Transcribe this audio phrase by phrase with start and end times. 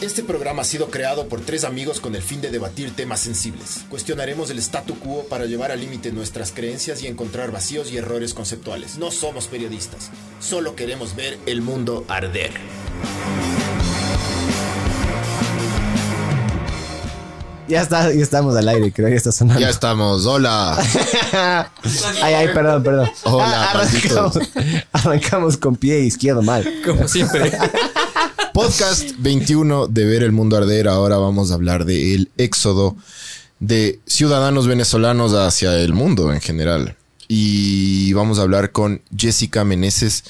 [0.00, 3.84] Este programa ha sido creado por tres amigos con el fin de debatir temas sensibles.
[3.90, 8.34] Cuestionaremos el statu quo para llevar al límite nuestras creencias y encontrar vacíos y errores
[8.34, 8.96] conceptuales.
[8.98, 12.50] No somos periodistas, solo queremos ver el mundo arder.
[17.70, 19.60] Ya está, ya estamos al aire, creo que ya está sonando.
[19.60, 20.76] Ya estamos, hola.
[22.20, 23.08] ay, ay, perdón, perdón.
[23.22, 24.38] Hola, arrancamos,
[24.92, 26.68] arrancamos con pie izquierdo mal.
[26.84, 27.52] Como siempre.
[28.54, 30.88] Podcast 21 de Ver el Mundo Arder.
[30.88, 32.96] Ahora vamos a hablar del éxodo
[33.60, 36.96] de ciudadanos venezolanos hacia el mundo en general.
[37.28, 40.24] Y vamos a hablar con Jessica Meneses.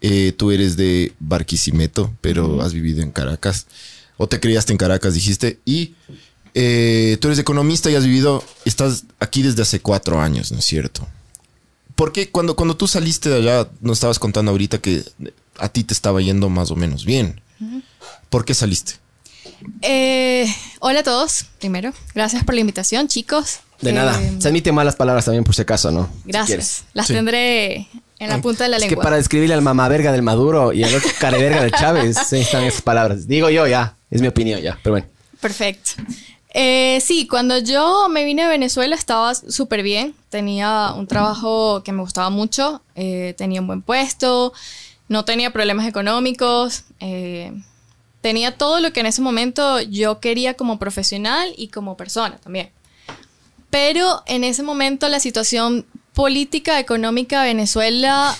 [0.00, 3.68] Eh, tú eres de Barquisimeto, pero has vivido en Caracas.
[4.16, 5.60] O te criaste en Caracas, dijiste.
[5.64, 5.94] Y
[6.54, 10.64] eh, tú eres economista y has vivido, estás aquí desde hace cuatro años, ¿no es
[10.64, 11.06] cierto?
[11.94, 15.04] Porque cuando, cuando tú saliste de allá, nos estabas contando ahorita que
[15.58, 17.40] a ti te estaba yendo más o menos bien.
[18.30, 18.94] ¿Por qué saliste?
[19.82, 20.46] Eh,
[20.78, 21.92] hola a todos, primero.
[22.14, 23.60] Gracias por la invitación, chicos.
[23.82, 24.18] De Eh, nada.
[24.38, 26.08] Se admiten malas palabras también por si acaso, ¿no?
[26.24, 26.46] Si Gracias.
[26.46, 26.82] quieres.
[26.94, 27.14] Las Sí.
[27.14, 29.04] tendré en la punta de la Es que lengua.
[29.04, 32.64] para describirle al mamá verga del Maduro y al otro careverga de Chávez, sí están
[32.64, 33.26] esas palabras.
[33.26, 35.06] Digo yo ya, es mi opinión ya, pero bueno.
[35.40, 35.90] Perfecto.
[36.52, 40.14] Eh, sí, cuando yo me vine a Venezuela estaba súper bien.
[40.30, 42.82] Tenía un trabajo que me gustaba mucho.
[42.94, 44.52] eh, tenía un buen puesto.
[45.08, 46.84] No tenía problemas económicos.
[47.00, 47.52] eh,
[48.20, 52.70] tenía todo lo que en ese momento yo quería como profesional y como persona también.
[53.70, 58.36] Pero en ese momento la situación política, económica de Venezuela,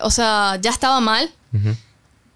[0.00, 1.30] o sea, ya estaba mal.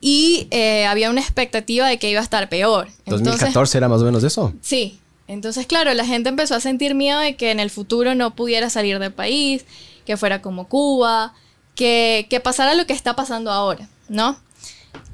[0.01, 2.87] Y eh, había una expectativa de que iba a estar peor.
[3.05, 4.53] Entonces, 2014 era más o menos eso.
[4.63, 5.01] Sí.
[5.29, 8.71] Entonces, claro, la gente empezó a sentir miedo de que en el futuro no pudiera
[8.71, 9.65] salir del país,
[10.05, 11.35] que fuera como Cuba,
[11.75, 14.39] que, que pasara lo que está pasando ahora, ¿no?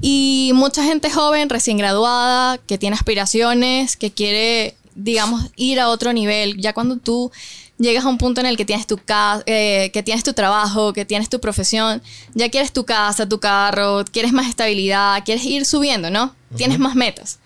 [0.01, 6.13] Y mucha gente joven, recién graduada, que tiene aspiraciones, que quiere, digamos, ir a otro
[6.13, 6.59] nivel.
[6.59, 7.31] Ya cuando tú
[7.79, 11.05] llegas a un punto en el que tienes tu casa, que tienes tu trabajo, que
[11.05, 12.03] tienes tu profesión,
[12.35, 16.35] ya quieres tu casa, tu carro, quieres más estabilidad, quieres ir subiendo, ¿no?
[16.57, 17.39] Tienes más metas.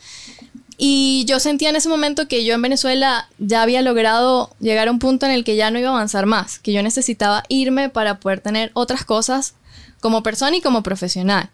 [0.78, 4.91] Y yo sentía en ese momento que yo en Venezuela ya había logrado llegar a
[4.91, 7.88] un punto en el que ya no iba a avanzar más, que yo necesitaba irme
[7.88, 9.54] para poder tener otras cosas
[10.00, 11.50] como persona y como profesional.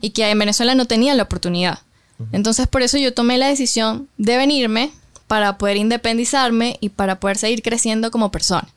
[0.00, 1.78] Y que en Venezuela no tenía la oportunidad.
[2.32, 4.92] Entonces por eso yo tomé la decisión de venirme
[5.26, 8.68] para poder independizarme y para poder seguir creciendo como persona.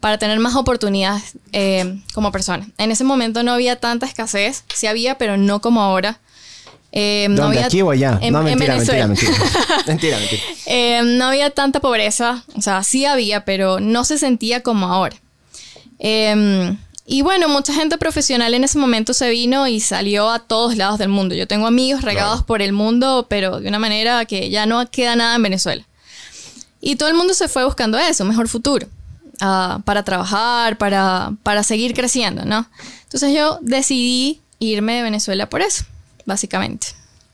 [0.00, 2.68] Para tener más oportunidades eh, como persona.
[2.78, 6.20] En ese momento no había tanta escasez, sí había, pero no como ahora.
[6.92, 8.18] Eh, no había- ¿Aquí o allá?
[8.20, 9.06] en- no, en mentira, mentira, Venezuela.
[9.08, 9.82] mentira.
[9.86, 10.42] mentira, mentira.
[10.66, 15.16] Eh, no había tanta pobreza, o sea, sí había, pero no se sentía como ahora.
[15.98, 20.76] Eh, y bueno, mucha gente profesional en ese momento se vino y salió a todos
[20.76, 21.34] lados del mundo.
[21.34, 25.16] Yo tengo amigos regados por el mundo, pero de una manera que ya no queda
[25.16, 25.84] nada en Venezuela.
[26.80, 28.86] Y todo el mundo se fue buscando eso, mejor futuro,
[29.40, 32.66] ah, para trabajar, para, para seguir creciendo, ¿no?
[33.04, 35.84] Entonces yo decidí irme de Venezuela por eso,
[36.24, 36.88] básicamente.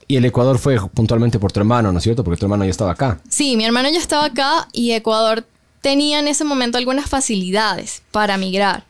[0.07, 2.23] Y el Ecuador fue puntualmente por tu hermano, ¿no es cierto?
[2.23, 3.19] Porque tu hermano ya estaba acá.
[3.29, 5.45] Sí, mi hermano ya estaba acá y Ecuador
[5.81, 8.85] tenía en ese momento algunas facilidades para migrar.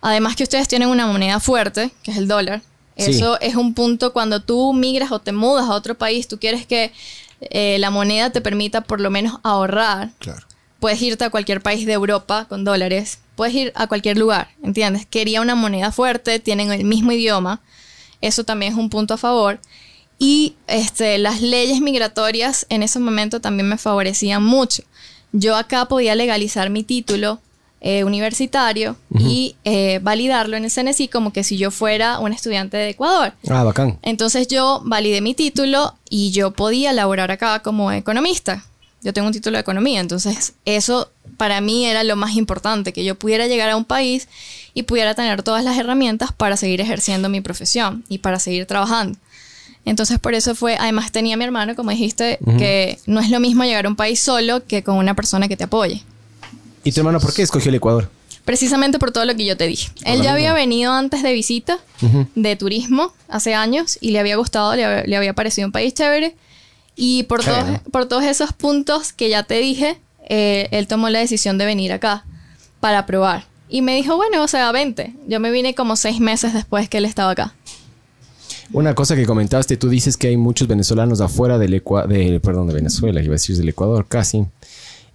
[0.00, 2.62] Además que ustedes tienen una moneda fuerte, que es el dólar.
[2.96, 3.10] Sí.
[3.10, 6.66] Eso es un punto cuando tú migras o te mudas a otro país, tú quieres
[6.66, 6.92] que
[7.40, 10.10] eh, la moneda te permita por lo menos ahorrar.
[10.18, 10.46] Claro.
[10.80, 15.06] Puedes irte a cualquier país de Europa con dólares, puedes ir a cualquier lugar, ¿entiendes?
[15.06, 17.60] Quería una moneda fuerte, tienen el mismo idioma,
[18.20, 19.60] eso también es un punto a favor.
[20.18, 24.82] Y este, las leyes migratorias en ese momento también me favorecían mucho.
[25.32, 27.40] Yo acá podía legalizar mi título
[27.80, 32.76] eh, universitario y eh, validarlo en el CNSI como que si yo fuera un estudiante
[32.76, 33.34] de Ecuador.
[33.48, 34.00] Ah, bacán.
[34.02, 38.64] Entonces yo validé mi título y yo podía laborar acá como economista.
[39.02, 43.04] Yo tengo un título de economía, entonces eso para mí era lo más importante, que
[43.04, 44.26] yo pudiera llegar a un país
[44.78, 49.18] y pudiera tener todas las herramientas para seguir ejerciendo mi profesión y para seguir trabajando.
[49.84, 53.40] Entonces por eso fue, además tenía a mi hermano, como dijiste, que no es lo
[53.40, 56.02] mismo llegar a un país solo que con una persona que te apoye.
[56.84, 58.08] ¿Y tu hermano por qué escogió el Ecuador?
[58.44, 59.90] Precisamente por todo lo que yo te dije.
[60.04, 61.78] Él ya había venido antes de visita,
[62.34, 65.92] de turismo, hace años, y le había gustado, le, hab- le había parecido un país
[65.92, 66.34] chévere.
[66.96, 69.98] Y por, todos, por todos esos puntos que ya te dije,
[70.28, 72.24] eh, él tomó la decisión de venir acá
[72.80, 73.44] para probar.
[73.68, 75.14] Y me dijo, bueno, o sea, vente.
[75.28, 77.54] Yo me vine como seis meses después que él estaba acá.
[78.72, 82.66] Una cosa que comentaste, tú dices que hay muchos venezolanos afuera del Ecua- del, perdón,
[82.68, 84.44] de Venezuela, iba a decir del Ecuador casi.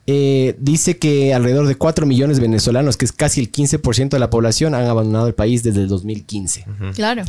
[0.06, 4.20] eh, dice que alrededor de 4 millones de venezolanos, que es casi el 15% de
[4.20, 6.66] la población, han abandonado el país desde el 2015.
[6.94, 7.24] Claro.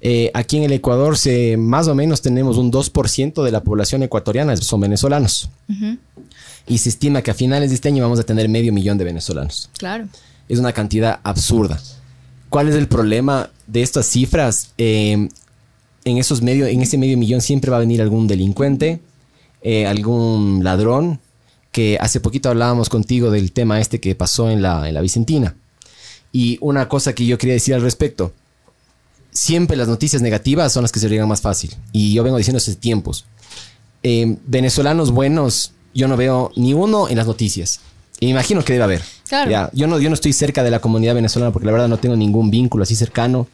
[0.00, 4.02] Eh, aquí en el Ecuador, se, más o menos tenemos un 2% de la población
[4.04, 5.50] ecuatoriana son venezolanos.
[6.66, 9.04] Y se estima que a finales de este año vamos a tener medio millón de
[9.04, 9.68] venezolanos.
[9.76, 10.06] Claro.
[10.48, 11.80] Es una cantidad absurda.
[12.50, 14.70] ¿Cuál es el problema de estas cifras?
[14.78, 15.28] Eh,
[16.04, 19.00] en, esos medio, en ese medio millón siempre va a venir algún delincuente,
[19.62, 21.20] eh, algún ladrón,
[21.72, 25.56] que hace poquito hablábamos contigo del tema este que pasó en la, en la Vicentina.
[26.30, 28.32] Y una cosa que yo quería decir al respecto.
[29.32, 31.74] Siempre las noticias negativas son las que se riegan más fácil.
[31.90, 33.24] Y yo vengo diciendo hace tiempos.
[34.04, 37.80] Eh, venezolanos buenos, yo no veo ni uno en las noticias.
[38.24, 39.02] Y me imagino que debe haber.
[39.28, 39.50] Claro.
[39.50, 41.98] Ya, yo, no, yo no estoy cerca de la comunidad venezolana porque la verdad no
[41.98, 43.46] tengo ningún vínculo así cercano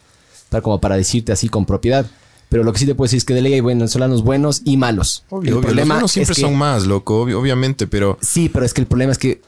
[0.49, 2.05] para, como para decirte así con propiedad.
[2.47, 4.77] Pero lo que sí te puedo decir es que de ley hay venezolanos buenos y
[4.77, 5.23] malos.
[5.29, 5.73] Obvio, obvio.
[5.73, 8.81] Los buenos siempre es que- son más, loco, obvio- obviamente, pero Sí, pero es que
[8.81, 9.41] el problema es que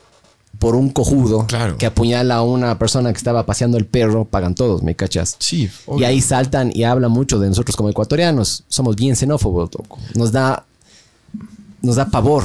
[0.60, 1.78] por un cojudo Claro.
[1.78, 5.36] que apuñala a una persona que estaba paseando el perro, pagan todos, ¿me cachas?
[5.40, 5.64] sí.
[5.64, 6.08] Y obvio.
[6.08, 8.64] ahí saltan y hablan mucho de nosotros como ecuatorianos.
[8.68, 10.00] Somos bien xenófobos, loco.
[10.16, 10.66] Nos da,
[11.82, 12.44] nos da pavor.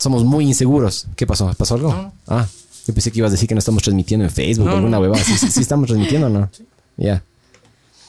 [0.00, 1.06] Somos muy inseguros.
[1.14, 1.52] ¿Qué pasó?
[1.56, 2.12] ¿Pasó algo?
[2.26, 2.46] Ah,
[2.86, 4.96] yo pensé que ibas a decir que no estamos transmitiendo en Facebook o No, alguna
[4.96, 5.02] no.
[5.02, 5.22] huevada.
[5.22, 6.50] Sí, sí, sí estamos transmitiendo, o ¿no?
[6.96, 7.22] Ya.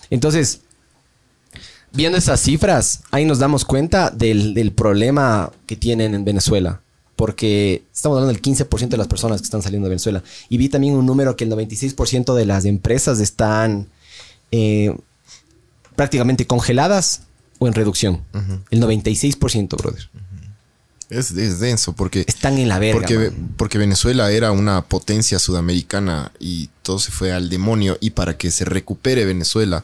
[0.10, 0.62] Entonces,
[1.92, 6.82] viendo esas cifras, ahí nos damos cuenta del, del problema que tienen en Venezuela.
[7.18, 10.24] Porque estamos hablando del 15% de las personas que están saliendo de Venezuela.
[10.50, 13.88] Y vi también un número que el 96% de las empresas están
[14.52, 14.96] eh,
[15.96, 17.24] prácticamente congeladas
[17.60, 18.22] o en reducción.
[18.72, 20.10] El 96%, brother.
[21.12, 23.00] Es, es denso porque, Están en la verga.
[23.00, 23.54] porque, man.
[23.58, 27.98] porque Venezuela era una potencia sudamericana y todo se fue al demonio.
[28.00, 29.84] Y para que se recupere Venezuela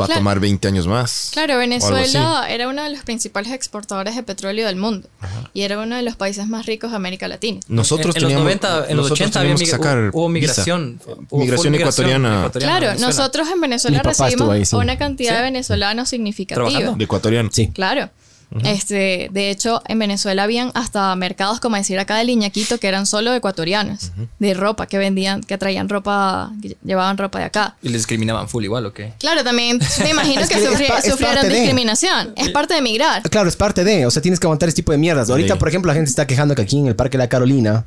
[0.00, 1.30] va a tomar 20 años más.
[1.32, 1.56] Claro.
[1.56, 5.08] Venezuela era uno de los principales exportadores de petróleo del mundo
[5.54, 7.60] y era uno de los países más ricos de América Latina.
[7.68, 11.00] Nosotros en, en los teníamos- 90, en los nosotros 80 había migra- sacar hubo migración.
[11.30, 12.44] hubo Migración ecuatoriana.
[12.44, 14.76] a Claro, nosotros en Venezuela recibimos ahí, sí.
[14.76, 15.36] una cantidad ¿Sí?
[15.36, 16.66] de venezolanos significativa.
[16.68, 16.98] ¿Trabajando?
[16.98, 17.48] de ecuatoriano.
[17.52, 17.68] Sí.
[17.68, 18.10] Claro.
[18.64, 23.04] Este, de hecho, en Venezuela habían hasta mercados, como decir acá de Liñaquito, que eran
[23.06, 27.76] solo ecuatorianos, de ropa, que vendían, que traían ropa, que llevaban ropa de acá.
[27.82, 29.12] Y les discriminaban full igual, ¿o qué?
[29.18, 31.54] Claro, también me imagino Es que, que sufri- sufrieron parte de.
[31.54, 32.32] discriminación.
[32.36, 33.22] Es parte de emigrar.
[33.28, 35.28] Claro, es parte de, o sea, tienes que aguantar este tipo de mierdas.
[35.28, 35.58] Ahorita, Sí.
[35.58, 37.84] por ejemplo, la gente está quejando que aquí en el Parque La Carolina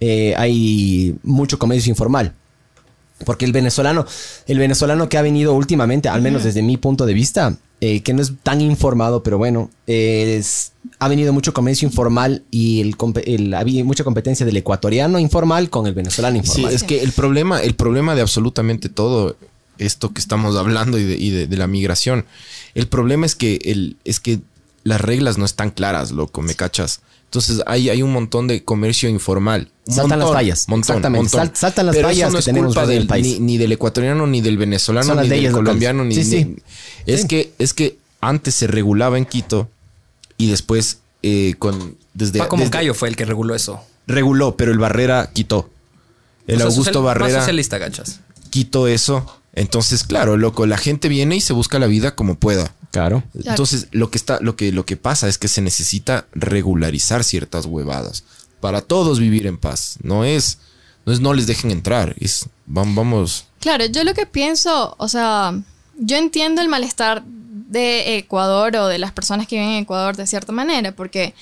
[0.00, 2.34] eh, hay mucho comercio informal.
[3.24, 4.06] Porque el venezolano,
[4.46, 8.12] el venezolano que ha venido últimamente, al menos desde mi punto de vista, eh, que
[8.12, 13.22] no es tan informado, pero bueno, es- ha venido mucho comercio informal y el, compe-
[13.26, 16.72] el- había mucha competencia del ecuatoriano informal con el venezolano Sí, informal.
[16.74, 19.36] es que el problema, el problema de absolutamente todo
[19.78, 22.26] esto que estamos hablando y de, y de- de la migración,
[22.74, 24.40] el problema es que el, es que
[24.82, 27.00] las reglas no están claras, loco, ¿me cachas?
[27.34, 29.68] Entonces hay, hay un montón de comercio informal.
[29.88, 31.22] Saltan las fallas, montón, exactamente.
[31.24, 31.40] montón.
[31.48, 33.26] Sal- saltan las Pero fallas eso no que es culpa del- país.
[33.26, 36.44] Ni, ni del ecuatoriano, ni del venezolano, Son ni del colombiano, ni, Sí, sí.
[36.44, 36.56] ni-
[37.12, 37.26] Es Sí.
[37.28, 39.68] que es que antes se regulaba en Quito
[40.38, 43.80] y después eh, con desde Paco desde- Moncayo fue el que reguló eso.
[44.06, 45.70] reguló, pero el Barrera quitó.
[46.46, 48.20] El O sea, Augusto social- más Barrera socialista, gachas.
[48.50, 49.40] quitó eso.
[49.54, 52.74] Entonces, claro, loco, la gente viene y se busca la vida como pueda.
[52.90, 53.22] Claro.
[53.44, 57.66] Entonces, lo que está, lo que, lo que pasa es que se necesita regularizar ciertas
[57.66, 58.24] huevadas
[58.60, 59.96] para todos vivir en paz.
[60.02, 60.58] No es,
[61.06, 62.14] no es no les dejen entrar.
[62.18, 63.46] Es vam- vamos.
[63.60, 65.54] Claro, yo lo que pienso, o sea,
[65.98, 70.26] yo entiendo el malestar de Ecuador o de las personas que viven en Ecuador de
[70.26, 71.34] cierta manera, porque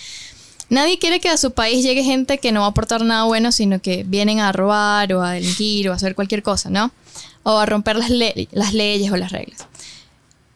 [0.70, 3.52] nadie quiere que a su país llegue gente que no va a aportar nada bueno,
[3.52, 6.90] sino que vienen a robar o a delinquir o a hacer cualquier cosa, ¿no?
[7.44, 9.66] O a romper las, le- las leyes o las reglas.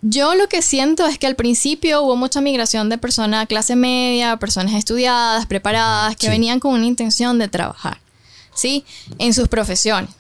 [0.03, 3.75] Yo lo que siento es que al principio hubo mucha migración de personas de clase
[3.77, 6.31] media, personas estudiadas, preparadas, que Sí.
[6.31, 7.99] venían con una intención de trabajar,
[8.55, 8.85] ¿sí?
[9.19, 10.11] En sus profesiones,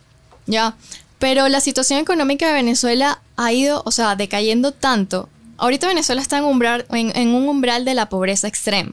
[0.46, 0.75] ¿ya?
[1.18, 5.28] Pero la situación económica de Venezuela ha ido, o sea, decayendo tanto.
[5.58, 8.92] Ahorita Venezuela está en, umbral, en, en un umbral de la pobreza extrema.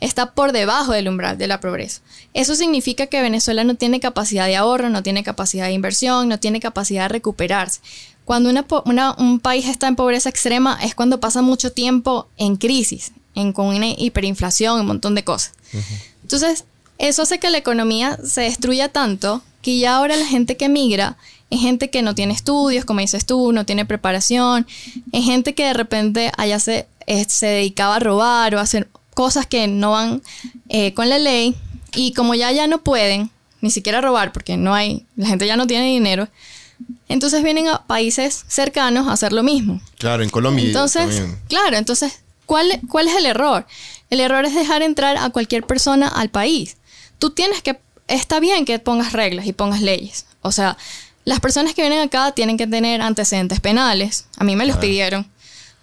[0.00, 2.00] Está por debajo del umbral de la pobreza.
[2.34, 6.38] Eso significa que Venezuela no tiene capacidad de ahorro, no tiene capacidad de inversión, no
[6.38, 7.80] tiene capacidad de recuperarse.
[8.24, 12.28] Cuando una po- una- un país está en pobreza extrema es cuando pasa mucho tiempo
[12.36, 15.52] en crisis, en, con una hiperinflación, un montón de cosas.
[16.22, 16.64] Entonces,
[16.98, 21.16] eso hace que la economía se destruya tanto que ya ahora la gente que migra
[21.50, 24.66] es gente que no tiene estudios, como dices tú, no tiene preparación,
[25.12, 28.88] es gente que de repente allá se, eh, se dedicaba a robar o a hacer
[29.14, 30.22] cosas que no van
[30.68, 31.54] eh, con la ley
[31.94, 35.56] y como ya ya no pueden ni siquiera robar porque no hay, la gente ya
[35.56, 36.28] no tiene dinero,
[37.08, 39.80] entonces vienen a países cercanos a hacer lo mismo.
[39.98, 40.64] Claro, en Colombia.
[40.64, 41.38] Entonces, también.
[41.48, 43.66] claro, entonces, ¿cuál, ¿cuál es el error?
[44.10, 46.76] El error es dejar entrar a cualquier persona al país.
[47.18, 50.26] tú tienes que, está bien que pongas reglas y pongas leyes.
[50.42, 50.76] O sea,
[51.26, 54.24] las personas que vienen acá tienen que tener antecedentes penales.
[54.38, 55.26] A mí me los pidieron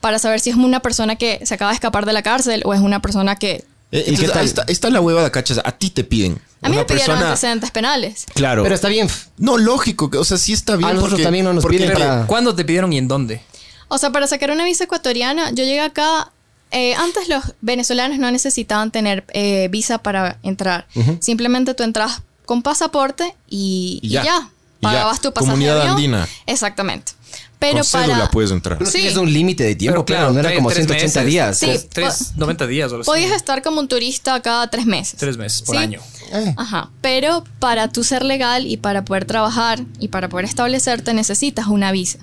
[0.01, 2.73] para saber si es una persona que se acaba de escapar de la cárcel o
[2.73, 3.63] es una persona que...
[3.91, 4.39] Eh, ¿Y qué entonces, tal?
[4.41, 5.59] ahí está, está la hueva de cachas.
[5.63, 6.39] A ti te piden.
[6.63, 8.25] A mí Una me pidieron persona- antecedentes penales.
[8.33, 8.63] Claro.
[8.63, 9.07] Pero está bien.
[9.37, 10.09] No, lógico.
[10.09, 10.89] que- O sea, sí está bien.
[10.89, 13.41] A nosotros porque- también no nos piden para- ¿Cuándo te pidieron y en dónde?
[13.89, 16.31] O sea, para sacar una visa ecuatoriana, yo llegué acá.
[16.75, 20.87] eh, antes los venezolanos no necesitaban tener eh, visa para entrar.
[21.19, 24.49] Simplemente tú entras con pasaporte y, Y y ya.
[24.83, 24.89] Ya.
[24.97, 25.51] Pagabas tu pasaje.
[25.51, 25.95] Comunidad de avión.
[25.95, 26.27] andina.
[26.45, 27.13] Exactamente.
[27.59, 28.05] Pero Con para.
[28.07, 28.77] cédula puedes entrar.
[28.77, 28.97] Pero Sí.
[28.99, 31.25] tienes un límite de tiempo, Pero claro, no era tres- como tres 180 meses.
[31.31, 31.57] días.
[31.57, 31.65] Sí.
[31.65, 33.09] Tres, tres- 90 días o algo así.
[33.09, 35.17] Podías estar como un turista cada tres meses.
[35.17, 35.81] Tres meses por Sí.
[35.81, 36.01] año.
[36.33, 36.53] Eh.
[36.57, 36.89] Ajá.
[37.01, 41.91] Pero para tú ser legal y para poder trabajar y para poder establecerte necesitas una
[41.93, 42.19] visa.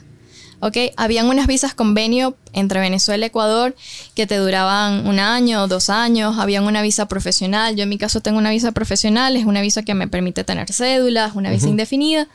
[0.60, 0.76] ¿Ok?
[0.96, 3.74] Habían unas visas convenio entre Venezuela y Ecuador
[4.14, 6.38] que te duraban un año, dos años.
[6.38, 7.76] Habían una visa profesional.
[7.76, 9.36] Yo en mi caso tengo una visa profesional.
[9.36, 12.28] Es una visa que me permite tener cédulas, una visa indefinida.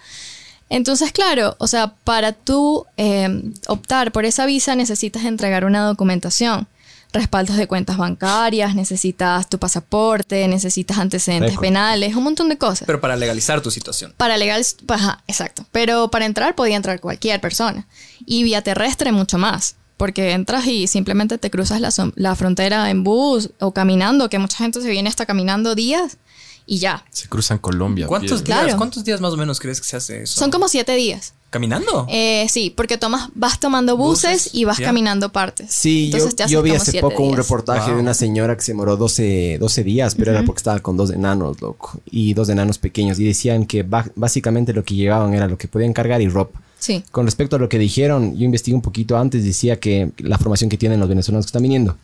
[0.69, 6.67] Entonces, claro, o sea, para tú eh, optar por esa visa necesitas entregar una documentación.
[7.15, 12.85] Respaldos de cuentas bancarias, necesitas tu pasaporte, necesitas antecedentes penales, un montón de cosas.
[12.85, 14.13] Pero para legalizar tu situación.
[14.17, 15.65] para legal, ajá, exacto.
[15.71, 17.87] Pero para entrar podía entrar cualquier persona.
[18.25, 19.77] Y vía terrestre mucho más.
[19.95, 24.57] Porque entras y simplemente te cruzas la, la frontera en bus o caminando, que mucha
[24.57, 26.17] gente se viene hasta caminando días
[26.65, 27.05] y ya.
[27.11, 28.07] Se cruzan Colombia.
[28.07, 28.77] ¿Cuántos días, Claro.
[28.77, 30.39] ¿Cuántos días más o menos crees que se hace eso?
[30.39, 31.33] Son como siete días.
[31.51, 32.05] ¿Caminando?
[32.09, 35.71] Eh, sí, porque tomas, vas tomando buses, Buses, y vas caminando partes.
[35.71, 38.61] Sí, yo, Entonces te haces yo vi hace poco un reportaje de una señora que
[38.61, 42.49] se demoró 12, 12 días, pero era porque estaba con dos enanos, loco, y dos
[42.49, 43.83] enanos pequeños, y decían que
[44.15, 46.61] básicamente lo que llevaban era lo que podían cargar y ropa.
[46.77, 47.03] Sí.
[47.11, 50.69] Con respecto a lo que dijeron, yo investigué un poquito antes, decía que la formación
[50.69, 51.95] que tienen los venezolanos que están viniendo,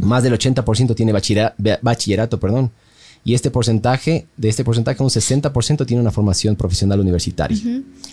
[0.00, 2.70] más del 80% tiene bachillera- ba- bachillerato, perdón.
[3.22, 7.58] Y este porcentaje, de este porcentaje, un 60% tiene una formación profesional universitaria.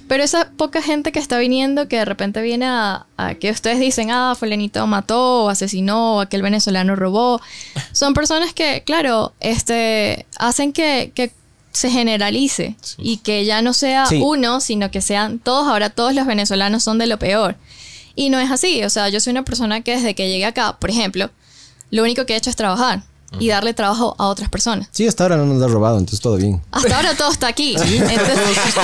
[0.07, 3.79] Pero esa poca gente que está viniendo, que de repente viene a, a que ustedes
[3.79, 7.39] dicen, ah, fulanito mató, o asesinó, o aquel venezolano robó,
[7.93, 11.31] son personas que, claro, este, hacen que, que
[11.71, 14.19] se generalice y que ya no sea Sí.
[14.21, 17.55] uno, sino que sean todos, ahora todos los venezolanos son de lo peor.
[18.15, 20.77] Y no es así, o sea, yo soy una persona que desde que llegué acá,
[20.79, 21.29] por ejemplo,
[21.91, 23.03] lo único que he hecho es trabajar
[23.39, 24.87] y darle trabajo a otras personas.
[24.91, 26.61] Sí, hasta ahora no nos ha robado, entonces todo bien.
[26.71, 27.75] Hasta ahora todo está aquí.
[27.75, 28.75] Entonces-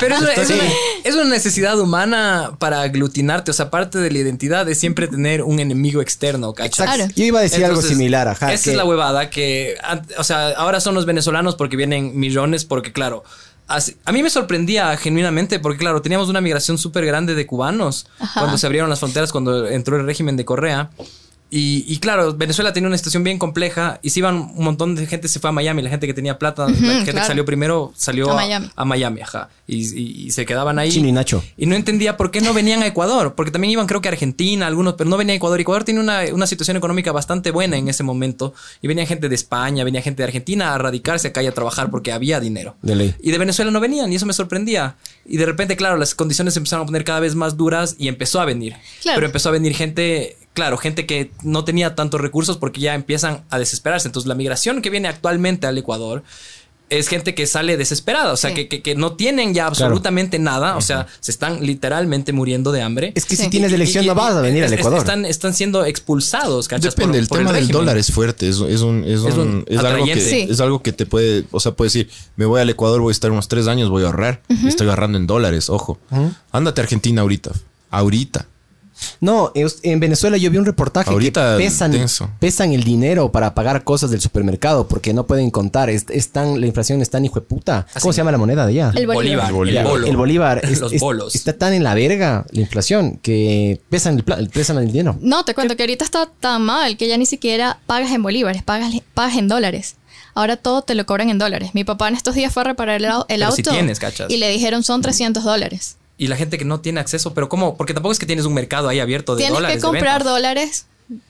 [0.00, 0.62] Pero es, una- es una,
[1.04, 3.50] es una necesidad humana para aglutinarte.
[3.50, 6.86] O sea, parte de la identidad es siempre tener un enemigo externo, ¿cachai?
[6.86, 7.12] Claro.
[7.14, 8.52] Yo iba a decir algo similar, ajá.
[8.52, 9.76] Esa que- es la huevada que,
[10.18, 13.22] o sea, ahora son los venezolanos porque vienen millones, porque claro,
[13.68, 18.06] así- a mí me sorprendía genuinamente porque claro, teníamos una migración súper grande de cubanos
[18.18, 18.40] Ajá.
[18.40, 20.90] cuando se abrieron las fronteras, cuando entró el régimen de Correa.
[21.56, 25.06] Y, y claro, Venezuela tenía una situación bien compleja y se iban un montón de
[25.06, 27.92] gente se fue a Miami, la gente que tenía plata, la gente que salió primero
[27.94, 28.70] salió A a, Miami.
[28.74, 30.90] a Miami, ajá, y, y- y se quedaban ahí.
[30.90, 31.44] Chino y Nacho.
[31.56, 34.10] Y no entendía por qué no venían a Ecuador, porque también iban creo que a
[34.12, 35.60] Argentina, algunos, pero no venía a Ecuador.
[35.60, 38.52] Ecuador tiene una, una situación económica bastante buena en ese momento.
[38.82, 41.88] Y venía gente de España, venía gente de Argentina a radicarse acá y a trabajar
[41.88, 42.74] porque había dinero.
[42.82, 43.14] De ley.
[43.22, 44.96] Y de Venezuela no venían y eso me sorprendía.
[45.24, 48.08] Y de repente, claro, las condiciones se empezaron a poner cada vez más duras y
[48.08, 48.74] empezó a venir.
[49.02, 49.16] Claro.
[49.18, 53.44] Pero empezó a venir gente, claro, gente que no tenía tantos recursos porque ya empiezan
[53.50, 54.08] a desesperarse.
[54.08, 56.22] Entonces la migración que viene actualmente al Ecuador
[56.90, 58.56] es gente que sale desesperada, o sea, Sí.
[58.56, 62.82] que, que- que no tienen ya absolutamente nada, o sea, se están literalmente muriendo de
[62.82, 63.10] hambre.
[63.16, 63.44] Es que Sí.
[63.44, 64.98] si tienes Y- elección y- no vas a venir es- al Ecuador.
[64.98, 66.94] Están, están siendo expulsados, ¿cachas?
[66.94, 69.40] Depende, Por- el por tema del dólar es fuerte, es, es un, es, Es un-
[69.40, 70.20] un es algo que.
[70.20, 70.46] Sí.
[70.48, 73.12] es algo que te puede, o sea, puedes decir, me voy al Ecuador, voy a
[73.12, 75.98] estar unos tres años, voy a ahorrar, estoy ahorrando en dólares, ojo.
[76.52, 77.50] Ándate a Argentina ahorita,
[77.90, 78.46] ahorita.
[79.20, 81.92] No, en Venezuela yo vi un reportaje Ahorita, que pesan,
[82.38, 85.90] pesan el dinero para pagar cosas del supermercado porque no pueden contar.
[85.90, 87.86] Es, es tan, la inflación es tan hijo de puta.
[88.00, 88.92] ¿Cómo se llama la moneda de allá?
[88.94, 89.52] El bolívar.
[89.52, 90.06] Bolívar, El el bolo.
[90.06, 90.60] El bolívar.
[90.64, 91.34] es- Los es- bolos.
[91.34, 95.16] está tan en la verga la inflación que pesan el, pesan el dinero.
[95.20, 98.62] No, te cuento que ahorita está tan mal que ya ni siquiera pagas en bolívares,
[98.62, 99.96] pagas, pagas en dólares.
[100.36, 101.70] Ahora todo te lo cobran en dólares.
[101.74, 103.98] Mi papá en estos días fue a reparar el, au- el Pero auto si tienes,
[103.98, 104.30] ¿cachas?
[104.30, 105.96] y le dijeron son 300 dólares.
[106.16, 107.76] Y la gente que no tiene acceso, pero ¿cómo?
[107.76, 109.74] Porque tampoco es que tienes un mercado ahí abierto de Tienes dólares.
[109.76, 110.86] que de comprar dólares.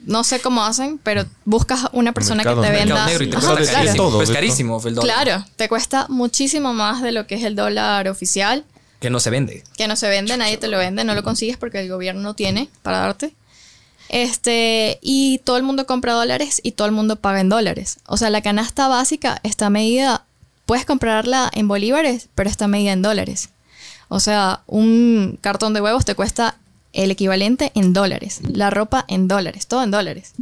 [0.06, 3.06] No sé cómo hacen, pero buscas una persona que te venda.
[3.06, 4.04] Negro y te Ajá, cuesta de- de carísimo.
[4.04, 5.24] todo, Pues de carísimo el dólar.
[5.24, 8.64] Claro, te cuesta muchísimo más de lo que es el dólar oficial,
[9.00, 9.64] Que no se vende.
[9.76, 12.34] que no se vende, nadie te lo vende, no lo consigues porque el gobierno no
[12.34, 13.34] tiene para darte.
[14.10, 17.98] Este, y todo el mundo compra dólares y todo el mundo paga en dólares.
[18.06, 20.24] O sea, la canasta básica está medida,
[20.66, 23.48] puedes comprarla en bolívares, pero está medida en dólares.
[24.14, 26.56] O sea, un cartón de huevos te cuesta
[26.92, 30.34] el equivalente en dólares, la ropa en dólares, todo en dólares.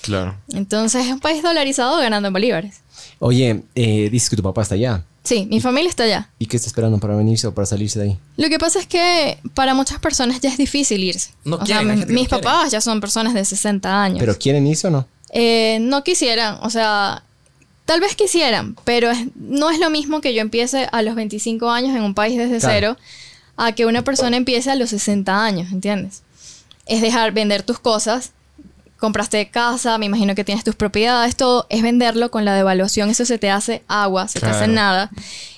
[0.00, 0.34] Claro.
[0.52, 2.80] Entonces es un país dolarizado ganando en bolívares.
[3.20, 5.04] Oye, eh, dices que tu papá está allá.
[5.22, 6.30] Sí, mi familia está allá.
[6.40, 8.18] ¿Y qué está esperando para venirse o para salirse de ahí?
[8.36, 11.30] Lo que pasa es que para muchas personas ya es difícil irse.
[11.44, 14.18] No o quieren, mis no papás ya son personas de 60 años.
[14.18, 15.06] ¿Pero quieren irse o no?
[15.32, 17.22] Eh, no quisieran, o sea,
[17.84, 21.70] tal vez quisieran, pero es- no es lo mismo que yo empiece a los 25
[21.70, 22.74] años en un país desde Claro.
[22.74, 22.96] cero
[23.56, 26.22] a que una persona empiece a los 60 años, ¿entiendes?
[26.86, 28.32] Es dejar vender tus cosas,
[28.98, 33.24] compraste casa, me imagino que tienes tus propiedades, todo, es venderlo con la devaluación, eso
[33.24, 35.10] se te hace agua, se te hace nada.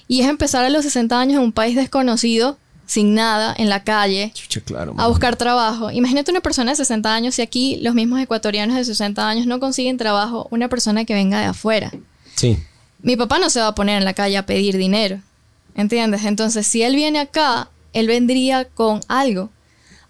[0.08, 3.82] Y es empezar a los 60 años en un país desconocido, sin nada, en la
[3.84, 4.94] calle, Chucha, claro.
[4.98, 5.90] a buscar trabajo.
[5.90, 9.60] Imagínate una persona de 60 años y aquí los mismos ecuatorianos de 60 años no
[9.60, 11.90] consiguen trabajo, una persona que venga de afuera.
[12.36, 12.58] Sí.
[13.02, 15.20] Mi papá no se va a poner en la calle a pedir dinero,
[15.74, 16.24] ¿entiendes?
[16.24, 19.50] Entonces, si él viene acá, él vendría con algo.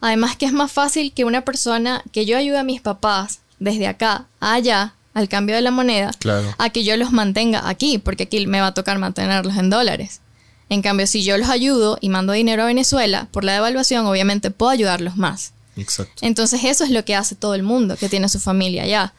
[0.00, 3.86] Además que es más fácil que una persona que yo ayude a mis papás desde
[3.86, 6.54] acá a allá, al cambio de la moneda, Claro.
[6.58, 10.20] a que yo los mantenga aquí, porque aquí me va a tocar mantenerlos en dólares.
[10.68, 14.50] En cambio, si yo los ayudo y mando dinero a Venezuela por la devaluación, obviamente
[14.50, 15.52] puedo ayudarlos más.
[15.76, 16.14] Exacto.
[16.20, 19.12] Entonces eso es lo que hace todo el mundo que tiene su familia allá.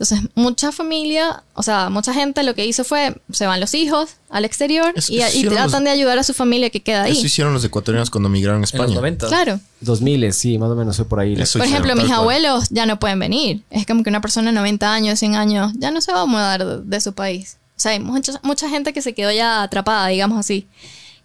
[0.00, 4.10] Entonces mucha familia, o sea, mucha gente lo que hizo fue, se van los hijos
[4.30, 7.02] al exterior Eso- y, eso y tratan los- de ayudar a su familia que queda
[7.02, 7.12] ahí.
[7.12, 8.94] Eso hicieron los ecuatorianos cuando migraron a En los España.
[8.94, 9.26] 90.
[9.26, 9.58] Claro.
[9.80, 11.32] 2000, sí, más o menos fue por ahí.
[11.32, 12.20] Eso Por hicieron, ejemplo, mis cual.
[12.20, 13.62] abuelos ya no pueden venir.
[13.70, 16.26] Es como que una persona de 90 años, 100 años, ya no se va a
[16.26, 17.56] mudar de, de su país.
[17.76, 20.68] O sea, hay mucha, mucha gente que se quedó ya atrapada, digamos así,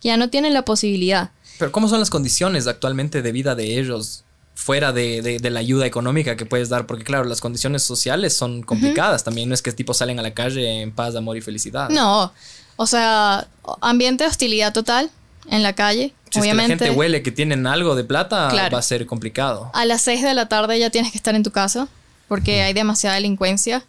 [0.02, 1.30] ya no tiene la posibilidad.
[1.60, 4.24] Pero ¿cómo son las condiciones actualmente de vida de ellos
[4.56, 6.86] fuera de, de- de la ayuda económica que puedes dar?
[6.86, 9.50] Porque claro, las condiciones sociales son complicadas también.
[9.50, 11.90] No es que tipo salen a la calle en paz, amor y felicidad.
[11.90, 12.32] No,
[12.76, 13.48] o sea,
[13.82, 15.10] ambiente de hostilidad total
[15.50, 16.14] en la calle.
[16.30, 16.86] Si es que la obviamente.
[16.86, 18.74] gente huele que tienen algo de plata, Claro.
[18.74, 19.70] va a ser complicado.
[19.74, 21.88] A las 6 de la tarde ya tienes que estar en tu casa
[22.28, 23.84] porque hay demasiada delincuencia.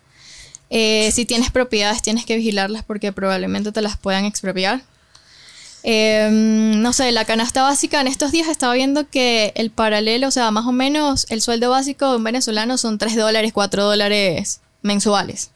[0.71, 4.83] Eh, si tienes propiedades tienes que vigilarlas porque probablemente te las puedan expropiar.
[5.87, 10.31] Eh, no sé, la canasta básica en estos días estaba viendo que el paralelo, o
[10.31, 14.61] sea, más o menos el sueldo básico de un venezolano son 3 dólares, 4 dólares
[14.81, 15.51] mensuales.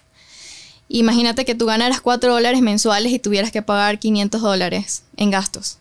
[0.91, 5.79] Imagínate que tú ganaras 4 dólares mensuales y tuvieras que pagar 500 dólares en gastos.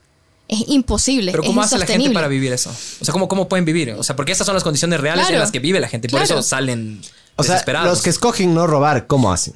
[0.48, 1.32] Es imposible.
[1.32, 2.70] Pero ¿cómo es hace la gente para vivir eso?
[3.02, 3.92] O sea, ¿cómo, ¿cómo pueden vivir?
[3.92, 6.08] O sea, porque estas son las condiciones reales en las que vive la gente.
[6.08, 6.40] Por Claro.
[6.40, 7.02] eso salen
[7.36, 9.54] O sea, los que escogen no robar, ¿cómo hacen?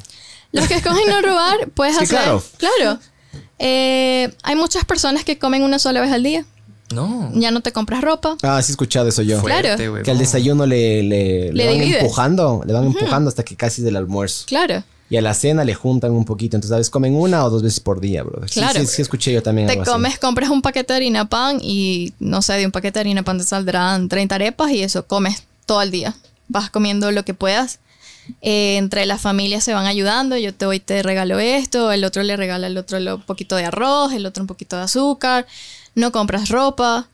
[0.52, 2.18] Los que escogen no robar, puedes Sí, hacer.
[2.18, 2.44] claro.
[2.58, 3.00] Claro.
[3.64, 6.46] Eh, hay muchas personas que comen una sola vez al día.
[6.94, 7.32] No.
[7.36, 8.36] Ya no te compras ropa.
[8.42, 9.42] Ah, sí he escuchado eso yo.
[9.44, 9.78] Claro.
[10.04, 12.02] Que al desayuno le, le, Le van divides.
[12.02, 14.46] empujando, le van empujando hasta que casi es del almuerzo.
[14.48, 14.84] Claro.
[15.10, 16.58] Y a la cena le juntan un poquito.
[16.58, 18.50] Entonces, a veces comen una o dos veces por día, brother.
[18.50, 18.80] Claro.
[18.80, 19.92] Sí, sí, escuché yo también Te algo así.
[19.92, 23.24] comes, compras un paquete de harina pan y no sé, de un paquete de harina
[23.24, 26.16] pan te saldrán 30 arepas y eso comes todo el día.
[26.48, 27.80] Vas comiendo lo que puedas.
[28.42, 30.38] Eh, entre las familias se van ayudando.
[30.38, 33.66] Yo te voy, te regalo esto, el otro le regala al otro un poquito de
[33.66, 35.46] arroz, el otro un poquito de azúcar.
[35.96, 37.08] No compras ropa.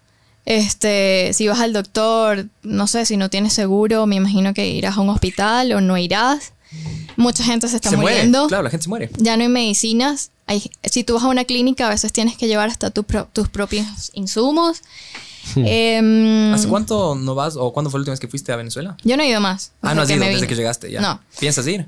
[0.46, 4.96] Este, si vas al doctor, no sé, si no tienes seguro, me imagino que irás
[4.98, 6.54] a un hospital o no irás.
[7.18, 8.50] Mucha gente se está se muriendo muere.
[8.50, 9.10] Claro, la gente se muere.
[9.18, 10.32] ya no hay medicinas.
[10.46, 13.28] Hay, si tú vas a una clínica, a veces tienes que llevar hasta tu pro-
[13.34, 14.82] tus propios insumos.
[15.56, 18.98] Em, ¿Hace cuánto no vas o cuándo fue la última vez que fuiste a Venezuela?
[19.04, 19.72] yo no he ido más.
[19.82, 21.02] Ah, no has ido me desde que llegaste ya.
[21.02, 21.20] No.
[21.40, 21.86] ¿Piensas ir?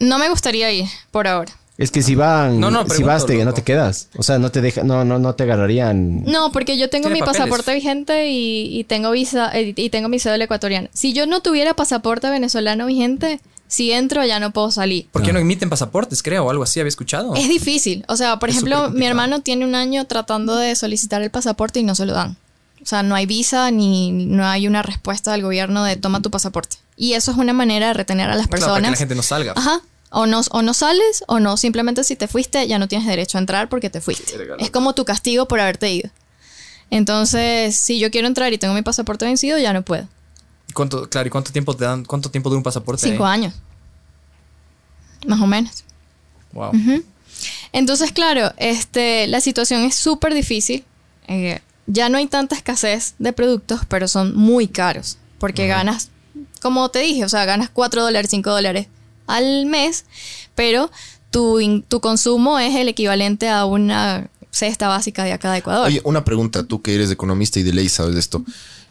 [0.00, 1.52] No me gustaría ir por ahora.
[1.76, 4.08] Es que si van, No, no, si vas, te, no te quedas.
[4.16, 6.22] O sea, no te deja, no, no, no te agarrarían.
[6.24, 7.38] No, porque yo tengo mi papeles.
[7.38, 10.88] pasaporte vigente y, y tengo visa eh, y tengo mi cédula ecuatoriana.
[10.92, 15.08] Si yo no tuviera pasaporte venezolano vigente, si entro ya no puedo salir.
[15.10, 16.78] ¿Por qué no emiten pasaportes, creo, o algo así?
[16.78, 17.34] Había escuchado.
[17.34, 18.04] Es difícil.
[18.06, 21.80] O sea, por Es ejemplo, mi hermano tiene un año tratando de solicitar el pasaporte
[21.80, 22.36] y no se lo dan.
[22.84, 26.30] O sea, no hay visa ni no hay una respuesta del gobierno de toma tu
[26.30, 26.76] pasaporte.
[26.96, 28.82] Y eso es una manera de retener a las Claro, para personas.
[28.88, 29.52] que la gente no salga.
[29.56, 29.80] Ajá.
[30.10, 33.36] O no, o no sales o no, simplemente si te fuiste ya no tienes derecho
[33.36, 34.34] a entrar porque te fuiste.
[34.60, 36.10] Es como tu castigo por haberte ido.
[36.90, 40.06] Entonces, si yo quiero entrar y tengo mi pasaporte vencido, ya no puedo.
[40.74, 42.04] ¿Cuánto, claro, ¿y cuánto tiempo te dan?
[42.04, 43.08] ¿Cuánto tiempo dura un pasaporte?
[43.08, 43.54] Cinco años.
[45.26, 45.84] Más o menos.
[46.52, 46.72] Wow.
[47.72, 50.84] Entonces, claro, este, la situación es súper difícil.
[51.26, 55.18] Eh, ya no hay tanta escasez de productos, pero son muy caros.
[55.38, 56.10] Porque ganas,
[56.62, 58.86] como te dije, o sea, ganas 4 dólares, 5 dólares
[59.26, 60.04] al mes,
[60.54, 60.90] pero
[61.30, 65.86] tu, in- tu consumo es el equivalente a una cesta básica de acá de Ecuador.
[65.88, 68.44] Oye, una pregunta, tú que eres economista y de ley sabes de esto.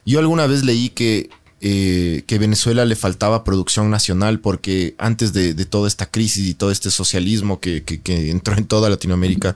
[0.06, 1.30] Yo alguna vez leí que,
[1.62, 6.54] eh, que Venezuela le faltaba producción nacional porque antes de, de toda esta crisis y
[6.54, 9.56] todo este socialismo que, que- que entró en toda Latinoamérica,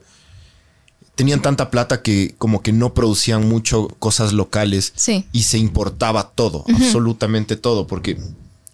[1.18, 5.26] tenían tanta plata que como que no producían mucho cosas locales Sí.
[5.34, 8.18] y se importaba todo, absolutamente todo, porque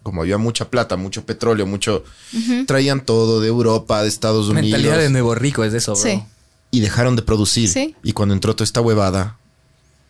[0.04, 2.04] como había mucha plata, mucho petróleo, mucho...
[2.66, 4.70] Traían todo de Europa, de Estados Unidos.
[4.70, 6.02] Mentalidad de nuevo rico es eso, bro.
[6.02, 6.22] Sí.
[6.70, 7.70] Y dejaron de producir.
[7.70, 7.96] Sí.
[8.02, 9.38] Y cuando entró toda esta huevada,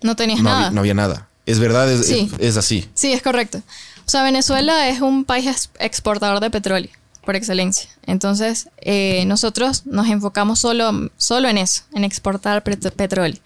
[0.03, 0.57] No tenías no, nada.
[0.59, 1.29] había, no había nada.
[1.47, 2.29] Es verdad, es, Sí.
[2.39, 2.89] es- es así.
[2.95, 3.59] Sí, es correcto.
[4.07, 6.91] O sea, Venezuela es un país ex- exportador de petróleo,
[7.25, 7.89] por excelencia.
[8.07, 13.39] Entonces, eh, nosotros nos enfocamos solo, solo en eso, en exportar pet- petróleo.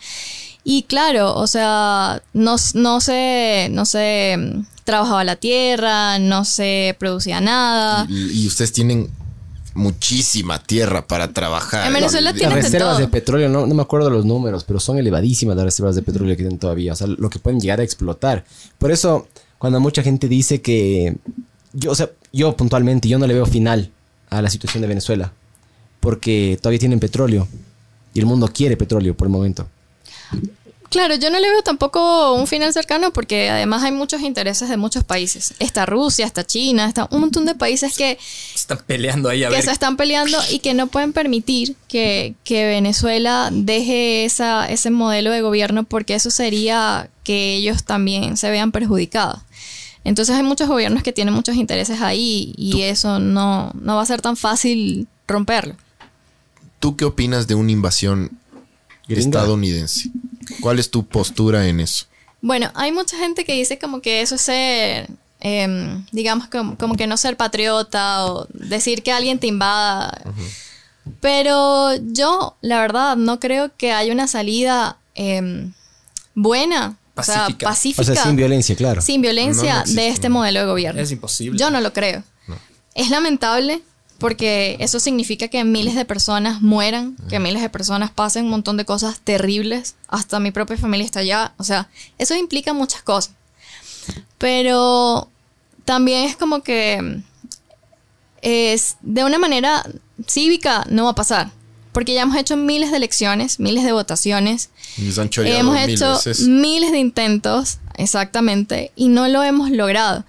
[0.65, 6.95] Y claro, o sea, no, no se, no se mm, trabajaba la tierra, no se
[6.99, 8.07] producía nada.
[8.11, 9.09] Y, y ustedes tienen
[9.75, 11.87] muchísima tierra para trabajar.
[11.87, 13.07] En Venezuela tienen Las de reservas todo.
[13.07, 16.37] de petróleo, no, no me acuerdo los números, pero son elevadísimas las reservas de petróleo
[16.37, 16.93] que tienen todavía.
[16.93, 18.45] O sea, lo que pueden llegar a explotar.
[18.79, 21.17] Por eso, cuando mucha gente dice que.
[21.79, 23.91] Yo, o sea, yo puntualmente, yo no le veo final
[24.31, 25.33] a la situación de Venezuela.
[26.01, 27.49] Porque todavía tienen petróleo.
[28.15, 29.69] Y el mundo quiere petróleo por el momento.
[30.91, 34.79] Claro, yo no le veo tampoco un final cercano porque además hay muchos intereses de
[34.79, 35.53] muchos países.
[35.59, 38.19] Está Rusia, está China, está un montón de países que,
[38.55, 39.65] Están peleando ahí a que ver.
[39.65, 45.31] se están peleando y que no pueden permitir que, que Venezuela deje esa, ese modelo
[45.31, 49.41] de gobierno porque eso sería que ellos también se vean perjudicados.
[50.05, 54.07] Entonces hay muchos gobiernos que tienen muchos intereses ahí y eso no, no va a
[54.07, 55.77] ser tan fácil romperlo.
[56.81, 58.31] ¿Tú qué opinas de una invasión
[59.07, 59.21] Gringa.
[59.21, 60.11] estadounidense?
[60.61, 62.07] ¿Cuál es tu postura en eso?
[62.41, 65.09] Bueno, hay mucha gente que dice como que eso es ser,
[65.41, 70.23] em, digamos, como, como que no ser patriota o decir que alguien te invada.
[71.21, 75.73] Pero yo, la verdad, no creo que haya una salida em,
[76.35, 77.67] buena, o sea, Pacífica.
[77.69, 79.01] pacífica, O sea, sin violencia, claro.
[79.03, 80.35] sin violencia No, no existe, de este no.
[80.37, 81.01] modelo de gobierno.
[81.01, 81.59] Es imposible.
[81.59, 82.23] Yo no lo creo.
[82.95, 83.83] Es lamentable
[84.19, 88.77] porque eso significa que miles de personas mueran, que miles de personas pasen un montón
[88.77, 89.95] de cosas terribles.
[90.09, 91.53] Hasta mi propia familia está allá.
[91.59, 93.33] O sea, eso implica muchas cosas.
[94.39, 95.29] Pero
[95.85, 97.21] también es como que
[98.43, 99.85] es de una manera
[100.27, 101.51] cívica no va a pasar.
[101.93, 104.71] Porque ya hemos hecho miles de elecciones, miles de votaciones.
[104.97, 105.11] Y
[105.47, 106.47] Hemos mil hecho veces.
[106.47, 110.25] miles de intentos, exactamente, y no lo hemos logrado.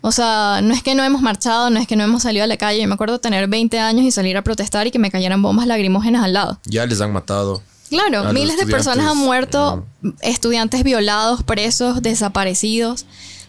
[0.00, 2.48] O sea, no es que no hemos marchado, no es que no hemos salido a
[2.48, 2.80] la calle.
[2.82, 5.66] Yo me acuerdo tener 20 años y salir a protestar y que me cayeran bombas
[5.66, 6.58] lagrimógenas al lado.
[6.64, 7.62] Ya les han matado.
[7.88, 9.84] Claro, miles de personas han muerto,
[10.22, 13.04] estudiantes violados, presos, desaparecidos.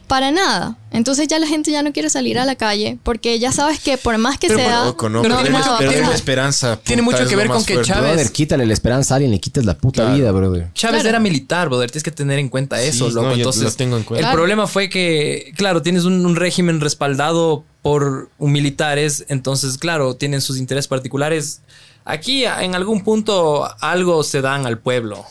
[0.08, 0.76] Para nada.
[0.92, 3.98] Entonces ya la gente ya no quiere salir a la calle porque ya sabes que
[3.98, 5.70] por más que Pero sea, Loco, no, no, tiene perder, mucho-
[6.02, 6.78] nada la esperanza.
[6.84, 7.92] tiene mucho que ver con que fuerte.
[7.94, 10.16] Chávez- Brother, quítale la esperanza a alguien, le quitas la puta Claro.
[10.16, 10.68] vida, brother.
[10.74, 11.10] Chávez Claro.
[11.10, 11.90] era militar, brother.
[11.90, 13.28] Tienes que tener en cuenta eso, Sí, loco.
[13.28, 14.20] no, yo Entonces, lo tengo en cuenta.
[14.20, 14.36] el Claro.
[14.38, 20.58] problema fue que, claro, tienes un, un régimen respaldado por militares, entonces, claro, tienen sus
[20.58, 21.62] intereses particulares.
[22.06, 25.26] Aquí, en algún punto, algo se dan al pueblo,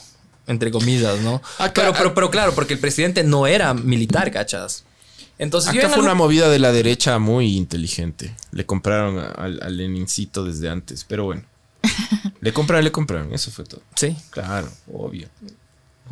[0.47, 1.41] entre comillas, ¿no?
[1.59, 4.85] Acá- pero, pero, pero, claro, porque el presidente no era militar, ¿cachas?
[5.39, 8.35] Entonces, yo Acá en fue una movida de la derecha muy inteligente.
[8.53, 11.43] Le compraron al Lenincito desde antes, pero bueno.
[12.41, 13.33] Le compraron, le compraron.
[13.33, 13.83] Eso fue todo.
[13.97, 14.17] Sí.
[14.31, 15.29] Claro, obvio.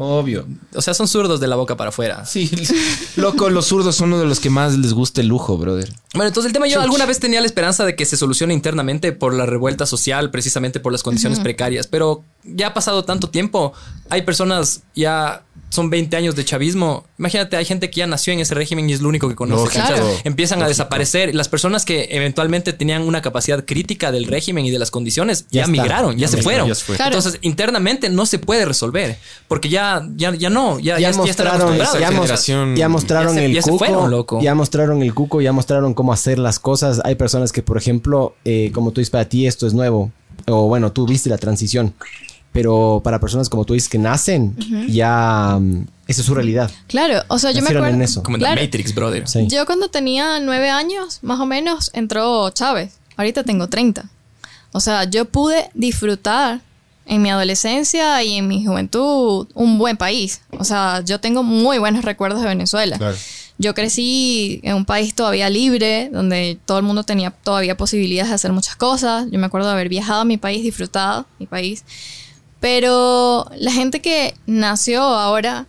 [0.03, 0.47] Obvio.
[0.75, 2.25] O sea, son zurdos de la boca para afuera.
[2.25, 2.51] Sí,
[3.17, 5.93] loco, los zurdos son uno de los que más les gusta el lujo, brother.
[6.15, 9.13] Bueno, entonces el tema yo alguna vez tenía la esperanza de que se solucione internamente
[9.13, 13.75] por la revuelta social, precisamente por las condiciones precarias, pero ya ha pasado tanto tiempo,
[14.09, 17.07] hay personas ya son 20 años de chavismo.
[17.19, 19.71] Imagínate, hay gente que ya nació en ese régimen y es lo único que conoce.
[19.71, 20.05] Claro.
[20.25, 21.35] Empiezan a desaparecer.
[21.35, 25.47] Las personas que eventualmente tenían una capacidad crítica del régimen y de las condiciones ya,
[25.53, 25.71] Ya está.
[25.73, 26.69] migraron, ya, Ya se migraron, fueron.
[26.69, 26.97] ya se fue.
[26.97, 27.17] Claro.
[27.17, 29.17] Entonces, internamente no se puede resolver
[29.49, 31.79] porque ya, ya, ya no, ya, ya, mostraron,
[32.77, 34.41] ya, mostraron Ya se- el ya se cuco, fueron, loco.
[34.43, 37.01] ya mostraron el cuco, ya mostraron cómo hacer las cosas.
[37.05, 40.11] Hay personas que, por ejemplo, eh, como tú dices, para ti esto es nuevo,
[40.47, 41.95] o bueno, tú viste la transición,
[42.53, 44.57] pero para personas como tú dices que nacen,
[44.89, 46.71] ya mm, esa es su realidad.
[46.89, 48.23] claro, o sea, yo me acuerdo en eso.
[48.23, 48.57] Como en Claro.
[48.57, 49.29] la Matrix, brother.
[49.29, 49.47] Sí.
[49.49, 52.95] Yo cuando tenía nueve años, más o menos, entró Chávez.
[53.17, 54.05] Ahorita tengo 30.
[54.73, 56.61] O sea, yo pude disfrutar
[57.07, 60.41] en mi adolescencia y en mi juventud un buen país.
[60.59, 62.97] O sea, yo tengo muy buenos recuerdos de Venezuela.
[62.99, 63.17] Claro.
[63.59, 68.35] Yo crecí en un país todavía libre, donde todo el mundo tenía todavía posibilidades de
[68.37, 69.27] hacer muchas cosas.
[69.31, 71.85] Yo me acuerdo de haber viajado a mi país, disfrutado mi país.
[72.61, 75.67] Pero la gente que nació ahora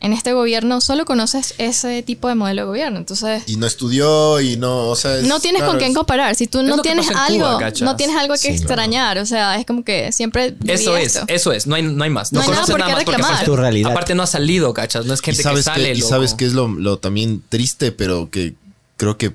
[0.00, 2.98] en este gobierno solo conoce ese tipo de modelo de gobierno.
[2.98, 5.16] Entonces, Y no estudió y no, o sea...
[5.18, 6.36] es- no tienes claro, con quién comparar.
[6.36, 8.54] Si tú no tienes algo, Cuba, no tienes algo que Sí, no.
[8.54, 9.18] extrañar.
[9.18, 11.24] O sea, es como que siempre Eso es, esto.
[11.26, 12.32] eso es, no hay, no hay más.
[12.32, 13.30] No hay nada conoces por qué más porque reclamar.
[13.32, 13.90] aparte, Es tu realidad.
[13.90, 15.04] aparte no ha salido, ¿cachas?
[15.06, 16.08] No es gente que sabes, sale, que, y loco.
[16.10, 18.54] sabes que es lo, lo también triste, pero que
[18.96, 19.32] creo que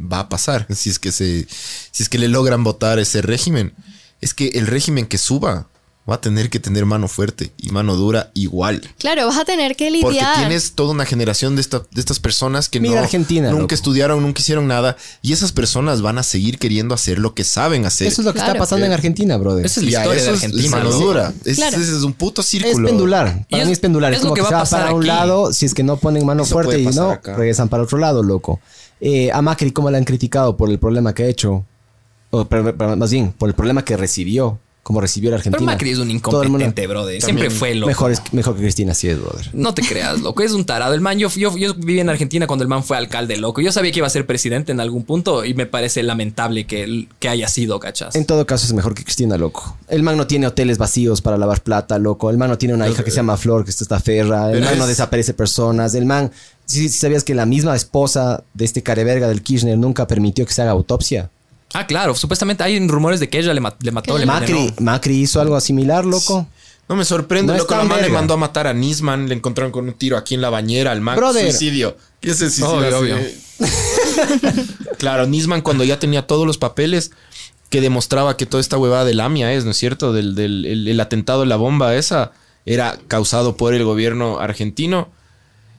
[0.00, 1.48] va a pasar si es que se
[1.90, 3.72] si es que le logran votar ese régimen.
[4.20, 5.66] Es que el régimen que suba
[6.08, 8.80] va a tener que tener mano fuerte y mano dura igual.
[8.98, 10.02] Claro, vas a tener que lidiar.
[10.04, 13.62] Porque tienes toda una generación de, esta- de estas personas que Mira no, Argentina, nunca
[13.62, 13.74] loco.
[13.74, 14.96] estudiaron, nunca hicieron nada.
[15.20, 18.06] Y esas personas van a seguir queriendo hacer lo que saben hacer.
[18.06, 18.52] Eso es lo que Claro.
[18.54, 19.66] está pasando en Argentina, brother.
[19.66, 20.70] Esa es la Y a historia de eso es Argentina.
[20.76, 21.04] mano loco.
[21.04, 21.32] dura.
[21.44, 21.76] Es, Claro.
[21.76, 22.88] es- es un puto Es círculo.
[22.88, 23.46] pendular.
[23.50, 24.12] Para es- mí es pendular.
[24.12, 25.66] Es, es lo como que que, va se a va pasar para un lado si
[25.66, 27.36] es que no ponen mano Eso fuerte y no, acá.
[27.36, 28.60] regresan para otro lado, loco.
[29.00, 31.64] Eh, a Macri, ¿cómo le han criticado por el problema que ha hecho?
[32.30, 34.58] O, pero- pero más bien, por el problema que recibió.
[34.88, 35.58] Como recibió la Argentina.
[35.58, 37.20] Pero Macri es un incompetente, brother.
[37.20, 37.88] Siempre fue loco.
[37.88, 39.50] Mejor, es- mejor que Cristina sí es, brother.
[39.52, 40.42] No te creas, loco.
[40.42, 40.94] Es un tarado.
[40.94, 43.60] El man, yo, yo, yo viví en Argentina cuando el man fue alcalde, loco.
[43.60, 47.06] Yo sabía que iba a ser presidente en algún punto y me parece lamentable que,
[47.18, 48.14] que haya sido, ¿cachas?
[48.14, 49.76] En todo caso es mejor que Cristina, loco.
[49.88, 52.30] El man no tiene hoteles vacíos para lavar plata, loco.
[52.30, 54.50] El man no tiene una hija que se llama Flor, que está esta ferra.
[54.52, 55.94] El man no es- desaparece personas.
[55.94, 56.30] El man...
[56.64, 60.52] ¿sí, sí sabías que la misma esposa de este careverga del Kirchner nunca permitió que
[60.54, 61.30] se haga autopsia?
[61.74, 62.14] Ah, claro.
[62.14, 64.72] Supuestamente hay rumores de que ella le, ma- le mató, le Macri.
[64.80, 66.48] Macri hizo algo similar, loco.
[66.88, 67.76] No me sorprende, No es loco.
[67.76, 70.40] La man le mandó a matar a Nisman, le encontraron con un tiro aquí en
[70.40, 71.18] la bañera, al man.
[71.50, 71.96] Suicidio.
[72.20, 72.78] ¿Qué es el suicidio?
[72.78, 72.96] Obvio, así?
[72.96, 73.16] obvio.
[74.98, 77.10] claro, Nisman cuando ya tenía todos los papeles
[77.70, 80.12] que demostraba que toda esta huevada del AMIA es, ¿no es cierto?
[80.12, 82.32] Del, del el, el atentado de la bomba esa
[82.64, 85.10] era causado por el gobierno argentino.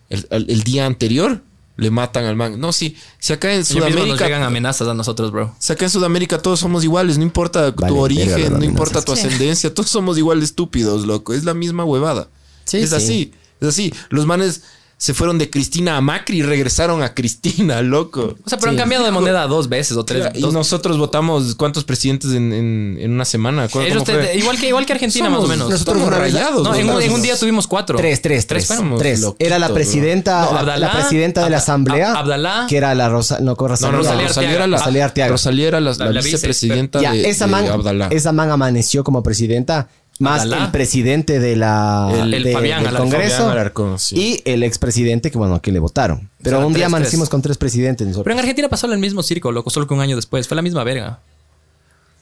[0.09, 1.41] El, el- el día anterior
[1.79, 2.59] le matan al man.
[2.59, 2.95] No, sí.
[3.19, 4.25] Si acá en mismos nos Sudamérica...
[4.25, 5.55] llegan amenazas a nosotros, bro.
[5.59, 8.63] Sea, acá en Sudamérica todos somos iguales, no importa Vale, tu origen, no amenazas.
[8.63, 9.25] importa tu Sí.
[9.25, 11.33] ascendencia, todos somos igual de estúpidos, loco.
[11.33, 12.27] Es la misma huevada.
[12.65, 12.95] Sí, es sí.
[12.95, 13.93] así, es así.
[14.09, 14.61] Los manes
[15.01, 18.35] se fueron de Cristina a Macri y regresaron a Cristina, loco.
[18.45, 20.27] O sea, pero han cambiado de moneda dos veces o tres.
[20.35, 23.69] Y dos- nosotros votamos cuántos presidentes en, en- en una semana.
[23.69, 25.69] ¿Cu- Ellos te- igual, que, igual que Argentina, Somos- más o menos.
[25.69, 26.63] Nosotros Estamos rayados.
[26.63, 27.05] No, en, un- nosotros.
[27.05, 27.97] en un día tuvimos cuatro.
[27.97, 28.67] Tres, tres, tres.
[28.97, 29.25] tres.
[29.39, 32.65] Era la presidenta, No, la- Abdalá, la, presidenta de la asamblea, Ab- Abdalá.
[32.67, 35.31] que era la Rosa, no, con No, Rosalía, Rosalía era la, Rosalía Arteaga.
[35.31, 38.07] Rosalía era la, la La- la vice, vicepresidenta Ya, de, esa de man, Abdalá.
[38.11, 39.87] esa man amaneció como presidenta,
[40.19, 43.09] más el presidente de la El- el de- Fabián del Alarcón.
[43.11, 44.15] Congreso Fabián Alarcón, sí.
[44.15, 46.29] y el expresidente que bueno que le votaron.
[46.43, 47.29] Pero sea, un día amanecimos tres.
[47.31, 48.25] con tres presidentes nosotros.
[48.25, 50.47] Pero en Argentina pasó el mismo circo, loco, solo que un año después.
[50.47, 51.19] Fue la misma verga.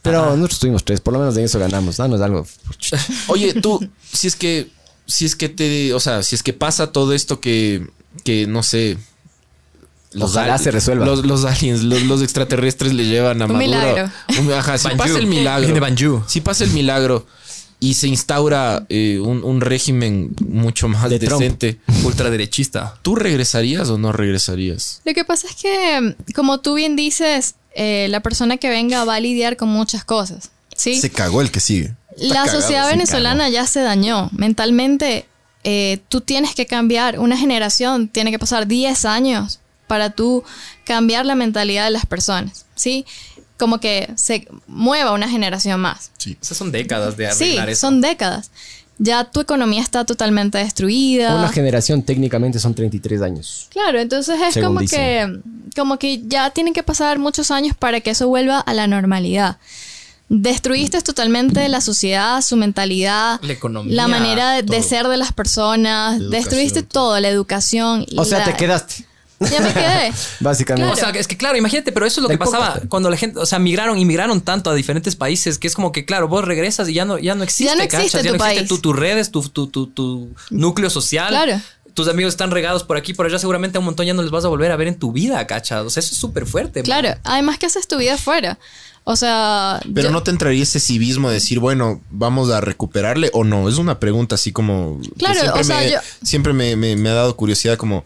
[0.04, 1.98] Pero nosotros tuvimos tres, por lo menos de eso ganamos.
[1.98, 2.46] Danos algo.
[3.28, 4.70] Oye, tú, si es que,
[5.06, 7.88] si es que te, o sea, si es que pasa todo esto que,
[8.24, 8.98] que no sé.
[10.20, 11.06] Ojalá ali- se resuelva.
[11.06, 13.68] Los, los aliens, los, los extraterrestres le llevan a Un Maduro.
[13.68, 14.12] milagro.
[14.40, 14.98] Un- ajá, si Banjú.
[14.98, 16.24] pasa el milagro.
[16.28, 17.26] Si pasa el milagro
[17.80, 21.42] y se instaura eh, un, un régimen mucho más De Trump.
[21.42, 22.98] decente, Ultraderechista.
[23.02, 25.02] ¿tú regresarías o no regresarías?
[25.06, 29.16] Lo que pasa es que, como tú bien dices, eh, la persona que venga va
[29.16, 30.50] a lidiar con muchas cosas.
[30.76, 31.00] ¿sí?
[31.10, 31.96] cagó el que sigue.
[32.18, 34.30] La sociedad venezolana ya se dañó.
[34.32, 35.28] Mentalmente,
[35.64, 37.20] eh, tú tienes que cambiar.
[37.20, 40.44] Una generación tiene que pasar 10 años para tú
[40.84, 42.66] cambiar la mentalidad de las personas.
[42.76, 43.06] ¿Sí?
[43.58, 46.12] Como que se mueva una generación más.
[46.42, 47.82] Esas son décadas de Sí, arreglar eso.
[47.82, 48.52] son décadas.
[49.00, 51.36] Ya tu economía está totalmente destruida.
[51.36, 53.68] Una generación técnicamente son 33 años.
[53.70, 55.44] Claro, entonces es como dicen.
[55.70, 58.88] que, como que ya tienen que pasar muchos años para que eso vuelva a la
[58.88, 59.58] normalidad.
[60.30, 65.32] Destruiste totalmente la sociedad, su mentalidad, La economía, la manera de, de ser de las
[65.32, 68.06] personas, educación, destruiste todo, la educación.
[68.18, 69.06] O sea, la- te quedaste.
[69.40, 70.12] Ya me quedé.
[70.40, 70.92] Básicamente.
[70.92, 73.40] O sea, es que claro, imagínate, pero eso es lo que pasaba cuando la gente,
[73.40, 76.90] o sea, migraron, inmigraron tanto a diferentes países que es como que, claro, vos regresas
[76.90, 78.24] y ya no, ya no existe, Ya no existe ¿cachas?
[78.24, 81.30] Ya tu no existe tu- tus redes, tu, tu, tu, tu núcleo social.
[81.30, 81.62] Claro.
[81.94, 84.30] Tus amigos están regados por aquí, por allá, seguramente a un montón ya no les
[84.32, 85.84] vas a volver a ver en tu vida, ¿cachas?
[85.84, 86.80] O sea, eso es súper fuerte.
[86.82, 86.86] man.
[86.86, 88.60] Claro, además que haces tu vida afuera.
[89.10, 93.30] O sea, Pero yo- no te entraría ese civismo de decir, bueno, vamos a recuperarle
[93.32, 93.70] o no.
[93.70, 95.00] Es una pregunta así como.
[95.18, 98.04] Claro, siempre o sea, me, yo- Siempre me, me- me ha dado curiosidad, como.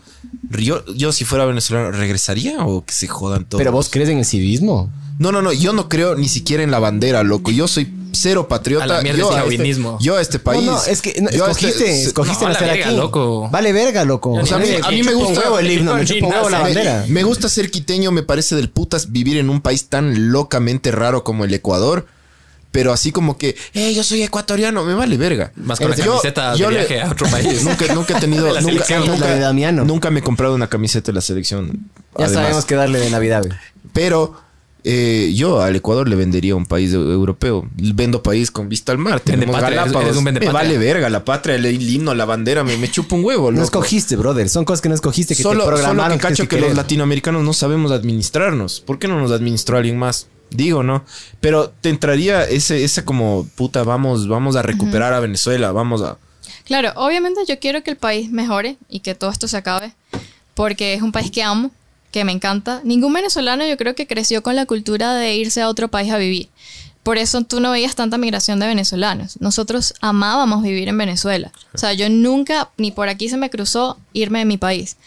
[0.52, 3.60] Yo, yo si fuera venezolano, ¿regresaría o que se jodan todos?
[3.60, 4.92] Pero vos crees en el civismo.
[5.18, 5.52] No, no, no.
[5.54, 7.50] Yo no creo ni siquiera en la bandera, loco.
[7.50, 8.84] Yo soy cero patriota.
[8.84, 10.64] A la mierda yo, a este, yo a este país.
[10.66, 12.96] No, no, es que no, yo a este- escogiste, escogiste no, nacer verga, aquí.
[12.98, 13.50] loco.
[13.50, 14.32] Vale verga, loco.
[14.32, 16.06] O sea, a mí- a mí me gusta- huevo el himno, me
[16.52, 17.06] bandera.
[17.08, 21.24] Me gusta ser quiteño, me parece del putas vivir en un país tan locamente raro
[21.24, 22.06] como el Ecuador.
[22.72, 25.52] Pero así como que, eh, yo soy ecuatoriano, me vale verga.
[25.58, 27.64] Más con la Yo- camiseta yo de le- viaje a otro país.
[27.66, 29.84] Nunca, nunca he tenido, De la nunca, nunca- La de Damiano.
[29.84, 31.68] nunca me he comprado una camiseta de la selección.
[32.18, 32.32] Ya además.
[32.32, 33.60] sabemos que darle de Navidad, güey.
[33.92, 34.36] Pero
[34.86, 37.68] eh, yo al Ecuador le vendería un país europeo.
[37.76, 39.20] Vendo país con vista al mar.
[39.20, 40.16] Tenemos Galápagos.
[40.16, 43.52] un me vale verga la patria, el himno, la bandera, me, me chupa un huevo.
[43.52, 43.66] No loco.
[43.66, 44.48] escogiste, brother.
[44.48, 46.18] Son cosas que no escogiste, que solo, te solo programaron.
[46.18, 48.80] que cacho tienes que los latinoamericanos no sabemos administrarnos.
[48.80, 50.28] ¿Por qué no nos administró alguien más?
[50.52, 51.04] Digo, ¿no?
[51.40, 56.18] Pero te entraría ese, ese como, puta, vamos, vamos a recuperar a Venezuela, vamos a...
[56.66, 59.94] Claro, obviamente yo quiero que el país mejore y que todo esto se acabe,
[60.54, 61.72] porque es un país que amo,
[62.12, 62.82] que me encanta.
[62.84, 66.18] Ningún venezolano yo creo que creció con la cultura de irse a otro país a
[66.18, 66.50] vivir.
[67.04, 69.40] por eso tú no veías tanta migración de venezolanos.
[69.42, 71.52] Nosotros amábamos vivir en Venezuela.
[71.74, 74.98] O sea, yo nunca, ni por aquí se me cruzó irme de mi país.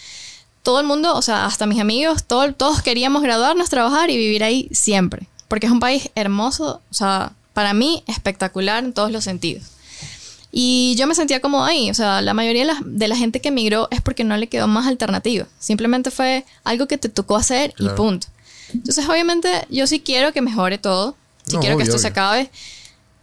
[0.64, 4.42] Todo el mundo, o sea, hasta mis amigos, todo- todos queríamos graduarnos, trabajar y vivir
[4.42, 5.28] ahí siempre.
[5.48, 9.64] Porque es un país hermoso, o sea, para mí espectacular en todos los sentidos.
[10.56, 11.90] Y yo me sentía como ahí.
[11.90, 14.46] O sea, la mayoría de la, de la gente que emigró es porque no le
[14.48, 15.46] quedó más alternativa.
[15.58, 17.96] Simplemente fue algo que te tocó hacer y Claro.
[17.96, 18.26] punto.
[18.72, 21.16] Entonces, obviamente, yo sí quiero que mejore todo.
[21.46, 22.12] Sí No, quiero que obvio, esto se obvio.
[22.22, 22.50] acabe.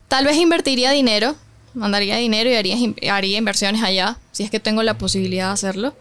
[0.10, 1.36] Tal vez invertiría dinero,
[1.74, 2.76] mandaría dinero y haría,
[3.14, 5.96] haría inversiones allá, si es que tengo la posibilidad de hacerlo,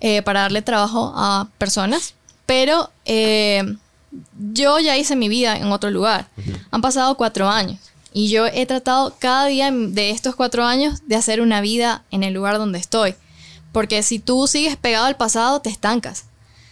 [0.00, 2.14] eh, para darle trabajo a personas.
[2.46, 3.76] Pero eh,
[4.52, 6.28] yo ya hice mi vida en otro lugar.
[6.70, 7.78] Han pasado cuatro años
[8.12, 12.22] y yo he tratado cada día de estos cuatro años de hacer una vida en
[12.22, 13.14] el lugar donde estoy.
[13.72, 16.24] Porque si tú sigues pegado al pasado, te estancas.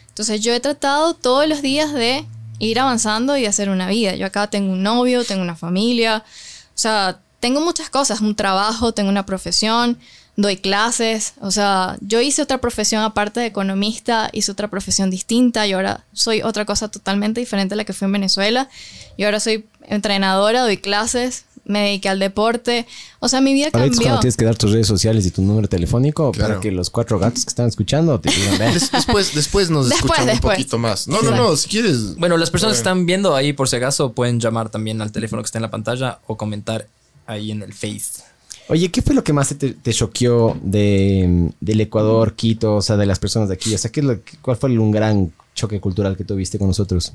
[0.09, 2.27] Entonces yo he tratado todos los días de
[2.59, 4.15] ir avanzando y de hacer una vida.
[4.15, 8.93] Yo acá tengo un novio, tengo una familia, o sea, tengo muchas cosas, un trabajo,
[8.93, 9.99] tengo una profesión,
[10.37, 15.67] doy clases, o sea, yo hice otra profesión aparte de economista, hice otra profesión distinta
[15.67, 18.69] y ahora soy otra cosa totalmente diferente a la que fui en Venezuela.
[19.17, 22.87] Y ahora soy entrenadora, doy clases, me dediqué al deporte,
[23.19, 24.03] o sea, mi vida Ahorita cambió.
[24.03, 26.49] cuando tienes que dar tus redes sociales y tu número telefónico Claro.
[26.55, 30.27] para que los cuatro gatos que están escuchando te digan, Después, después nos Después, escuchan
[30.27, 30.59] después.
[30.59, 31.09] un poquito más.
[31.09, 32.15] No, no, no, si quieres.
[32.19, 35.43] Bueno, las personas que están viendo ahí, por si acaso, pueden llamar también al teléfono
[35.43, 36.87] que está en la pantalla o comentar
[37.27, 38.23] ahí en el Face.
[38.69, 43.07] Oye, ¿qué fue lo que más te, choqueó de, del Ecuador, Quito, o sea, de
[43.07, 43.75] las personas de aquí?
[43.75, 47.13] O sea, ¿qué lo, ¿cuál fue un gran choque cultural que tuviste con nosotros?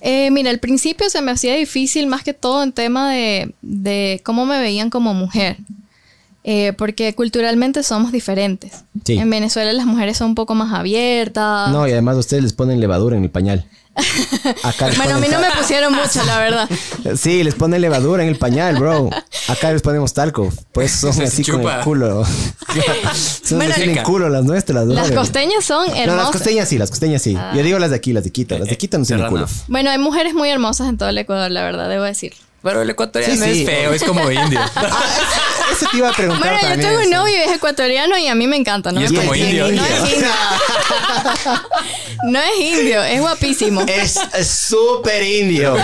[0.00, 4.20] Eh, mira, al principio se me hacía difícil más que todo en tema de, de
[4.24, 5.56] cómo me veían como mujer.
[6.44, 8.84] Eh, porque culturalmente somos diferentes.
[9.04, 9.18] Sí.
[9.18, 11.70] En Venezuela las mujeres son un poco más abiertas.
[11.70, 13.66] No, y además ustedes les ponen levadura en el pañal.
[14.62, 16.68] Acá les bueno, a mí no me pusieron mucho, la verdad.
[17.16, 19.10] Sí, les ponen levadura en el pañal, bro.
[19.48, 20.52] Acá les ponemos talco.
[20.72, 21.78] Pues son Se así con chupa.
[21.78, 22.24] el culo.
[23.42, 24.86] son Bueno, culo las nuestras.
[24.86, 25.14] Las brother.
[25.14, 26.30] costeñas son No, las hermosas.
[26.32, 27.36] costeñas sí, las costeñas sí.
[27.54, 28.58] Yo digo las de aquí, las de Quito.
[28.58, 29.46] Las de Quito no tienen culo.
[29.48, 29.64] Serrana.
[29.68, 32.34] Bueno, hay mujeres muy hermosas en todo el Ecuador, la verdad, debo decir.
[32.62, 33.60] Pero el ecuatoriano Sí, sí.
[33.60, 34.60] es feo, es como indio.
[35.72, 38.34] Eso te iba a preguntar Bueno, yo tengo un novio y es ecuatoriano y a
[38.34, 39.00] mí me encanta, ¿no?
[39.00, 39.70] Y es como indio.
[39.70, 40.28] No es indio.
[42.24, 43.82] no es indio, es guapísimo.
[43.82, 44.18] Es
[44.48, 45.76] súper indio.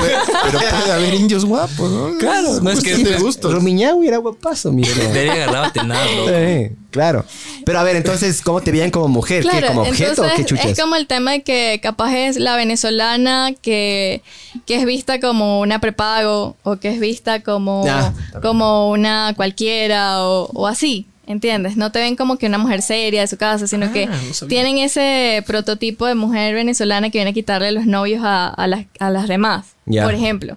[0.45, 2.19] Pero puede haber indios guapos, ¿no?
[2.19, 3.53] Claro, no es que- de gusto.
[3.53, 4.95] Rumiñahui era guapazo, mi bro.
[5.05, 6.27] Debería agarrar a tenarlo.
[6.29, 7.25] Sí, claro.
[7.67, 9.45] Pero a ver, entonces, ¿cómo te veían como mujer?
[9.45, 9.67] ¿Qué?
[9.67, 10.67] ¿Como objeto o qué chuchas?
[10.67, 14.23] es como el tema de que capaz es la venezolana que,
[14.65, 20.23] que es vista como una prepago o que es vista como, Ah, como una cualquiera
[20.25, 21.77] o, o así, ¿entiendes?
[21.77, 24.47] No te ven como que una mujer seria de su casa, sino que Ah, no
[24.47, 28.85] tienen ese prototipo de mujer venezolana que viene a quitarle los novios a, a las,
[29.01, 30.57] a las demás, por ejemplo.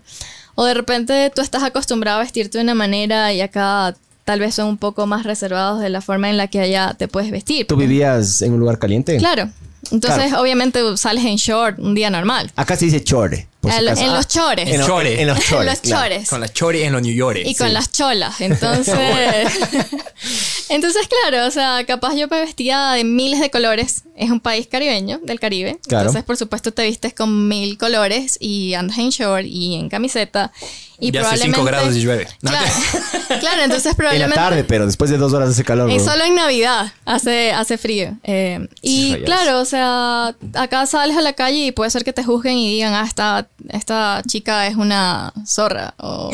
[0.54, 3.96] O de repente tú estás acostumbrado a vestirte de una manera y acá
[4.28, 7.08] tal vez son un poco más reservados de la forma en la que allá te
[7.08, 7.66] puedes vestir.
[7.66, 9.16] ¿Tú vivías en un lugar caliente?
[9.16, 9.50] Claro.
[9.90, 10.42] Entonces, Claro.
[10.42, 12.52] obviamente, sales en short un día normal.
[12.58, 13.48] Acá se dice chore.
[13.62, 14.68] por si En, en Ah, los chores.
[14.70, 15.22] En, lo- Chore.
[15.22, 15.60] en los chores.
[15.62, 16.04] En los claro.
[16.10, 16.30] chores.
[16.30, 17.40] Con la chori en los New York.
[17.46, 18.42] Y con las cholas.
[18.42, 18.94] Entonces,
[20.70, 24.04] entonces, claro, o sea, capaz yo me vestía de miles de colores.
[24.16, 25.80] Es un país caribeño, del Caribe.
[25.88, 26.08] Claro.
[26.08, 30.52] Entonces, por supuesto, te vistes con mil colores y andas en short y en camiseta.
[31.00, 31.58] Y Ya hace probablemente...
[31.58, 32.28] cinco grados y llueve.
[32.42, 32.72] Claro,
[33.40, 34.36] claro entonces En la probablemente...
[34.36, 35.92] tarde, pero después de dos horas hace calor.
[35.92, 36.04] Bro.
[36.04, 38.18] solo en Navidad, hace, hace frío.
[38.24, 42.24] Eh, y claro, o sea, acá sales a la calle y puede ser que te
[42.24, 46.32] juzguen y digan, ah, esta, esta chica es una zorra o,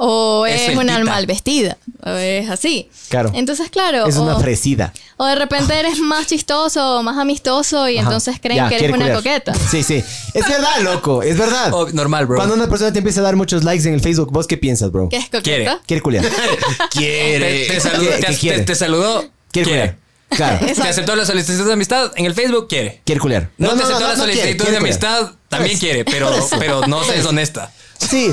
[0.00, 2.88] o Es es, una mal vestida o es así.
[3.08, 3.32] Claro.
[3.34, 4.06] Entonces, claro.
[4.06, 4.92] Es o, una fresida.
[5.16, 8.06] o de repente eres más chistoso o más amistoso y Ajá.
[8.06, 9.16] entonces creen Ya, que eres una culiar.
[9.16, 9.54] coqueta.
[9.70, 9.96] Sí, sí.
[10.34, 11.22] Es verdad, loco.
[11.24, 11.72] Es verdad.
[11.74, 12.36] Oh, normal, bro.
[12.36, 14.92] Cuando una persona te empieza a dar muchos likes en el Facebook, ¿vos qué piensas,
[14.92, 15.08] bro?
[15.08, 15.42] ¿Qué es coqueta?
[15.42, 15.70] Quiere.
[15.84, 16.24] Quiere culiar.
[16.94, 18.62] Te, te saludó, ¿Qué- te, qué te- quiere?
[18.62, 19.20] te saludó.
[19.50, 19.80] Quiere Quiere.
[19.96, 19.98] culiar.
[20.28, 20.66] Claro.
[20.74, 23.00] Te aceptó la solicitud de amistad en el Facebook, quiere.
[23.04, 23.50] Quiere culiar.
[23.56, 26.86] No, te aceptó la no quiere, solicitud quiere de amistad, también Pues, quiere, pero, pero
[26.86, 27.72] no es honesta.
[27.98, 28.30] Sí.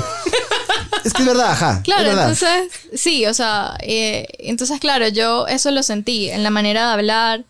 [1.04, 1.82] Es que es verdad, ajá.
[1.82, 2.30] Claro, verdad.
[2.30, 6.92] entonces, sí, o sea, eh, entonces, claro, yo eso lo sentí en la manera de
[6.92, 7.44] hablar.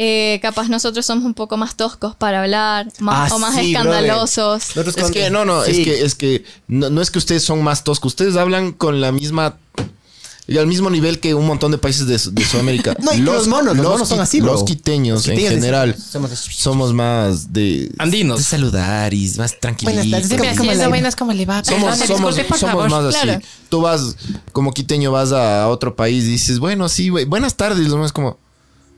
[0.00, 3.74] eh, capaz nosotros somos un poco más toscos para hablar, más, Ah, o más sí,
[3.74, 4.76] escandalosos.
[4.76, 5.72] Es que no, no, Sí.
[5.72, 9.00] es que es que no, no es que ustedes son más toscos, ustedes hablan con
[9.00, 9.56] la misma
[10.50, 12.96] y al mismo nivel que un montón de países de, de Sudamérica.
[13.02, 14.52] No, y los monos, los monos son así, bro.
[14.54, 18.42] Los quiteños, Los quiteños en general somos- somos, más de Andinos.
[18.44, 20.08] saludar y más tranquilitos.
[20.08, 21.62] Buenas tardes, ¿cómo- cómo le- buenas, ¿cómo le va?
[21.62, 23.28] Somos, somos, disculpe, somos más así.
[23.68, 24.16] Tú vas,
[24.52, 27.86] como quiteño, vas a otro país y dices, bueno, sí, güey, buenas tardes.
[27.88, 28.38] Lo más como,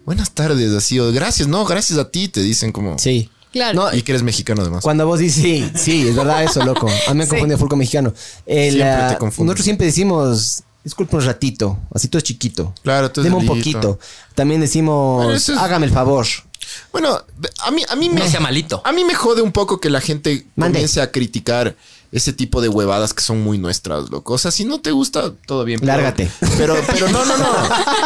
[0.07, 2.99] buenas tardes, así, o gracias, no, gracias a ti, te dicen como.
[2.99, 3.29] Sí.
[3.53, 3.75] Claro.
[3.91, 4.85] No, Y que eres mexicano además.
[4.85, 6.87] Cuando vos dices, sí, sí, es verdad eso, loco.
[7.09, 7.31] A mí me Sí.
[7.31, 8.15] confunde full con mexicano.
[8.47, 9.47] El, Siempre ah, te confundes.
[9.47, 12.75] nosotros siempre decimos, disculpe un ratito, así todo es chiquito.
[12.83, 13.99] Claro, tú es Deme un poquito.
[14.35, 16.27] También decimos, es- hágame el favor.
[16.93, 17.19] Bueno,
[17.65, 18.21] a mí, a mí me.
[18.21, 18.81] No sea malito.
[18.85, 20.75] A mí me jode un poco que la gente Mande.
[20.79, 21.75] comience a criticar
[22.13, 24.35] ese tipo de huevadas que son muy nuestras, loco.
[24.35, 25.79] O sea, si no te gusta, todo bien.
[25.81, 26.31] pero- Lárgate.
[26.57, 27.47] Pero, pero no, no, no.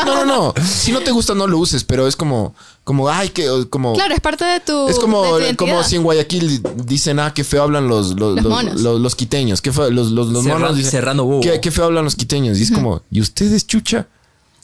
[0.05, 0.55] No, no, no.
[0.65, 1.85] Si no te gusta, no lo uses.
[1.85, 3.95] Pero es como, como, ay, que, como.
[3.95, 4.89] Claro, es parte de tu.
[4.89, 5.57] Es como, tu identidad.
[5.57, 9.15] como si en Guayaquil dicen, ah, qué feo hablan los, los, Los los, los- los
[9.15, 9.61] quiteños.
[9.63, 11.41] Qué feo, los, los, monos dicen, Bobo.
[11.41, 12.59] qué, qué feo hablan los quiteños.
[12.59, 14.07] Y es como, ¿y ustedes, chucha?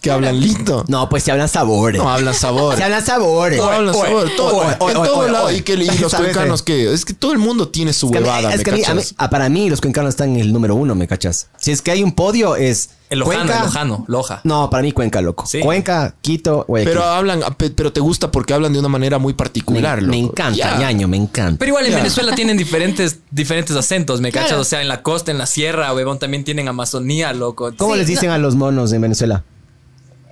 [0.00, 0.84] Que hablan lindo.
[0.88, 2.00] No, pues se hablan sabores.
[2.02, 2.76] No hablan sabor.
[2.76, 3.58] Se hablan sabores.
[3.58, 4.30] No hablan Oye, sabor.
[4.36, 5.44] Todo, oye, en todo oye, lado.
[5.46, 5.56] oye.
[5.58, 8.18] Y, que, y los cuencanos, que Es que todo el mundo tiene su Es que
[8.18, 9.14] a mí- huevada, es ¿me que a mí- a mí- cachas?
[9.18, 11.48] ah, para mí los cuencanos están en el número uno, ¿me cachas?
[11.58, 13.58] Si es que hay un podio es El lojano, Cuenca.
[13.58, 14.40] el lojano, loja.
[14.44, 15.44] No, para mí Cuenca, loco.
[15.46, 15.60] Sí.
[15.60, 16.92] Cuenca, Quito, Guayaquil.
[16.94, 20.16] Pero hablan, pe- pero te gusta porque hablan de una manera muy me, particular, me
[20.16, 20.30] loco.
[20.32, 20.78] encanta, Ya.
[20.78, 21.58] ñaño, me encanta.
[21.58, 21.94] Pero igual en.
[21.96, 24.46] Venezuela tienen diferentes, diferentes acentos, ¿me Claro.
[24.46, 24.60] cachas?
[24.60, 27.72] O sea, en la costa, en la sierra, huevón, también tienen Amazonía, loco.
[27.76, 29.42] ¿Cómo Sí, les dicen a los monos en Venezuela?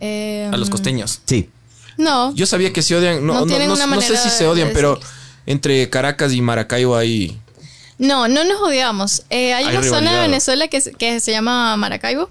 [0.00, 1.20] Eh, A los costeños.
[1.24, 1.48] Sí.
[1.96, 2.32] No.
[2.34, 3.26] Yo sabía que se odian.
[3.26, 5.00] No, No no, no- sé si se de odian, pero
[5.46, 7.36] entre Caracas y Maracaibo hay.
[7.98, 9.22] No, no nos odiamos.
[9.30, 12.30] Eh, hay, Hay una zona de Venezuela que, se- que se llama Maracaibo.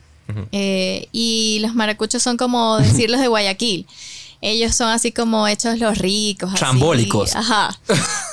[0.51, 3.85] eh, y los maracuchos son como decir los de Guayaquil.
[4.39, 6.49] Ellos son así como hechos los ricos.
[6.49, 6.59] así.
[6.59, 7.35] Trambólicos.
[7.35, 7.77] Ajá.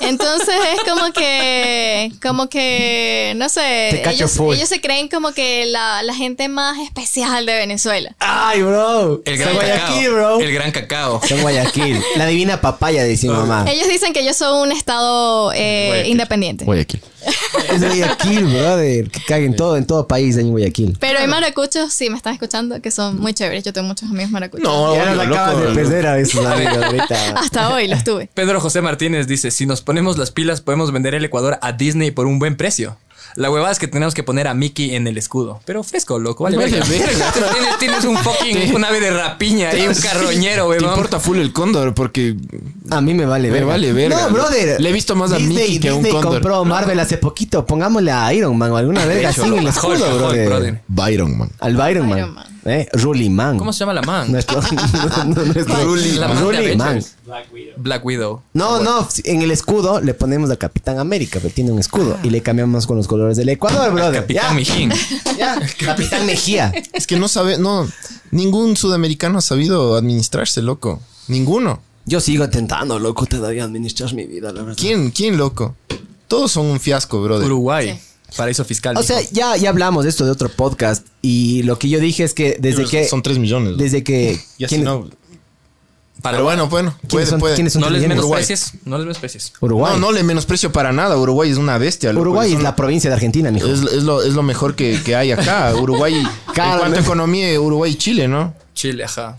[0.01, 3.53] Entonces es como que, como que, no Te
[3.93, 4.55] sé, cacho ellos, full.
[4.55, 8.15] ellos se creen como que la, la gente más especial de Venezuela.
[8.19, 9.21] Ay, bro.
[9.25, 10.11] El gran Guayaquil, cacao.
[10.13, 10.39] bro.
[10.41, 11.21] El gran cacao.
[11.27, 11.99] Son Guayaquil.
[12.17, 13.65] La divina papaya, dice mi mamá.
[13.67, 16.11] Ellos dicen que ellos son un estado eh, Guayaquil.
[16.11, 16.65] independiente.
[16.65, 17.01] Guayaquil.
[17.71, 19.09] Es Guayaquil, brother.
[19.09, 20.97] Que caguen todo, en todo país en Guayaquil.
[20.99, 23.63] Pero hay maracuchos, sí, me están escuchando, que son muy chéveres.
[23.63, 24.63] Yo tengo muchos amigos maracuchos.
[24.63, 25.69] No, Ya obvio, acaban loco.
[25.69, 27.29] de perder a esos amigos ahorita.
[27.39, 28.29] Hasta hoy los tuve.
[28.33, 32.11] Pedro José Martínez dice, si nos ponemos las pilas podemos vender el Ecuador a Disney
[32.11, 32.97] por un buen precio.
[33.35, 35.59] La huevada es que tenemos que poner a Mickey en el escudo.
[35.65, 36.45] Pero fresco, loco.
[36.45, 36.85] Vale, Vale, verga.
[37.53, 40.89] tienes, tienes un fucking, un ave de rapiña y un carroñero, Te huevón.
[40.89, 42.35] importa full el cóndor porque
[42.89, 43.67] A mí me vale Me verga.
[43.67, 44.27] vale verga.
[44.27, 44.79] No, brother.
[44.79, 46.31] Le he visto más a Disney, Mickey que a un Disney cóndor.
[46.41, 47.65] compró Marvel hace poquito.
[47.65, 50.47] Pongámosle a Iron Man o alguna verga así en el escudo, Hulk, brother.
[50.47, 50.81] brother.
[50.87, 51.49] Byron, man.
[51.59, 52.33] Al Byron Man.
[52.35, 52.45] Man.
[52.65, 52.89] Eh,
[53.29, 53.57] Man.
[53.57, 54.31] ¿Cómo se llama la man?
[54.31, 54.59] Nuestro,
[55.35, 57.03] nuestro- Ruli, la man Ruli Man.
[57.27, 57.75] Avengers.
[57.77, 58.41] Black Widow.
[58.53, 62.29] No, no, en el escudo le ponemos a Capitán América, pero tiene un escudo y
[62.29, 64.21] le cambiamos con los colores del Ecuador, brother.
[64.21, 64.91] Capitán Ya, Mijín.
[65.37, 65.61] ya.
[65.79, 66.73] Capitán Mejía.
[66.93, 67.87] Es que no sabe, no,
[68.31, 71.01] ningún sudamericano ha sabido administrarse, loco.
[71.27, 71.81] Ninguno.
[72.05, 74.77] Yo sigo intentando, loco, todavía administrar mi vida, la verdad.
[74.79, 75.09] ¿Quién?
[75.11, 75.75] ¿Quién, loco?
[76.27, 77.45] Todos son un fiasco, brother.
[77.45, 77.99] Uruguay.
[78.35, 78.97] Paraíso fiscal.
[78.97, 82.23] O sea, ya, ya hablamos de esto de otro podcast y lo que yo dije
[82.23, 83.05] es que desde Pero que...
[83.07, 83.77] Son 3 millones.
[83.77, 84.39] Desde que...
[84.57, 85.09] Y así ¿quién- no.
[86.25, 87.53] Para Pero bueno, bueno, puede, ¿quiénes son, puede.
[87.53, 88.73] quiénes son no les menosprecies.
[88.83, 89.53] No les menosprecies.
[89.61, 89.93] Uruguay.
[89.93, 91.15] No, no le menosprecio para nada.
[91.17, 92.11] Uruguay es una bestia.
[92.11, 92.21] loco.
[92.21, 93.67] Uruguay es una- la provincia de Argentina, mijo.
[93.67, 95.71] Es, es lo, es lo mejor que, que hay acá.
[95.79, 96.95] Uruguay, en cuanto a ¿no?
[96.97, 98.55] economía, Uruguay y Chile, ¿no?
[98.73, 99.37] Chile, ajá.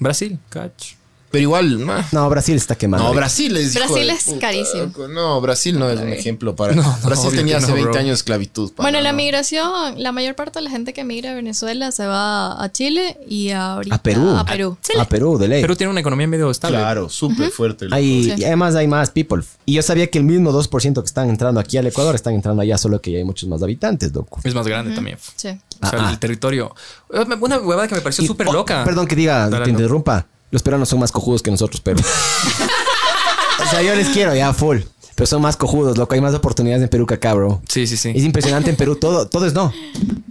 [0.00, 0.94] Brasil, cach.
[1.30, 2.02] Pero igual, nah.
[2.12, 3.04] No, Brasil está quemado.
[3.04, 3.74] no, Brasil es.
[3.74, 4.82] Brasil es puta, carísimo.
[4.84, 5.06] loco.
[5.08, 6.74] No, Brasil no es un ejemplo para.
[6.80, 7.98] No, no, Brasil tenía hace no, 20 bro.
[8.00, 8.72] años de esclavitud.
[8.76, 9.16] Bueno, la ¿no?
[9.16, 13.16] migración, la mayor parte de la gente que migra a Venezuela se va a Chile
[13.28, 14.30] y ahorita A Perú.
[14.36, 14.76] A Perú.
[14.98, 15.60] A Perú, de ley.
[15.62, 16.78] Perú tiene una economía medio estable.
[16.78, 17.86] Claro, súper fuerte.
[17.92, 18.34] Hay, Sí.
[18.38, 19.42] Y además hay más people.
[19.66, 22.62] Y yo sabía que el mismo 2% que están entrando aquí al Ecuador están entrando
[22.62, 24.40] allá, solo que ya hay muchos más habitantes, loco.
[24.42, 25.16] Es más grande también.
[25.36, 25.48] Sí.
[25.48, 26.10] O sea, Ah, ah.
[26.10, 26.74] el territorio.
[27.08, 28.84] Una huevada que me pareció súper oh, loca.
[28.84, 30.26] Perdón que diga, Dale, te interrumpa.
[30.50, 32.00] Los peruanos son más cojudos que nosotros, pero.
[33.64, 34.78] o sea, yo les quiero ya full.
[35.14, 36.14] Pero son más cojudos, loco.
[36.14, 37.60] Hay más oportunidades en Perú que acá, bro.
[37.68, 38.10] Sí, sí, sí.
[38.14, 38.96] Es impresionante en Perú.
[38.96, 39.72] Todo, todo es no.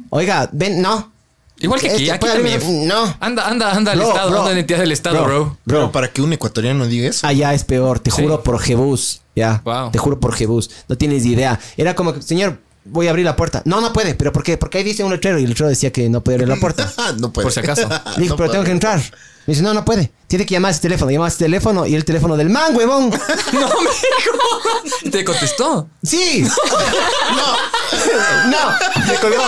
[0.10, 1.12] Oiga, ven, no.
[1.60, 2.88] Igual que aquí, Este, aquí también.
[2.88, 3.04] No.
[3.20, 4.40] Anda, anda, anda al Bro, Estado, bro.
[4.40, 5.58] anda la entidad del Estado, bro.
[5.66, 7.28] Pero Bro, para que un ecuatoriano diga eso.
[7.28, 8.00] allá es peor.
[8.00, 8.22] Te Sí.
[8.24, 9.22] juro por Jebus.
[9.36, 9.62] Ya.
[9.64, 9.92] Wow.
[9.92, 10.70] Te juro por Jebus.
[10.88, 11.60] No tienes idea.
[11.78, 13.62] Era como que, señor, voy a abrir la puerta.
[13.66, 14.16] No, no puede.
[14.16, 14.58] ¿Pero por qué?
[14.58, 16.92] Porque ahí dice un letrero y el letrero decía que no puede abrir la puerta.
[17.20, 17.46] No puede.
[17.46, 17.88] Por si acaso.
[18.18, 19.02] No pero tengo que entrar.
[19.50, 20.12] Me dice, no, no puede.
[20.28, 21.10] Tiene que llamar a ese teléfono.
[21.10, 23.10] Llama a ese teléfono y el teléfono del man, huevón.
[23.52, 25.12] No me jodas.
[25.12, 25.90] Te contestó.
[26.04, 26.44] ¡Sí!
[26.44, 28.48] ¡No!
[28.52, 29.08] ¡No!
[29.08, 29.42] Me colgó.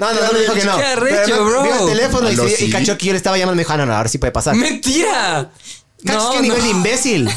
[0.00, 0.76] No, no, no me dijo que no.
[0.76, 1.62] Qué arrecho, bro.
[1.62, 3.56] vio el teléfono y, se- y cachó que yo le estaba llamando.
[3.56, 4.54] Me dijo, ah, no, no, ahora sí puede pasar.
[4.54, 5.50] ¡Mentira!
[6.04, 6.64] ¿Cachas No, qué nivel no.
[6.64, 7.30] de imbécil?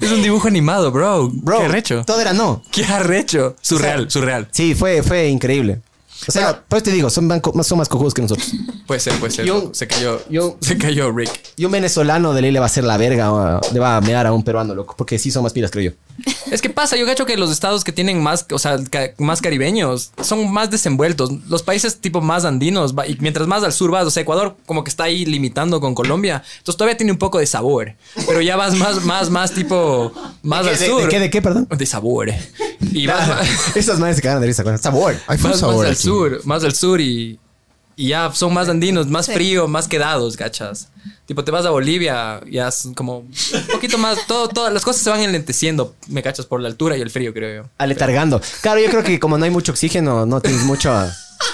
[0.00, 1.28] Es un dibujo animado, bro.
[1.30, 2.04] Bro, Qué arrecho.
[2.06, 2.62] todo era no.
[2.72, 3.54] Qué arrecho.
[3.60, 4.48] Surreal, O sea, surreal.
[4.50, 5.82] Sí, fue, fue increíble.
[6.28, 8.50] O sea, por eso te digo, son, banco- más- son más cojudos que nosotros.
[8.86, 9.44] Puede ser, puede ser.
[9.46, 10.20] Yo- se cayó.
[10.28, 11.30] yo- se cayó Rick.
[11.56, 14.00] Y un venezolano de ley le va a hacer la verga, o le va a
[14.00, 14.94] mear a un peruano, loco.
[14.96, 15.96] Porque sí son más pilas, creo yo.
[16.50, 19.40] Es que pasa, yo cacho que los estados que tienen más, o sea, ca- más
[19.40, 21.30] caribeños son más desenvueltos.
[21.48, 24.82] Los países tipo más andinos, y mientras más al sur vas, o sea, Ecuador como
[24.82, 27.94] que está ahí limitando con Colombia, entonces todavía tiene un poco de sabor.
[28.26, 30.12] Pero ya vas más, más, más tipo,
[30.42, 31.02] más ¿De al qué- de- sur.
[31.02, 31.68] de qué, de qué, perdón?
[31.70, 32.30] De sabor.
[32.92, 33.46] Y vas,
[33.76, 35.16] Esas madres se cagan de risa con sabor.
[35.28, 36.02] Hay más, sabor más al aquí.
[36.02, 37.38] sur, más al sur y,
[37.96, 39.32] y ya son más andinos, más Sí.
[39.32, 40.88] frío, más quedados, gachas.
[41.30, 43.30] Tipo, te vas a Bolivia, ya es como un
[43.70, 47.02] poquito más, todo, todas las cosas se van enlenteciendo, me cachas, por la altura y
[47.02, 47.70] el frío, creo yo.
[47.78, 48.40] Aletargando.
[48.62, 50.92] Claro, yo creo que como no hay mucho oxígeno, no tienes mucho,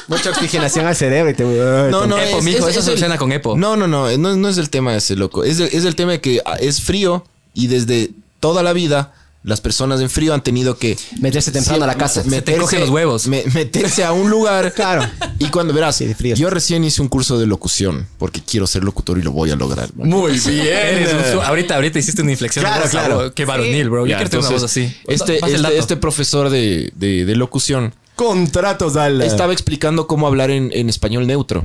[0.09, 1.45] mucha oxigenación al cerebro y te...
[1.45, 3.55] No, no, Epo, mijo, eso se el- soluciona con Epo.
[3.55, 5.45] No, no, no, no, no es el tema ese, loco.
[5.45, 9.13] Es, el- es el tema de que es frío y desde toda la vida
[9.47, 12.23] las personas en frío han tenido que Meterse temprano a la casa.
[12.23, 13.27] Se te cogen los huevos.
[13.29, 14.73] me- meterse a un lugar.
[14.77, 15.03] Claro.
[15.39, 16.35] Y cuando verás, Sí, de frío.
[16.37, 19.57] yo recién hice un curso de locución porque quiero ser locutor y lo voy a
[19.57, 19.89] lograr.
[19.95, 20.09] man.
[20.09, 21.07] Muy bien.
[21.45, 22.65] ahorita, ahorita hiciste una inflexión.
[22.65, 23.35] Claro, voz, claro.
[23.35, 24.05] Qué varonil, bro.
[24.07, 24.93] Yo Ya, quiero tener una voz así.
[25.07, 29.23] Este, este, este profesor de, de- de locución Contratos al...
[29.23, 31.65] estaba explicando cómo hablar en, en español neutro.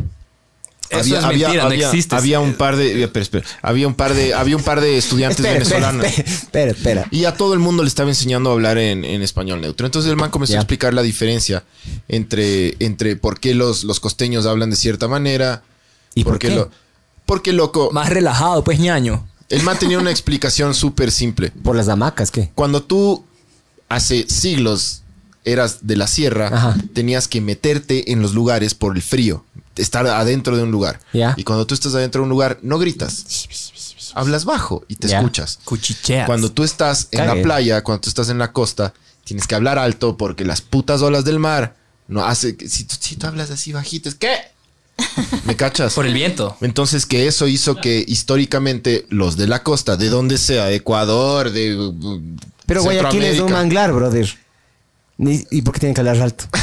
[0.92, 2.16] Es mentira, no existe.
[2.16, 3.46] Había un par de, espera, espera.
[3.62, 6.06] había un par de, había un par de estudiantes Espera, venezolanos.
[6.06, 7.08] espera, espera.
[7.12, 9.86] Y a todo el mundo le estaba enseñando a hablar en, en español neutro.
[9.86, 11.64] Entonces el man comenzó a explicar la diferencia
[12.08, 15.64] entre, entre por qué los, los costeños hablan de cierta manera.
[16.14, 16.56] ¿Y por qué qué?
[16.56, 16.70] Lo,
[17.26, 19.26] porque, loco, Más relajado, pues ñaño.
[19.50, 21.52] el man tenía una explicación súper simple.
[21.64, 22.52] Por las hamacas, ¿qué?
[22.54, 23.24] Cuando tú
[23.88, 25.04] hace siglos
[25.46, 26.76] eras de la sierra, Ajá.
[26.94, 29.46] tenías que meterte en los lugares por el frío,
[29.82, 31.00] estar adentro de un lugar.
[31.36, 33.48] Y cuando tú estás adentro de un lugar, no gritas.
[34.14, 35.60] Hablas bajo y te escuchas.
[35.64, 36.26] Cuchicheas.
[36.26, 37.36] Cuando tú estás en Cague.
[37.36, 41.02] la playa, cuando tú estás en la costa, tienes que hablar alto porque las putas
[41.02, 41.76] olas del mar
[42.08, 44.30] no hace que si tú, si tú hablas así bajito, es que
[45.46, 45.94] ¿Me cachas?
[45.96, 46.58] Por el viento.
[46.62, 51.94] Entonces que eso hizo que históricamente los de la costa, de donde sea, Ecuador, de
[52.66, 54.30] Pero Guayaquil es un manglar, brother.
[55.18, 56.46] ¿Y por qué tienen que hablar alto?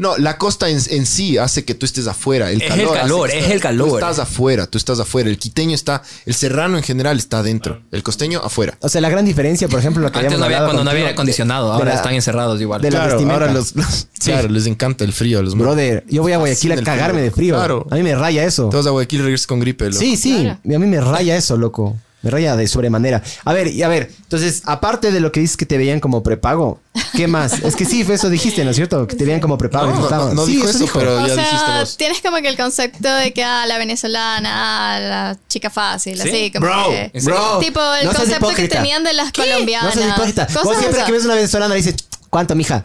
[0.00, 2.50] No, la costa en, en sí hace que tú estés afuera.
[2.50, 3.88] El Es el calor, hace calor, es estás- el calor.
[3.88, 5.28] Tú estás afuera, tú estás afuera.
[5.30, 7.82] El quiteño está, el serrano en general está adentro.
[7.92, 8.76] El costeño afuera.
[8.80, 11.02] O sea, la gran diferencia, por ejemplo, lo que Antes no había, cuando no había
[11.02, 12.80] aire acondicionado, de- de ahora la- están encerrados igual.
[12.80, 13.42] de la claro, vestimenta.
[13.44, 16.72] ahora los, los- claro, les encanta el frío a los Brother, yo voy a Guayaquil
[16.72, 17.24] a el cagarme frío.
[17.24, 17.54] de frío.
[17.56, 17.86] Claro.
[17.90, 18.70] A mí me raya eso.
[18.70, 19.84] Todos a Guayaquil regresas con gripe.
[19.86, 19.98] loco.
[19.98, 20.40] Sí, sí.
[20.44, 20.58] Claro.
[20.64, 21.96] Y a mí me raya eso, loco.
[22.22, 23.22] Me raya de sobremanera.
[23.44, 26.22] A ver, y a ver, entonces, aparte de lo que dices que te veían como
[26.22, 26.78] prepago,
[27.16, 27.54] ¿qué más?
[27.64, 29.06] es que sí, eso dijiste, ¿no es cierto?
[29.06, 29.86] Que te veían como prepago.
[29.90, 31.96] No, no, no Sí, dijo eso, pero O ya dijiste sea, vos.
[31.96, 34.50] tienes como que el concepto de que ah, la venezolana,
[34.96, 36.28] ah, la chica fácil, ¿Sí?
[36.28, 37.58] así como Bro, que- bro.
[37.60, 39.94] Tipo el no concepto que tenían de las No colombianas.
[39.94, 40.46] seas hipócrita.
[40.46, 41.94] Cosas Vos siempre que ves una venezolana dices,
[42.30, 42.82] ¿cuánto, mija?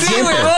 [0.00, 0.34] Sí, Siempre.
[0.34, 0.52] huevón.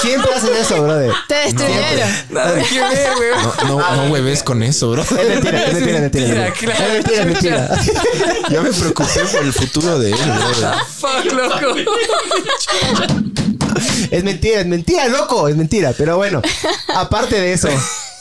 [0.00, 1.12] Siempre hacen eso, brother.
[1.28, 2.08] Te destruyeron.
[2.30, 3.52] Nada que ver, huevón.
[3.68, 5.02] No, no, no hueves con eso, bro.
[5.02, 6.44] Es mentira, es mentira, es mentira.
[6.44, 6.94] Mentira, Es mentira, claro.
[6.94, 8.48] es mentira, es mentira.
[8.50, 10.72] Ya me preocupé por el futuro de él, bro.
[10.98, 11.74] Fuck, loco.
[14.10, 15.92] Es mentira, es mentira, loco, es mentira.
[15.96, 16.40] Pero bueno,
[16.94, 17.68] aparte de eso,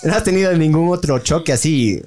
[0.04, 2.02] ¿no has tenido ningún otro choque así,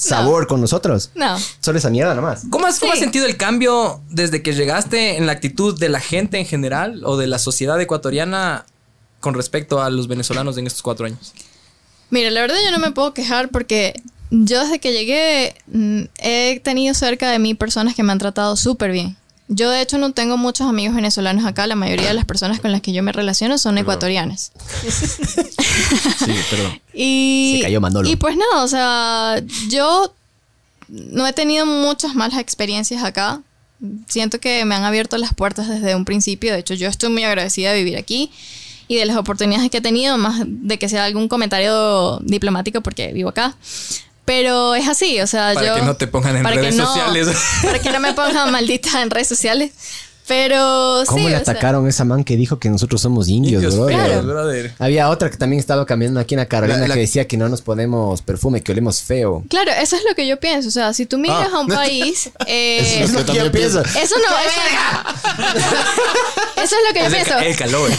[0.00, 1.10] sabor con nosotros?
[1.14, 1.38] No.
[1.60, 2.42] Solo esa mierda nomás.
[2.50, 6.00] ¿Cómo has, cómo has sentido el cambio desde que llegaste en la actitud de la
[6.00, 8.64] gente en general o de la sociedad ecuatoriana
[9.20, 11.32] con respecto a los venezolanos en estos cuatro años?
[12.08, 13.94] Mira, la verdad yo no me puedo quejar porque
[14.30, 18.56] yo desde que llegué mm, he tenido cerca de mí personas que me han tratado
[18.56, 19.16] súper bien.
[19.52, 22.70] Yo de hecho no tengo muchos amigos venezolanos acá, la mayoría de las personas con
[22.70, 24.52] las que yo me relaciono son ecuatorianas.
[26.18, 26.80] Sí, perdón.
[26.94, 28.08] Y, Se cayó Manolo.
[28.08, 30.12] y pues nada, o sea, yo
[30.88, 33.40] no he tenido muchas malas experiencias acá.
[34.06, 36.52] Siento que me han abierto las puertas desde un principio.
[36.52, 38.30] De hecho, yo estoy muy agradecida de vivir aquí
[38.86, 43.12] y de las oportunidades que he tenido, más de que sea algún comentario diplomático porque
[43.12, 43.56] vivo acá.
[44.24, 45.74] Pero es así, o sea, Para yo...
[45.76, 47.28] que no te pongan en para que redes no- sociales.
[47.64, 49.72] Para que no me pongan maldita en redes sociales.
[50.28, 53.74] Pero ¿Cómo sí, le atacaron a esa man que dijo que nosotros somos indios, Indios
[53.76, 53.88] bro?
[53.88, 54.22] feos, Claro.
[54.22, 54.72] brother.
[54.78, 57.36] Había otra que también estaba cambiando aquí en la Carolina La- la- que decía que
[57.36, 59.42] no nos ponemos perfume, que olemos feo.
[59.50, 60.68] Claro, eso es lo que yo pienso.
[60.68, 61.56] O sea, si tú migras Ah.
[61.56, 62.30] a un país...
[62.46, 63.80] eh, Eso es lo que también pienso.
[63.80, 64.60] Eso no, eso,
[66.62, 67.38] eso es lo que yo Es pienso.
[67.38, 67.90] el calor.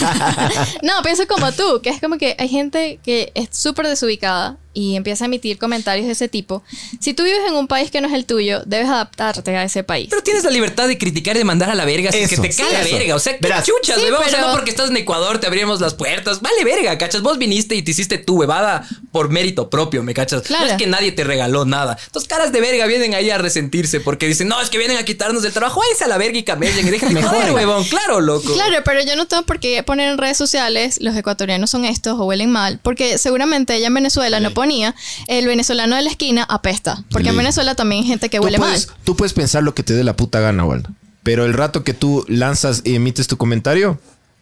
[0.84, 4.96] No, pienso como tú, que es como que hay gente que es súper desubicada y
[4.96, 6.64] empieza a emitir comentarios de ese tipo.
[7.00, 9.84] Si tú vives en un país que no es el tuyo, debes adaptarte a ese
[9.84, 10.08] país.
[10.10, 12.36] Pero tienes la libertad de criticar y de mandar a la verga si es que
[12.36, 12.96] Eso, te cae sí, la eso.
[12.98, 13.16] verga.
[13.16, 13.66] O sea, ¿qué Verás.
[13.66, 14.22] chuchas, Sí, huevón?
[14.22, 16.42] O sea, pero- no porque estás en Ecuador te abrimos las puertas.
[16.42, 17.22] Vale verga, ¿cachas?
[17.22, 20.44] Vos viniste y te hiciste tu huevada por mérito propio, ¿me cachas?
[20.44, 20.66] Claro.
[20.66, 21.98] No es que nadie te regaló nada.
[22.06, 25.04] Entonces, caras de verga vienen ahí a resentirse porque dicen, no, es que vienen a
[25.04, 25.80] quitarnos del trabajo.
[25.82, 27.36] Váyanse a la verga y camellen y déjenme Mejor.
[27.36, 27.84] joder, huevón.
[27.86, 28.54] Claro, loco.
[28.54, 32.20] Claro, pero yo no tengo por qué poner en redes sociales los ecuatorianos son estos
[32.20, 34.94] o huelen mal, porque seguramente ella en Venezuela no ponía
[35.28, 37.38] el venezolano de la esquina apesta, porque en.
[37.38, 38.98] Venezuela también hay gente que Tú huele puedes, mal.
[39.04, 40.90] tú puedes pensar lo que te dé la puta gana, Waldo.
[41.24, 44.00] Pero el rato que tú lanzas y emites tu comentario,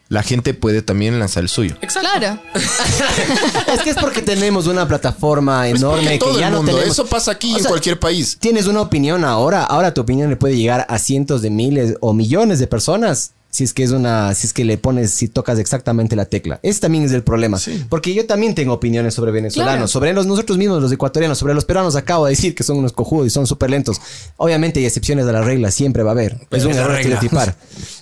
[0.08, 1.76] la gente puede también lanzar el suyo.
[1.80, 2.08] Exacto.
[2.18, 2.38] Claro.
[3.72, 6.72] Es que es porque tenemos una plataforma enorme Todo que ya el no mundo.
[6.72, 6.92] tenemos.
[6.92, 8.36] Eso pasa aquí O en sea, cualquier país.
[8.40, 12.12] Tienes una opinión ahora, ahora tu opinión le puede llegar a cientos de miles o
[12.12, 13.32] millones de personas.
[13.52, 16.60] Si es que es una, si es que le pones, si tocas exactamente la tecla.
[16.62, 17.58] Ese también es el problema.
[17.88, 19.88] Porque yo también tengo opiniones sobre venezolanos, Claro.
[19.88, 21.96] sobre los, nosotros mismos, los ecuatorianos, sobre los peruanos.
[21.96, 24.00] Acabo de decir que son unos cojudos y son súper lentos.
[24.36, 26.38] Obviamente hay excepciones a la regla, siempre va a haber.
[26.48, 27.56] Pero es un error estereotipar.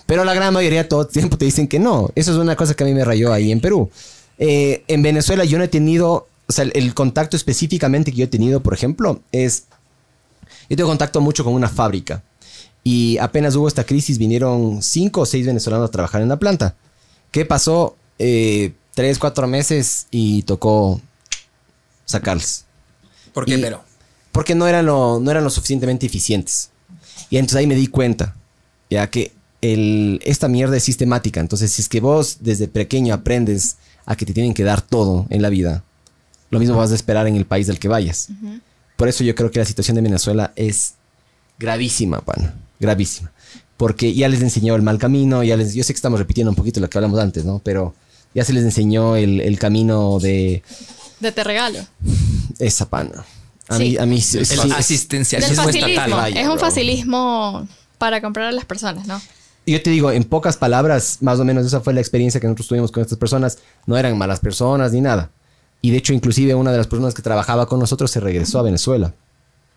[0.05, 2.11] Pero la gran mayoría todo el tiempo te dicen que no.
[2.13, 3.89] Eso es una cosa que a mí me rayó ahí en Perú.
[4.37, 8.23] Eh, en Venezuela yo no he tenido, o sea, el, el contacto específicamente que yo
[8.25, 9.63] he tenido, por ejemplo, es
[10.69, 12.21] yo tengo contacto mucho con una fábrica.
[12.83, 16.75] Y apenas hubo esta crisis, vinieron cinco o seis venezolanos a trabajar en la planta.
[17.31, 17.95] ¿Qué pasó?
[18.17, 20.99] Eh, tres, cuatro meses y tocó
[22.05, 22.65] sacarles.
[23.33, 23.83] ¿Por qué, Y- pero?
[24.31, 26.69] Porque no eran, lo, no eran lo suficientemente eficientes.
[27.29, 28.35] Y entonces ahí me di cuenta,
[28.89, 31.39] ya que el, esta mierda es sistemática.
[31.39, 35.25] Entonces, si es que vos desde pequeño aprendes a que te tienen que dar todo
[35.29, 35.83] en la vida,
[36.49, 38.29] lo mismo vas a esperar en el país del que vayas.
[38.95, 40.93] Por eso yo creo que la situación de Venezuela es
[41.57, 42.53] gravísima, pan.
[42.79, 43.31] Gravísima.
[43.77, 46.55] Porque ya les enseñó el mal camino, ya les, yo sé que estamos repitiendo un
[46.55, 47.59] poquito lo que hablamos antes, ¿no?
[47.63, 47.93] Pero
[48.35, 50.63] ya se les enseñó el, el camino de
[51.19, 51.79] De te regalo.
[52.59, 53.25] esa pana.
[53.69, 53.83] A Sí.
[53.83, 55.87] mí, a mí sí- El sí- asistencialismo facilismo.
[55.89, 56.11] estatal.
[56.11, 56.61] vaya, es un bro.
[56.61, 57.67] facilismo
[57.97, 59.21] para comprar a las personas, ¿no?
[59.65, 62.67] Yo te digo, en pocas palabras, más o menos esa fue la experiencia que nosotros
[62.67, 63.59] tuvimos con estas personas.
[63.85, 65.29] No eran malas personas ni nada.
[65.81, 68.63] Y de hecho, inclusive una de las personas que trabajaba con nosotros se regresó a
[68.63, 69.13] Venezuela.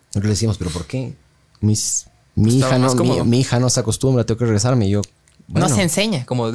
[0.08, 1.14] Nosotros le decíamos, ¿pero por qué?
[1.60, 4.88] Mis, mi, Estaba hija no, mi, hija no se acostumbra, tengo que regresarme.
[4.88, 5.02] Yo,
[5.48, 6.24] bueno, No se enseña.
[6.26, 6.50] Como...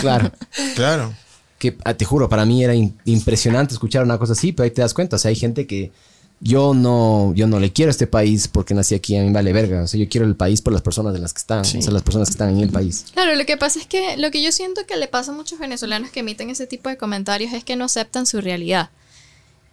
[0.00, 0.30] claro.
[0.74, 1.14] Claro.
[1.58, 4.70] que ah, te juro, para mí era in- impresionante escuchar una cosa así, pero ahí
[4.70, 5.16] te das cuenta.
[5.16, 5.92] O sea, hay gente que
[6.40, 9.52] yo no, yo no le quiero a este país porque nací aquí, a mí vale
[9.52, 9.82] verga.
[9.82, 11.92] O sea, yo quiero el país por las personas de las que están, o sea,
[11.92, 13.04] las personas que están en el país.
[13.14, 15.60] Claro, lo que pasa es que lo que yo siento que le pasa a muchos
[15.60, 18.90] venezolanos que emiten ese tipo de comentarios es que no aceptan su realidad.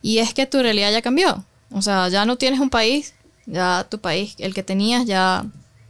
[0.03, 1.43] Y es que tu realidad ya cambió.
[1.71, 3.13] O sea, ya no tienes un país,
[3.49, 5.45] ya tu país, el que tenías, ya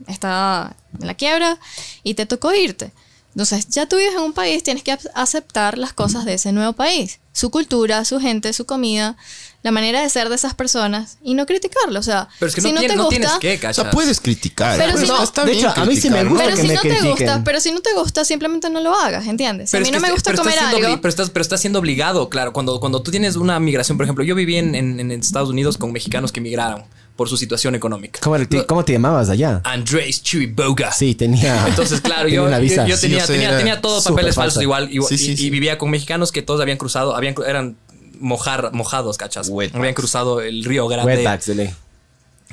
[0.08, 1.58] está en la quiebra
[2.04, 2.92] y te tocó irte.
[3.36, 6.52] Entonces, ya tú vives en un país, tienes que ac- aceptar las cosas de ese
[6.52, 7.20] nuevo país.
[7.32, 9.18] Su cultura, su gente, su comida,
[9.62, 12.00] la manera de ser de esas personas y no criticarlo.
[12.00, 13.74] O sea, Pero es que si no, no tienes, te no gusta, tienes que, O
[13.74, 14.78] sea, puedes criticar.
[14.80, 16.32] Pero Pues si no- está de bien hecho, a mí sí me ¿no?
[16.32, 17.12] gusta Pero que si me no te critiquen.
[17.12, 19.70] gusta, pero si no te gusta, simplemente no lo hagas, ¿entiendes?
[19.70, 20.90] Si a mí no me gusta pero comer siendo algo.
[20.90, 22.52] obli- pero, estás, pero estás siendo obligado, claro.
[22.52, 25.78] Cuando, cuando tú tienes una migración, por ejemplo, yo viví en, en- en Estados Unidos
[25.78, 26.84] con mexicanos que migraron
[27.20, 28.22] por su situación económica.
[28.24, 29.60] ¿Cómo, te, cómo te llamabas allá?
[29.66, 30.90] Andrés Chiriboga.
[30.94, 31.66] Sí, tenía.
[31.68, 32.84] Entonces, claro, tenía yo, una visa.
[32.84, 34.42] yo, yo Sí, tenía, tenía, todos papeles falsa.
[34.44, 34.88] falsos igual.
[34.90, 35.46] Y, Sí, sí, y- sí.
[35.48, 37.76] y vivía con mexicanos que todos habían cruzado, habían, eran
[38.22, 39.50] mojar, mojados, ¿cachas?
[39.50, 39.76] Wetbacks.
[39.78, 41.14] Habían cruzado el río Grande.
[41.18, 41.52] Wetbacks.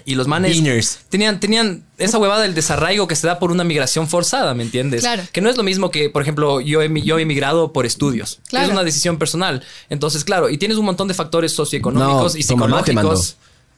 [0.04, 0.98] Y los manes Beaners.
[1.08, 5.02] tenían, tenían esa huevada del desarraigo que se da por una migración forzada, ¿me entiendes?
[5.02, 5.22] Claro.
[5.32, 8.40] Que no es lo mismo que, por ejemplo, yo he, yo he emigrado por estudios.
[8.48, 8.66] Claro.
[8.66, 9.62] Es una decisión personal.
[9.90, 13.36] Entonces, claro, y tienes un montón de factores socioeconómicos No, y tu mamá te psicológicos.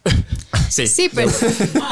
[0.68, 0.86] sí.
[0.86, 1.30] Sí, pero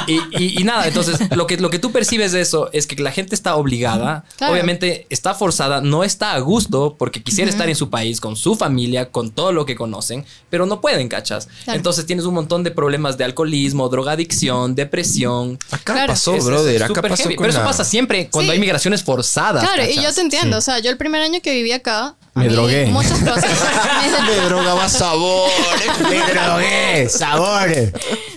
[0.07, 2.97] Y, y- y nada, entonces lo que, lo que tú percibes de eso es que
[3.03, 4.53] la gente está obligada, Claro.
[4.53, 8.55] obviamente está forzada, no está a gusto porque quisiera estar en su país, con su
[8.57, 11.49] familia, con todo lo que conocen, pero no pueden, ¿cachas?
[11.65, 11.77] Claro.
[11.79, 15.59] Entonces tienes un montón de problemas de alcoholismo, drogadicción, depresión.
[15.71, 16.13] Acá Claro.
[16.13, 16.83] pasó, Es- es brother.
[16.85, 18.55] Acá pasó con Pero eso pasa siempre cuando Sí.
[18.55, 19.63] hay migraciones forzadas.
[19.65, 20.59] claro, y yo te entiendo.
[20.59, 22.87] O sea, yo el primer año que viví acá, Me drogué.
[22.87, 23.45] muchas cosas.
[24.27, 25.49] Me drogaba sabor.
[26.11, 27.09] ¡Me drogué!
[27.09, 27.69] ¡Sabor!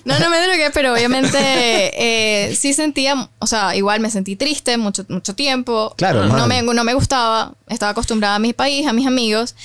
[0.06, 4.78] No, no me drogué, pero obviamente eh, sí sentía, o sea, igual me sentí triste
[4.78, 5.94] mucho, mucho tiempo.
[5.98, 6.48] Claro, no man.
[6.48, 9.56] me, no me gustaba, estaba acostumbrada a mi país, a mis amigos.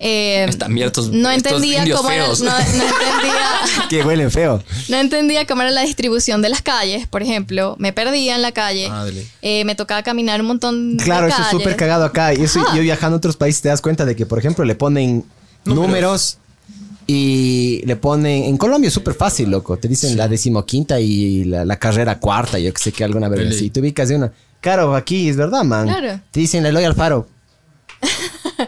[0.00, 2.40] Eh, Están miertos no entendía cómo era, feos.
[2.40, 3.48] no, no entendía,
[3.90, 4.62] Que huelen feo.
[4.88, 7.74] no entendía cómo era la distribución de las calles, por ejemplo.
[7.80, 8.88] Me perdía en la calle.
[9.42, 12.32] Eh, me tocaba caminar un montón Claro, de eso es súper cagado acá.
[12.32, 14.76] Y eso, yo viajando a otros países te das cuenta de que, por ejemplo, le
[14.76, 15.24] ponen
[15.64, 16.38] números,
[17.10, 18.44] y le ponen.
[18.44, 19.78] En Colombia es súper fácil, loco.
[19.78, 23.48] Te dicen la decimoquinta y la, la carrera cuarta, yo que sé que alguna vez
[23.48, 23.70] así.
[23.70, 24.32] Te ubicas de una.
[24.60, 25.88] Claro, aquí es verdad, man.
[25.88, 26.20] Claro.
[26.30, 27.26] Te dicen Eloy Alfaro.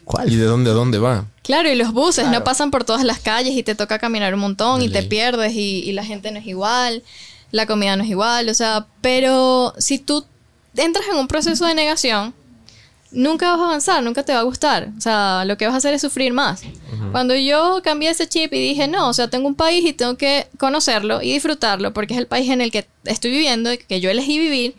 [0.00, 0.28] ¿Y ¿Cuál?
[0.28, 1.26] de dónde a dónde va?
[1.44, 4.40] Claro, y los buses no pasan por todas las calles y te toca caminar un
[4.40, 7.04] montón y te pierdes y, y la gente no es igual,
[7.52, 10.24] la comida no es igual, o sea, pero si tú
[10.76, 12.34] entras en un proceso de negación,
[13.10, 15.78] nunca vas a avanzar, nunca te va a gustar, o sea, lo que vas a
[15.78, 16.62] hacer es sufrir más.
[17.12, 20.16] Cuando yo cambié ese chip y dije, no, o sea, tengo un país y tengo
[20.16, 24.00] que conocerlo y disfrutarlo porque es el país en el que estoy viviendo y que
[24.00, 24.74] yo elegí vivir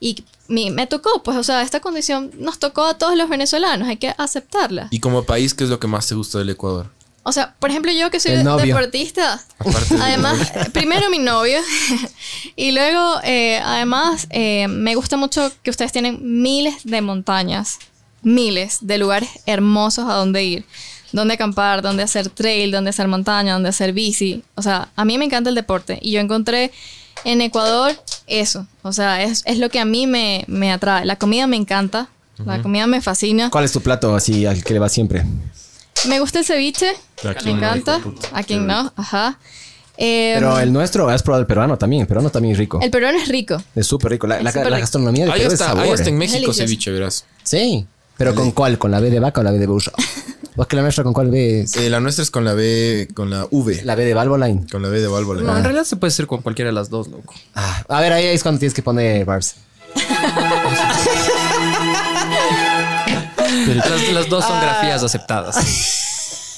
[0.00, 3.88] y mi- me tocó, pues, o sea, esta condición nos tocó a todos los venezolanos,
[3.88, 4.88] hay que aceptarla.
[4.90, 6.90] Y como país, ¿qué es lo que más te gusta del Ecuador?
[7.28, 9.42] O sea, por ejemplo, yo que soy deportista,
[10.00, 11.58] además, primero mi novio,
[12.56, 17.80] y luego, eh, además, eh, me gusta mucho que ustedes tienen miles de montañas,
[18.22, 20.64] miles de lugares hermosos a donde ir,
[21.10, 24.44] donde acampar, donde hacer trail, donde hacer montaña, donde hacer bici.
[24.54, 26.70] O sea, a mí me encanta el deporte y yo encontré
[27.24, 28.68] en Ecuador eso.
[28.82, 31.04] O sea, es, es lo que a mí me, me atrae.
[31.04, 32.08] La comida me encanta,
[32.44, 33.50] la comida me fascina.
[33.50, 35.24] ¿Cuál es tu plato así al que le va siempre?
[36.08, 36.90] Me gusta el ceviche,
[37.24, 38.00] ¿A me quién encanta.
[38.32, 39.38] A quien no, ajá.
[39.98, 42.02] Eh, Pero el nuestro, has probado el peruano también.
[42.02, 42.78] El peruano también es rico.
[42.82, 43.62] el peruano es rico.
[43.74, 44.26] Es súper rico.
[44.26, 44.78] La, Es la- la rico.
[44.80, 45.94] gastronomía de Ahí Perú es está, ahí sabor.
[45.94, 46.18] está en eh.
[46.18, 46.58] México Delicioso.
[46.62, 47.24] ceviche, verás.
[47.42, 47.86] Sí.
[48.18, 48.78] ¿Pero con cuál?
[48.78, 49.92] ¿Con la B de vaca o la B de burro?
[50.56, 51.76] ¿Vos que la nuestra con cuál B es?
[51.76, 53.82] Eh, la nuestra es con la B, con la V.
[53.84, 54.66] La B de Valvoline.
[54.70, 55.42] Con la B de válvula.
[55.42, 57.34] No, en realidad se puede hacer con cualquiera de las dos, loco.
[57.54, 59.56] Ah, a ver, ahí es cuando tienes que poner barbs.
[63.66, 64.48] Las, las dos Ah.
[64.48, 65.56] son grafías aceptadas.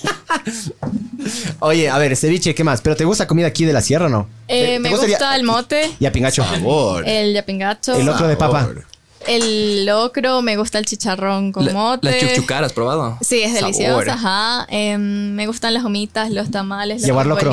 [1.60, 2.80] Oye, a ver, ceviche, ¿qué más?
[2.80, 4.28] ¿Pero te gusta comida aquí de la sierra o no?
[4.46, 6.44] Eh, ¿Te- te me gustaría- gusta el mote, Y a pingacho.
[6.44, 7.06] Sabor.
[7.08, 8.60] el yapingacho, El locro de papa.
[8.60, 8.84] Sabor.
[9.26, 12.10] el locro, me gusta el chicharrón con La- mote.
[12.10, 13.18] Las chuchucaras, ¿probado?
[13.20, 14.10] Sí, es delicioso, Sabor.
[14.10, 14.66] ajá.
[14.70, 17.52] Em, me gustan las humitas, los tamales, los Llevar locro.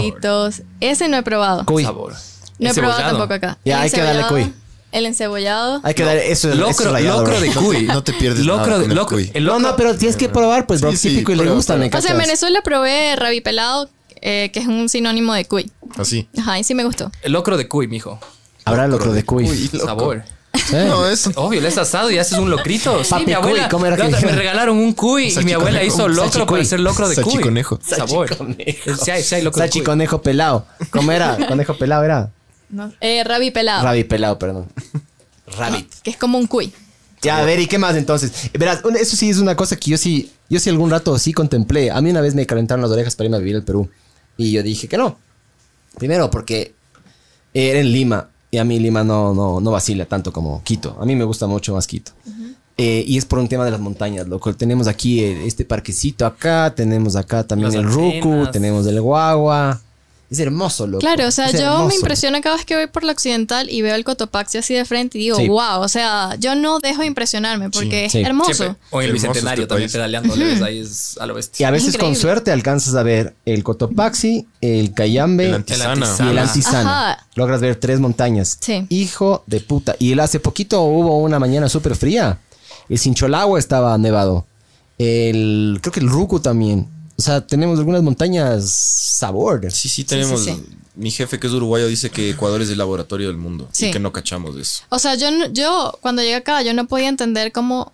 [0.80, 1.66] Ese no he probado.
[1.66, 1.84] Cuy.
[1.84, 2.14] Sabor.
[2.60, 3.18] No he probado Encebollado.
[3.18, 3.58] tampoco acá.
[3.66, 4.65] Ya, El hay que darle encebollado, cuy.
[4.96, 5.82] El encebollado.
[5.84, 6.50] Hay que dar eso.
[6.50, 7.84] eso Locro, es rayado, locro de cuy.
[7.84, 9.18] No te pierdes locro nada de con el locro.
[9.18, 9.32] cuy.
[9.34, 10.92] el No, locro- no, pero tienes que probar, pues, bro.
[10.92, 11.98] Sí, sí, típico y le me prueba.
[11.98, 12.18] O sea, en.
[12.18, 13.90] Venezuela probé rabi pelado,
[14.22, 15.70] eh, que es un sinónimo de cuy.
[15.98, 16.30] Así.
[16.40, 17.12] Ajá, y sí me gustó.
[17.24, 18.20] El locro de cuy, mijo.
[18.64, 19.48] Habrá locro de cuy.
[19.84, 20.24] Sabor.
[20.56, 20.76] Sí.
[20.88, 21.30] No, es.
[21.36, 23.04] Obvio, le has asado y haces un locrito.
[23.04, 23.64] Sí, Papi mi abuela.
[23.64, 26.80] cuy, ¿cómo era que me regalaron un cuy y mi abuela hizo locro para hacer
[26.80, 27.24] locro de cuy.
[27.34, 27.80] Salchiconejo.
[27.86, 28.30] Sabor.
[28.30, 28.96] Salchiconejo.
[29.04, 29.86] Sí hay, sí hay locro de Sachi cuy.
[29.86, 30.66] conejo pelado.
[30.92, 31.36] ¿Cómo era?
[31.50, 32.32] Conejo pelado era.
[32.76, 32.92] No.
[33.00, 34.68] Eh, rabi pelado, Rabbit pelado, perdón.
[35.58, 35.90] Rabbit.
[36.04, 36.74] que es como un cuy.
[37.22, 38.52] Ya, a ver, ¿y qué más entonces?
[38.54, 41.34] Verás, un- eso sí es una cosa que yo sí, yo sí algún rato sí
[41.34, 41.90] contemplé.
[41.90, 43.90] A mí una vez me calentaron las orejas para irme a vivir al Perú.
[44.38, 45.18] Y yo dije que no.
[45.98, 46.74] Primero porque
[47.54, 48.30] era en Lima.
[48.52, 50.98] Y a mí Lima no, no, no vacila tanto como Quito.
[51.00, 52.12] A mí me gusta mucho más Quito.
[52.78, 54.54] Eh, y es por un tema de las montañas, loco.
[54.54, 59.82] Tenemos aquí eh, este parquecito acá, tenemos acá también Las el Ruku, tenemos el Guagua.
[60.30, 61.00] Es hermoso, loco.
[61.02, 61.88] Claro, o sea, Es yo hermoso.
[61.88, 64.84] me impresiono cada vez que voy por la occidental y veo el Cotopaxi así de
[64.84, 65.48] frente y digo, Sí.
[65.48, 68.20] wow, o sea, yo no dejo de impresionarme porque Sí.
[68.22, 68.54] es hermoso.
[68.54, 68.82] Siempre.
[68.90, 69.94] O en el Hermoso bicentenario este también país.
[69.94, 71.68] pedaleando, ahí es a lo Y bestia.
[71.68, 75.94] a veces con suerte alcanzas a ver el Cotopaxi, el Cayambe El antisana.
[75.94, 76.42] El y el Sana.
[76.42, 77.12] Antisana.
[77.12, 77.28] Ajá.
[77.36, 78.58] Logras ver tres montañas.
[78.60, 78.88] Sí.
[78.90, 79.96] Hijo de puta.
[80.00, 82.40] Y el hace poquito hubo una mañana súper fría.
[82.90, 84.46] El Sincholagua estaba nevado.
[84.98, 86.88] El, creo que el Ruku también.
[87.18, 89.72] O sea, tenemos algunas montañas sabor.
[89.72, 90.44] Sí, sí, tenemos.
[90.44, 90.64] sí, sí.
[90.96, 93.68] Mi jefe, que es uruguayo, dice que Ecuador es el laboratorio del mundo.
[93.72, 93.88] Sí.
[93.88, 94.84] Y que no cachamos de eso.
[94.90, 97.92] O sea, yo, no- yo cuando llegué acá, yo no podía entender cómo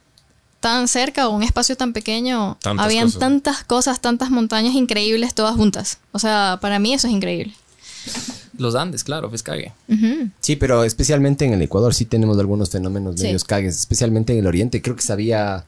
[0.60, 3.20] tan cerca o un espacio tan pequeño Tantas habían cosas.
[3.20, 5.98] tantas cosas, tantas montañas increíbles todas juntas.
[6.12, 7.54] O sea, para mí eso es increíble.
[8.58, 9.72] Los Andes, claro, pues cague.
[10.40, 13.24] Sí, pero especialmente en el Ecuador sí tenemos algunos fenómenos Sí.
[13.24, 13.76] medios cagues.
[13.78, 14.82] Especialmente en el Oriente.
[14.84, 15.66] Creo que sabía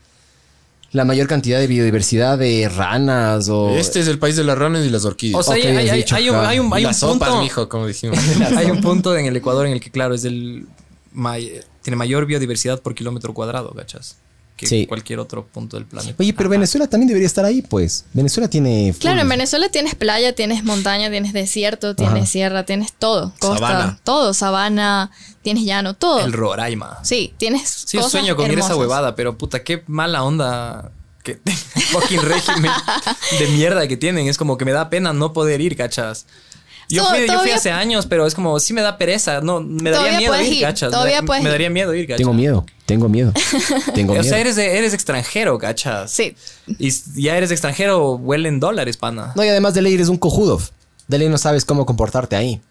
[0.94, 3.72] la mayor cantidad de biodiversidad de ranas o...
[3.72, 5.40] Este es el país de las ranas y las orquídeas.
[5.40, 7.44] O sea, hay, hay- dicho hay hay un, hay un las sopas, punto.
[7.44, 8.18] mijo, como dijimos.
[8.56, 10.68] hay un punto en el Ecuador en el que, claro, es el
[11.12, 14.18] may- tiene mayor biodiversidad por kilómetro cuadrado, ¿cachas?
[14.56, 14.86] Que Sí.
[14.86, 16.16] cualquier otro punto del planeta.
[16.20, 18.06] Oye, pero Venezuela también debería estar ahí, pues.
[18.14, 18.94] Venezuela tiene...
[19.00, 22.26] Claro, en Venezuela tienes playa, tienes montaña, tienes desierto, tienes Ajá.
[22.28, 23.34] sierra, tienes todo.
[23.40, 24.00] Costa, Sabana.
[24.04, 25.10] todo, sabana,
[25.42, 26.20] tienes llano, todo.
[26.24, 27.00] El Roraima.
[27.04, 30.92] Sí, tienes Sí, cosas sueño con ir a esa huevada, pero puta, qué mala onda.
[31.24, 31.40] Que
[31.92, 32.72] fucking régimen
[33.40, 34.28] de mierda que tienen.
[34.28, 36.26] Es como que me da pena no poder ir, cachas.
[36.94, 39.42] Yo fui, yo fui todavía- hace años, pero es como, sí me da pereza.
[39.42, 40.92] No, me daría miedo ir, ir, cachas.
[40.92, 42.18] todavía me, puedes me daría miedo ir, cachas.
[42.18, 43.34] Tengo miedo, tengo miedo.
[43.94, 44.24] Tengo O miedo.
[44.28, 46.12] sea, eres, de- eres extranjero, cachas.
[46.12, 46.36] Sí.
[46.80, 46.92] Y
[47.22, 49.34] ya eres extranjero, huelen dólares, pana.
[49.36, 50.62] No, y además de ley eres un cojudo.
[51.08, 52.62] De ley no sabes cómo comportarte ahí.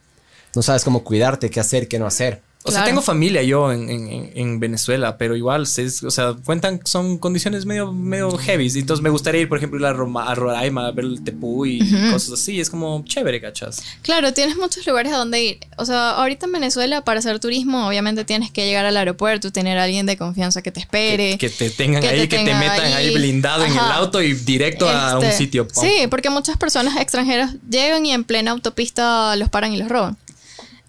[0.54, 2.42] No sabes cómo cuidarte, qué hacer, qué no hacer.
[2.64, 6.34] O sea, tengo familia yo en, en- en- en Venezuela, pero igual, se o sea,
[6.44, 8.70] cuentan, son condiciones medio, medio heavy.
[8.76, 11.80] Entonces me gustaría ir, por ejemplo, a, Roma- a Roraima, a ver el Tepú y
[12.12, 12.60] cosas así.
[12.60, 13.82] Es como chévere, cachas.
[14.02, 15.58] Claro, tienes muchos lugares a donde ir.
[15.76, 19.76] O sea, ahorita en Venezuela para hacer turismo obviamente tienes que llegar al aeropuerto, tener
[19.78, 21.38] a alguien de confianza que te espere.
[21.38, 23.14] Que te tengan que ahí, te que te metan ahí ahí.
[23.14, 25.66] blindado en el auto y directo a un Este, sitio.
[25.66, 25.82] pum.
[25.82, 30.16] Sí, porque muchas personas extranjeras llegan y en plena autopista los paran y los roban.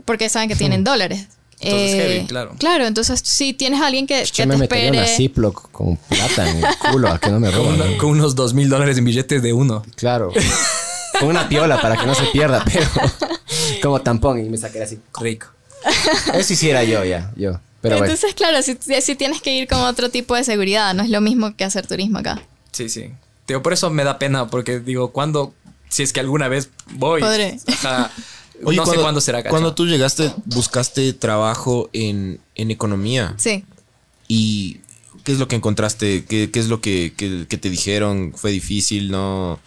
[0.05, 1.27] Porque saben que tienen dólares.
[1.63, 2.55] Eh, Entonces, heavy, claro.
[2.59, 5.17] Claro, entonces si tienes a alguien que, que Yo te me metería una espere.
[5.17, 7.81] Ziploc con plata en el culo a que no me Con, roban.
[7.81, 9.83] una- con unos dos mil dólares en billetes de uno.
[9.95, 10.31] Claro.
[11.19, 12.87] Con una piola para que no se pierda, pero
[13.81, 14.99] como tampón y me saqué así.
[15.19, 15.47] Rico.
[16.33, 17.59] Eso hiciera yo ya, yo.
[17.81, 18.13] Pero bueno.
[18.13, 21.19] Entonces, claro, si, si tienes que ir con otro tipo de seguridad, no es lo
[21.21, 22.41] mismo que hacer turismo acá.
[22.71, 23.11] Sí, sí.
[23.47, 25.53] Digo, por eso me da pena, porque digo, cuando
[25.89, 27.21] si es que alguna vez voy.
[27.21, 27.59] Podré.
[27.83, 28.09] Ajá.
[28.63, 29.43] Oye, no sé cuando- cuándo será.
[29.49, 33.33] Cuando tú llegaste, buscaste trabajo en, en economía.
[33.37, 33.63] Sí.
[34.27, 34.79] ¿Y
[35.23, 36.25] qué es lo que encontraste?
[36.25, 38.33] ¿Qué, qué es lo que, que- que te dijeron?
[38.35, 39.11] ¿Fue difícil?
[39.11, 39.59] ¿No?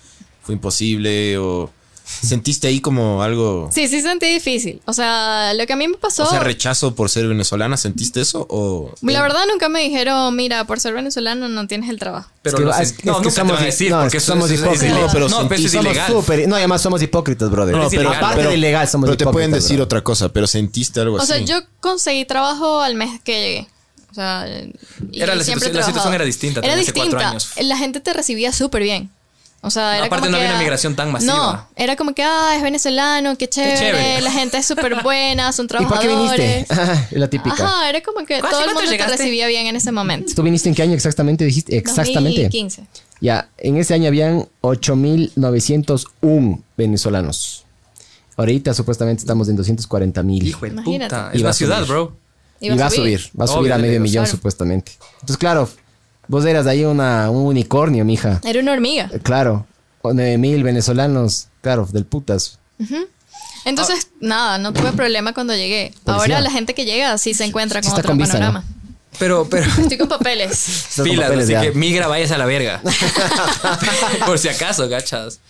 [0.43, 1.37] ¿Fue imposible?
[1.39, 1.71] ¿O
[2.07, 3.69] sentiste ahí como algo...
[3.73, 4.81] Sí, sí sentí difícil.
[4.87, 6.23] O sea, lo que a mí me pasó...
[6.23, 8.47] O sea, rechazo por ser venezolana, ¿sentiste eso?
[8.49, 12.31] ¿O la verdad nunca me dijeron, mira, por ser venezolano no tienes el trabajo.
[12.43, 14.03] Pero Es que- es- es no, que nunca te somos- van a decir no, es
[14.05, 14.89] porque que eso somos es- es hipócritas.
[15.01, 16.13] No, pero no, pero es somos ilegal.
[16.13, 16.49] súper...
[16.49, 17.75] No, además somos hipócritas, brother.
[17.77, 18.19] No, Es pero, ilegal.
[18.19, 19.85] aparte pero- de ilegal, somos pero te pueden hipócritas, decir bro.
[19.85, 21.27] otra cosa, pero sentiste algo O así.
[21.33, 23.69] sea, yo conseguí trabajo al mes que llegué.
[24.11, 24.47] O sea,
[25.13, 27.29] y Era la siempre situación- la situación era distinta Era también hace cuatro distinta.
[27.31, 27.51] años.
[27.69, 29.11] La gente te recibía súper bien.
[29.67, 31.35] O sea, era Aparte como no que, había una ah, migración tan masiva.
[31.35, 34.21] No, era como que, ah, es venezolano, qué chévere, chévere.
[34.21, 36.69] la gente es súper buena, son ¿Y por qué trabajadores.
[36.69, 37.07] viniste?
[37.11, 37.65] es la típica.
[37.65, 40.33] Ajá, era como que ¿Cuándo- todo el mundo te recibía bien en ese momento.
[40.37, 41.45] ¿Tú viniste en qué año exactamente?
[41.45, 42.43] Dijiste exactamente.
[42.43, 42.87] 2015.
[43.21, 47.65] Ya, en ese año habían 8.901 venezolanos.
[48.37, 50.43] Ahorita supuestamente estamos en 240.000.
[50.45, 51.15] Hijo de Imagínate.
[51.15, 51.31] puta.
[51.33, 51.89] Es va la a ciudad, subir.
[51.89, 52.17] bro.
[52.61, 54.93] Y va a subir, va a subir a medio millón supuestamente.
[55.15, 55.69] Entonces, claro,
[56.29, 58.41] vos eras ahí una, un unicornio, mija.
[58.45, 59.11] Era una hormiga.
[59.13, 59.67] Eh, Claro,
[60.03, 62.59] 9.000 venezolanos, claro, del putas.
[63.65, 65.93] Entonces, nada, no tuve problema cuando llegué.
[66.05, 68.65] Ahora la gente que llega sí se encuentra con está otro con visa, panorama.
[69.19, 69.67] Pero, pero.
[69.79, 70.87] Estoy con papeles.
[70.97, 71.63] Con Pilas, papeles así ya.
[71.63, 72.81] que migra, vayas a la verga.
[74.27, 75.41] Por si acaso, gachas.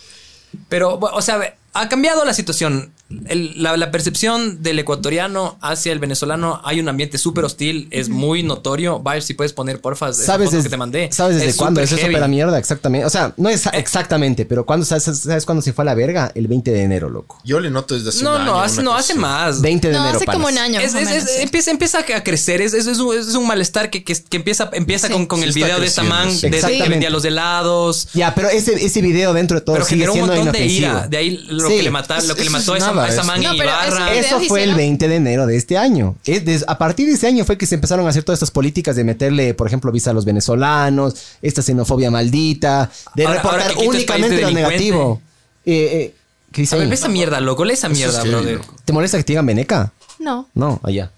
[0.69, 2.93] Pero, o sea, ha cambiado la situación.
[3.27, 8.09] El- la, la percepción del ecuatoriano hacia el venezolano, hay un ambiente súper hostil, es
[8.09, 8.99] muy notorio.
[8.99, 11.09] Vaya, si puedes poner, porfa, esa ¿Sabes, foto des- que te mandé.
[11.13, 12.15] ¿Sabes desde Es cuándo súper es eso heavy.
[12.15, 12.59] para mierda?
[12.59, 13.07] Exactamente.
[13.07, 16.33] O sea, no es exactamente, pero ¿cuándo, sabes, ¿sabes cuándo se fue a la verga?
[16.35, 17.39] El 20 de enero, loco.
[17.45, 18.45] Yo le noto desde hace No, un año.
[18.47, 19.61] no, hace, no, hace más.
[19.61, 20.81] 20 de No, enero, hace como un año.
[20.81, 21.43] Es- es- menos, es- sí.
[21.43, 24.69] empieza, empieza a crecer, es, es- es un, es un malestar que, que- que empieza,
[24.73, 25.13] empieza Sí.
[25.13, 26.41] con, con Sí el video de esta man sí.
[26.43, 26.89] de- que Exactamente.
[26.89, 28.09] vendía los helados.
[28.15, 30.59] Ya, pero ese, ese video dentro de todo Pero sigue generó un siendo montón de
[30.67, 30.91] inofensivo.
[30.99, 31.09] ira.
[31.09, 34.15] De ahí lo que le mató a es esa, nada, esa es- man No, Ibarra.
[34.15, 36.17] eso- fue el hicieron- 20 de enero de este año.
[36.25, 38.97] Es a partir de ese año fue que se empezaron a hacer todas estas políticas
[38.97, 44.41] de meterle, por ejemplo, visa a los venezolanos, esta xenofobia maldita, de Ahora- reportar únicamente
[44.41, 45.21] lo negativo.
[45.65, 46.15] Eh, eh,
[46.53, 48.61] ¿Qué dice A ver, esa mierda, loco, lee esa mierda, es brother.
[48.85, 49.93] ¿Te molesta que te digan veneca?
[50.19, 50.49] No.
[50.55, 51.11] No, allá.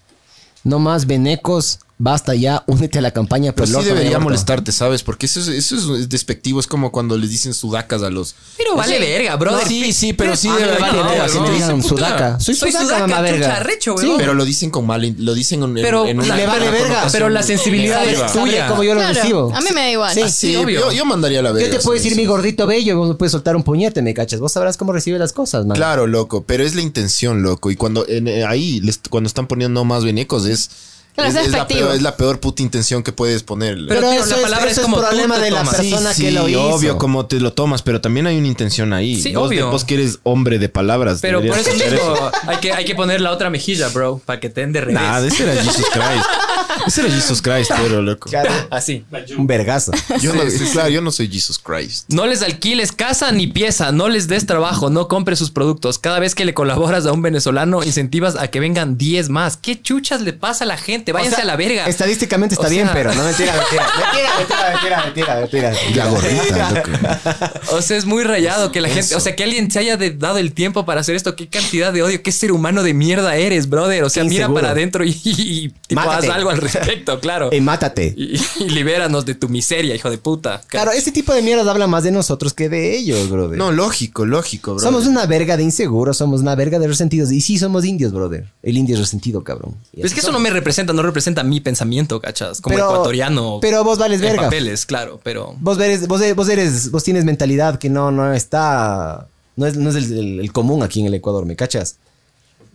[0.65, 3.51] No más venecos, basta ya, únete a la campaña.
[3.53, 5.03] Pero por sí debería molestarte, ¿sabes?
[5.03, 6.59] Porque eso es, eso es despectivo.
[6.61, 8.35] Es como cuando les dicen sudacas a los...
[8.57, 9.67] Pero vale verga, brother.
[9.67, 12.39] Sí, sí, pero sí A mí me debe- vale verga, no, digan sudaca.
[12.39, 13.57] Soy, Soy sudaca, mamá verga.
[13.57, 14.13] arrecho, Sí.
[14.17, 15.13] Pero lo dicen con mal...
[15.19, 16.35] Lo dicen en, Pero en una...
[16.35, 17.07] le vale verga.
[17.11, 18.67] Pero la sensibilidad es tuya.
[18.67, 19.53] Cómo yo lo Claro, recibo.
[19.55, 20.13] a mí me da igual.
[20.15, 20.79] Sí, Ah, sí, obvio.
[20.79, 21.69] Yo, yo mandaría la verga.
[21.69, 24.39] Yo te puedo decir mi gordito bello vos me puedes soltar un puñete, me cachas.
[24.39, 25.75] Vos sabrás cómo recibe las cosas, man.
[25.75, 27.71] Claro, loco, pero es la intención, loco.
[27.71, 30.69] Y cuando en, eh, ahí, les- cuando están poniendo más venecos, es,
[31.15, 33.75] Claro, es, es es la peor, es la peor puta intención que puedes poner.
[33.87, 35.75] Pero, Pero eso la es- palabra eso es es como problema de la tomas.
[35.75, 36.13] persona.
[36.13, 36.69] que lo hizo.
[36.69, 39.21] obvio, como te lo tomas, pero también hay una intención ahí.
[39.21, 39.69] Sí, vos, obvio.
[39.69, 41.19] vos que eres hombre de palabras.
[41.21, 44.39] Pero por eso hacer mismo hay que, hay que poner la otra mejilla, bro, para
[44.39, 44.93] que te den de revés.
[44.95, 46.25] Nada, ese era Jesus Christ.
[46.87, 48.29] ese era Jesus Christ, pero loco.
[48.69, 49.05] Así.
[49.37, 49.91] Un vergazo.
[50.21, 50.41] Yo no,
[50.73, 52.05] claro, yo no soy Jesus Christ.
[52.09, 55.99] No les alquiles casa ni pieza, no les des trabajo, no compres sus productos.
[55.99, 59.57] Cada vez que le colaboras a un venezolano, incentivas a que vengan 10 más.
[59.57, 61.11] ¿Qué chuchas le pasa a la gente?
[61.11, 61.85] Váyanse O sea, a la verga.
[61.87, 63.87] Estadísticamente está O bien, pero no mentira, mentira.
[63.99, 66.03] Mentira, mentira, mentira, mentira, mentira.
[66.05, 66.71] La gorrita,
[67.69, 67.75] loco.
[67.75, 70.37] O sea, es muy rayado que la gente, o sea, que alguien se haya dado
[70.37, 71.35] el tiempo para hacer esto.
[71.35, 74.03] Qué cantidad de odio, qué ser humano de mierda eres, brother.
[74.03, 77.49] O sea, mira para adentro y, y- y tipo, haz algo al respecto, claro.
[77.51, 78.13] Eh, mátate.
[78.17, 80.61] Y, y libéranos de tu miseria, hijo de puta.
[80.67, 83.57] Claro, este tipo de mierdas habla más de nosotros que de ellos, brother.
[83.57, 84.83] No, lógico, lógico, bro.
[84.83, 87.31] Somos una verga de inseguros, somos una verga de resentidos.
[87.31, 88.45] Y sí, somos indios, brother.
[88.61, 89.75] El indio es resentido, cabrón.
[89.93, 92.61] Y Es que eso no me representa, no representa mi pensamiento, ¿cachas?
[92.61, 93.59] Como Pero- ecuatoriano.
[93.61, 94.43] pero vos vales en verga.
[94.43, 95.55] papeles, claro, pero...
[95.59, 99.75] Vos eres, vos, eres, vos eres, vos tienes mentalidad que no, no está, no es,
[99.77, 101.97] no es el, el- el común aquí en el Ecuador, ¿me cachas?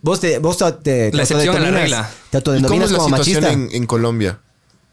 [0.05, 0.71] Vos te, vos te,
[1.09, 2.09] te La excepción a la regla.
[2.29, 3.51] Te ¿Y cómo autodenominas es la como situación machista.
[3.75, 4.37] en, en Colombia?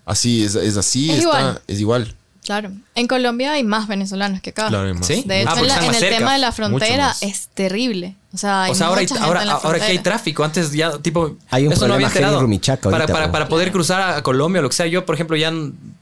[0.06, 1.62] Así, es, es así, Es está, igual.
[1.68, 2.16] es igual.
[2.42, 2.72] Claro.
[2.94, 4.68] En Colombia hay más venezolanos que acá.
[4.68, 5.06] Claro, hay más.
[5.06, 5.22] ¿Sí?
[5.26, 6.16] De hecho, Ah, en, la- en el cerca.
[6.18, 8.16] tema de la frontera es terrible.
[8.34, 10.42] O sea, hay O sea, ahora hay, mucha gente ahora, la ahora que hay tráfico,
[10.42, 12.40] antes ya, tipo, Hay un eso no había enterado.
[12.40, 13.32] Rumichaca para, ahorita, para, bro.
[13.32, 15.52] para poder cruzar a, Colombia o lo que sea, yo, por ejemplo, ya,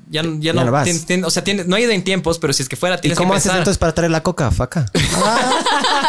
[0.09, 0.87] ya, n- ya no, no vas.
[0.87, 2.95] tien- tien- o sea, tiene- no hay ido en tiempos, pero si es que fuera,
[2.97, 3.59] ¿Y tienes cómo que haces pensar.
[3.59, 4.87] entonces para traer la coca, faca?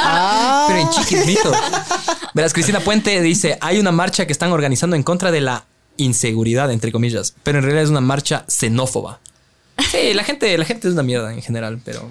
[0.04, 0.66] Ah.
[0.70, 1.52] Pero en chiquitito.
[2.34, 5.65] Verás, Cristina Puente dice, hay una marcha que están organizando en contra de la
[5.97, 9.19] inseguridad, entre comillas, pero en realidad es una marcha xenófoba.
[9.91, 12.07] Sí, la gente, la gente es una mierda en general, pero...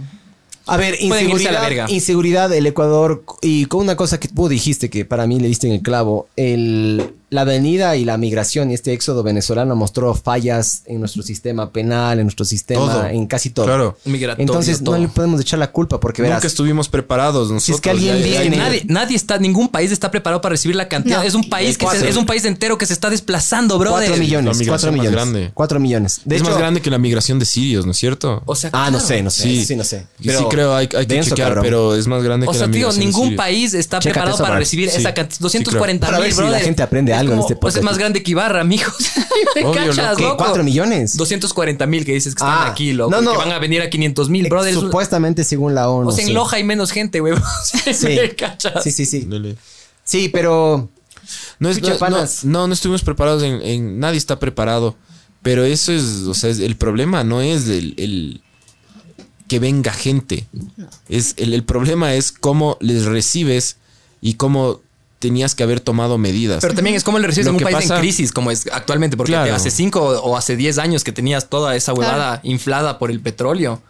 [0.66, 1.86] A ver, irse a la inseguridad, verga.
[1.88, 5.66] inseguridad del Ecuador y con una cosa que tú dijiste que para mí le diste
[5.66, 10.82] en el clavo, el la venida y la migración y este éxodo venezolano mostró fallas
[10.86, 13.06] en nuestro sistema penal, en nuestro sistema, Todo.
[13.06, 13.66] en casi todo.
[13.66, 13.96] Claro.
[14.04, 14.96] Migratorio, Entonces todo.
[14.96, 17.62] no le podemos echar la culpa porque verás, Nunca estuvimos preparados nosotros.
[17.64, 20.74] Si es que alguien ya- viene- nadie, nadie está, ningún país está preparado para recibir
[20.76, 21.18] la cantidad.
[21.18, 21.22] No.
[21.22, 22.00] Es un país que Cuatro.
[22.02, 24.08] se- es un país entero que se está desplazando, brother.
[24.08, 25.12] 4 millones, La migración 4 más millones.
[25.12, 25.50] grande.
[25.54, 26.20] 4 millones.
[26.24, 28.42] De es hecho, más grande que la migración de sirios, ¿no es cierto?
[28.46, 29.64] O sea, Ah, no sé, no sé.
[29.64, 29.76] Sí.
[29.76, 30.06] No sé.
[30.20, 31.64] sí, creo, hay, hay que denso, chequear, cabrón.
[31.64, 33.36] pero es más grande O que sea, la tío, migración de ningún sirios.
[33.38, 35.36] país está Chécate preparado eso, para recibir Sí, esa cantidad.
[35.36, 36.18] sí, 240 creo.
[36.18, 37.84] Para mil, si la gente aprende Algo en este pues es podcast.
[37.92, 38.94] más grande que Ibarra, amigos.
[39.54, 40.22] ¿Me Obvio, cachas, ¿Qué?
[40.24, 40.36] loco?
[40.38, 41.16] 4 millones.
[41.16, 43.10] 240 mil que dices que están Ah, aquí, loco.
[43.10, 43.32] no, no.
[43.32, 44.70] Que van a venir a 500 mil, brother.
[44.72, 46.08] Es un- Supuestamente según la ONU.
[46.08, 46.32] O sea, en sí.
[46.34, 47.34] Loja hay menos gente, güey.
[47.92, 48.18] Sí.
[48.82, 49.24] Sí, sí, sí.
[49.28, 49.56] Dale.
[50.04, 50.88] Sí, pero
[51.58, 54.96] No, es, no, no, no estuvimos preparados en, en- Nadie está preparado.
[55.42, 58.42] Pero eso es, o sea, es- el problema no es el, el
[59.48, 60.46] que venga gente.
[61.08, 63.78] Es, el, el problema es cómo les recibes
[64.20, 64.80] y cómo
[65.20, 66.60] tenías que haber tomado medidas.
[66.60, 69.16] Pero también es como le recibes en un país pasa- en crisis, como es actualmente,
[69.16, 69.54] porque Claro.
[69.54, 73.80] hace 5 o hace 10 años que tenías toda esa huevada inflada por el petróleo.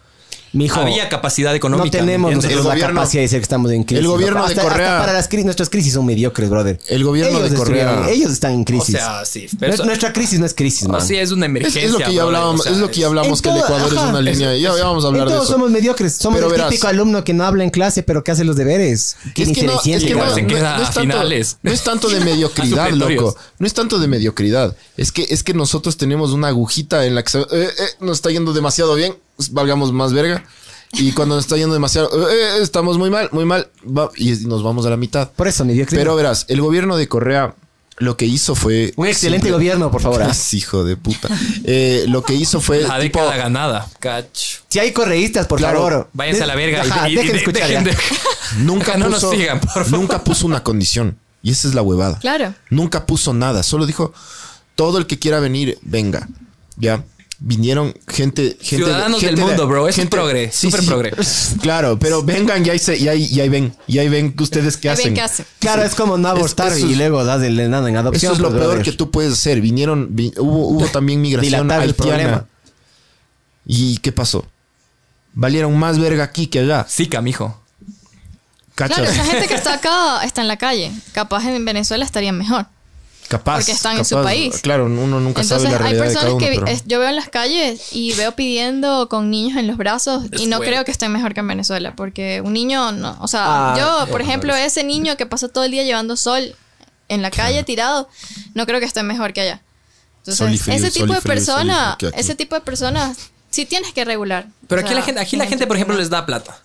[0.53, 1.85] Mijo, Había capacidad económica.
[1.99, 3.99] no tenemos nosotros El la gobierno- capacidad de decir que estamos en crisis.
[4.03, 6.77] el gobierno de Correa- hasta para las crisis, nuestras crisis son mediocres, brother.
[6.87, 8.95] El gobierno ellos de Correa- ellos están en O crisis.
[8.95, 9.47] sea, sí.
[9.57, 11.01] Pero Nuestra- eso- nuestra crisis no es crisis, o man.
[11.07, 11.83] sí, es una es, emergencia.
[11.85, 13.93] es lo que ya hablábamos, o sea, es lo que ya hablamos que el Ecuador
[13.93, 14.55] ajá, es una línea.
[14.57, 15.53] Ya, ya vamos a hablar de todos eso.
[15.53, 16.15] somos mediocres.
[16.15, 16.69] Somos Pero el verás.
[16.69, 19.15] típico alumno que no habla en clase, pero que hace los deberes.
[19.33, 20.99] Que Es que, no, es inteligente, que no, igual se no- queda no es tanto,
[21.01, 21.57] finales.
[21.63, 23.37] no es tanto de mediocridad, loco.
[23.57, 24.75] No es tanto de mediocridad.
[24.97, 27.69] Es que, es que nosotros tenemos una agujita en la que eh, eh,
[28.01, 29.15] nos está yendo demasiado bien,
[29.47, 30.43] pues, valgamos más verga.
[30.93, 34.31] Y cuando nos está yendo demasiado, eh, eh, estamos muy mal, muy mal, va- y
[34.45, 35.31] nos vamos a la mitad.
[35.31, 36.01] Por eso, mediocridad.
[36.01, 37.55] Pero verás, el gobierno de Correa
[37.97, 38.93] lo que hizo fue...
[38.97, 40.21] Un excelente simple- gobierno, por favor.
[40.51, 41.29] hijo de puta.
[41.63, 42.81] Eh, lo que hizo fue...
[42.81, 43.87] La tipo, década ganada.
[43.99, 44.27] Cach.
[44.67, 46.09] Si hay correístas, por Claro, favor.
[46.13, 46.83] Váyanse a la verga.
[46.85, 47.69] y- Ajá, y, y- dejen de de- escuchar.
[47.69, 47.91] dejen ya.
[47.91, 49.91] de- nunca no puso, nos sigan, por favor.
[49.91, 51.17] Nunca puso una condición.
[51.43, 52.19] Y esa es la huevada.
[52.19, 52.53] Claro.
[52.69, 53.63] Nunca puso nada.
[53.63, 54.13] Solo dijo,
[54.75, 56.27] todo el que quiera venir, venga.
[56.75, 57.03] Ya.
[57.43, 58.55] Vinieron gente...
[58.61, 59.87] gente Ciudadanos gente del de- mundo, bro.
[59.87, 61.11] Es un progre, súper progre.
[61.61, 63.75] Claro, pero vengan y ahí, se, y ahí, y ahí ven.
[63.87, 65.15] Y ahí ven que ustedes qué hacen.
[65.15, 65.43] qué hace.
[65.57, 68.31] Claro, es como no abortar eso y es- luego das el enano en adopción.
[68.31, 69.59] Eso es lo pues, peor que tú puedes hacer.
[69.59, 72.11] Vinieron, vi- hubo, hubo también migración Dilatar el haitiana.
[72.11, 72.45] problema.
[73.65, 74.45] ¿Y qué pasó?
[75.33, 76.85] Valieron más verga aquí que allá.
[76.87, 77.59] Sica, mijo.
[78.75, 78.97] ¿Cachas?
[78.99, 80.91] Claro, esa gente que está acá está en la calle.
[81.13, 82.67] Capaz en Venezuela estarían mejor.
[83.31, 83.55] Capaz.
[83.57, 84.59] porque están en su país.
[84.61, 86.37] Claro, uno nunca Entonces sabe la hay realidad de cada personas uno.
[86.45, 89.77] que pero- es- yo veo en las calles y veo pidiendo con niños en los
[89.77, 90.71] brazos Es y no bueno.
[90.71, 93.91] creo que estén mejor que en Venezuela porque un niño no, o sea, Ah, yo
[93.91, 96.55] bueno, por ejemplo ese niño que pasó todo el día llevando sol
[97.09, 98.07] en la calle tirado,
[98.53, 99.61] no creo que esté mejor que allá.
[100.19, 102.19] Entonces, frío, ese tipo de frío, persona, frío que aquí.
[102.25, 103.17] ese tipo de personas
[103.49, 104.47] sí tienes que regular.
[104.67, 106.61] Pero O aquí sea, la gente, aquí la gente, por ejemplo, les da plata.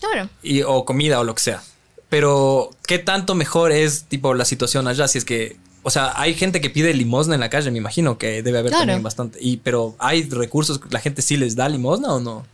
[0.00, 0.30] Claro.
[0.42, 1.62] y, o comida o lo que sea.
[2.08, 5.06] Pero, ¿qué tanto mejor es tipo la situación allá?
[5.08, 8.18] Si es que, o sea, hay gente que pide limosna en la calle, me imagino
[8.18, 8.82] que debe haber Claro.
[8.82, 9.38] también bastante.
[9.40, 10.80] Y, pero, ¿hay recursos?
[10.90, 12.44] ¿La gente sí les da limosna o no?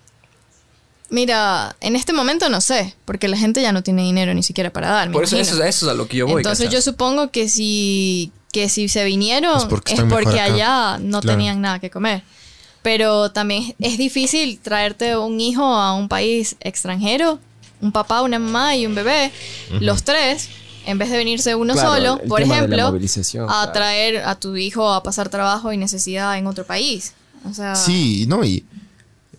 [1.08, 4.72] Mira, en este momento no sé, porque la gente ya no tiene dinero ni siquiera
[4.72, 5.08] para dar.
[5.08, 6.40] me Por eso, eso, eso es a lo que yo voy.
[6.40, 9.62] Entonces yo supongo que si, que si se vinieron Es
[9.92, 10.44] es porque acá.
[10.54, 11.36] allá no Claro.
[11.36, 12.22] tenían nada que comer.
[12.82, 17.38] Pero también es difícil traerte un hijo a un país extranjero,
[17.80, 19.30] un papá, una mamá y un bebé,
[19.80, 20.48] los tres,
[20.86, 23.72] en vez de venirse uno Claro, solo, por ejemplo, a claro.
[23.72, 27.12] traer a tu hijo a pasar trabajo y necesidad en otro país.
[27.48, 28.64] O sea, Sí, no, y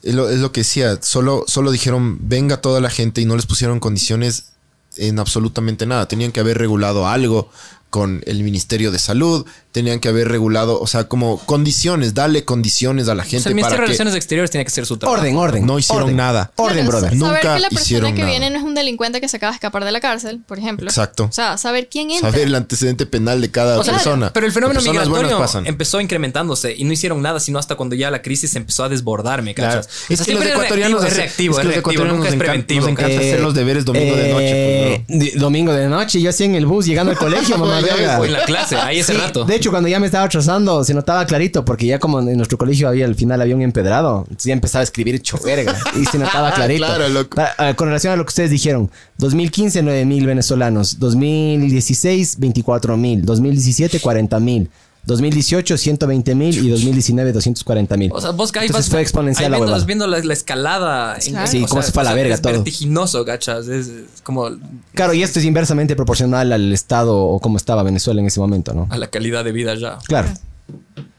[0.03, 0.99] es lo, es lo que decía.
[1.01, 4.51] Solo, solo dijeron, venga toda la gente y no les pusieron condiciones
[4.97, 6.07] en absolutamente nada.
[6.07, 7.49] Tenían que haber regulado algo
[7.89, 9.45] con el Ministerio de Salud,
[9.77, 13.49] tenían que haber regulado, o sea, como condiciones, darle condiciones a la O gente sea,
[13.49, 15.19] el Ministerio de para que Relaciones Exteriores tiene que ser su trabajo.
[15.21, 15.65] Orden, orden.
[15.65, 16.15] No hicieron orden.
[16.17, 16.51] nada.
[16.55, 17.13] Orden, Claro, brother.
[17.15, 18.25] Nunca Saber que la persona que nada.
[18.31, 20.87] viene no es un delincuente que se acaba de escapar de la cárcel, por ejemplo.
[20.87, 21.25] Exacto.
[21.25, 22.31] O sea, saber quién entra.
[22.31, 24.33] saber el antecedente penal de cada O sea, persona.
[24.33, 25.67] Pero el fenómeno migratorio pasan.
[25.67, 29.41] empezó incrementándose y no hicieron nada, sino hasta cuando ya la crisis empezó a desbordar,
[29.43, 29.81] ¿me Claro.
[29.81, 29.93] cachas?
[30.09, 32.29] Es O sea, que los ecuatorianos es reactivo, es es que los reactivo, ecuatorianos nunca
[32.29, 32.81] es nos encanta- preventivo.
[32.81, 36.43] nos encanta hacer los deberes domingo de noche, pues, Eh, Domingo de noche, yo así
[36.45, 37.79] en el bus llegando al colegio, mamá.
[38.19, 39.43] O en la clase, ahí ese rato.
[39.45, 42.57] De hecho, cuando ya me estaba atrasando, se notaba clarito, porque ya como en nuestro
[42.57, 45.75] colegio había al final había un empedrado, entonces ya empezaba a escribir hecho verga.
[45.99, 46.85] Y se notaba clarito.
[46.85, 47.35] Claro, loco.
[47.35, 52.97] Pa- ah, Con relación a lo que ustedes dijeron, 2015, 9 mil venezolanos, 2016, 24
[52.97, 54.69] mil, 2017, 40 mil.
[55.07, 58.11] 2018, 120 mil y 2019, 240 mil.
[58.13, 61.15] O sea, vos ahí Entonces vas- fue exponencial ahí la viendo, la, la escalada.
[61.15, 61.47] en- Claro.
[61.47, 62.53] Sí, o cómo sea, se fue a la verga es todo.
[62.53, 63.67] vertiginoso, gachas.
[63.67, 63.89] Es
[64.23, 64.49] como
[64.93, 68.73] Claro, y esto es inversamente proporcional al estado o cómo estaba Venezuela en ese momento,
[68.73, 68.87] ¿no?
[68.89, 69.97] a la calidad de vida ya.
[70.07, 70.27] Claro.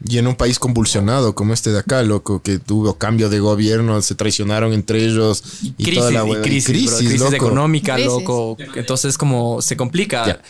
[0.05, 4.01] Y en un país convulsionado como este de acá, loco, que tuvo cambio de gobierno,
[4.01, 7.35] se traicionaron entre ellos y, crisis, toda la y crisis, y bro, crisis loco.
[7.35, 8.11] económica, Crisis.
[8.11, 8.57] loco.
[8.75, 10.41] Entonces, como se complica.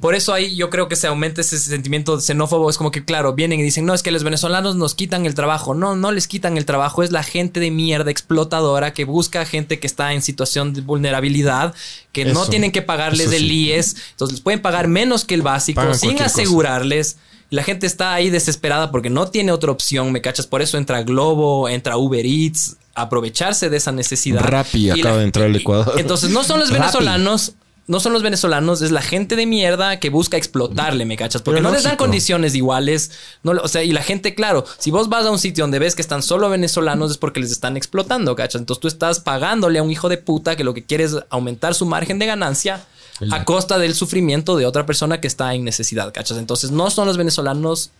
[0.00, 2.68] Por eso ahí yo creo que se aumenta ese sentimiento xenófobo.
[2.68, 5.34] Es como que, claro, vienen y dicen, no, es que los venezolanos nos quitan el
[5.34, 5.72] trabajo.
[5.74, 7.02] No, no les quitan el trabajo.
[7.02, 11.74] Es la gente de mierda explotadora que busca gente que está en situación de vulnerabilidad,
[12.12, 13.68] que no tienen que pagarles el sí.
[13.68, 13.96] IES.
[14.10, 16.26] Entonces les pueden pagar menos que el básico Pagan sin cosa.
[16.26, 17.16] asegurarles.
[17.48, 20.46] La gente está ahí desesperada porque no tiene otra opción, ¿me cachas?
[20.46, 24.40] Por eso entra Globo, entra Uber Eats, aprovecharse de esa necesidad.
[24.42, 25.94] Rappi Y acaba la- de entrar al Ecuador.
[25.98, 26.80] Entonces no son los Rappi.
[26.80, 27.52] venezolanos,
[27.88, 31.42] no son los venezolanos, es la gente de mierda que busca explotarle, ¿me cachas?
[31.42, 33.12] Porque Pero no les dan condiciones iguales.
[33.44, 35.94] No, o sea, y la gente, claro, si vos vas a un sitio donde ves
[35.94, 38.60] que están solo venezolanos es porque les están explotando, ¿cachas?
[38.60, 41.74] Entonces tú estás pagándole a un hijo de puta que lo que quiere es aumentar
[41.74, 42.84] su margen de ganancia
[43.30, 46.38] a costa del sufrimiento de otra persona que está en necesidad, ¿cachas?
[46.38, 47.90] Entonces no son los venezolanos.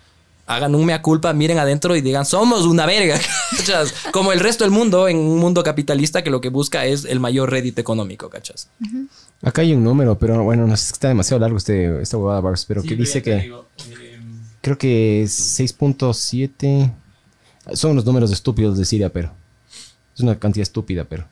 [0.46, 3.18] Hagan un mea culpa, miren adentro y digan, somos una verga.
[3.56, 3.94] ¿cachas?
[4.12, 7.20] Como el resto del mundo, en un mundo capitalista que lo que busca es el
[7.20, 8.68] mayor rédito económico, ¿cachas?
[9.42, 12.16] Acá hay un número, pero bueno, no sé, es que está demasiado largo este, esta
[12.16, 13.52] huevada, Barbs, pero que dice que
[14.60, 16.92] creo que es 6.7
[17.74, 19.32] son los números estúpidos de Siria, pero
[20.14, 21.26] es una cantidad estúpida, pero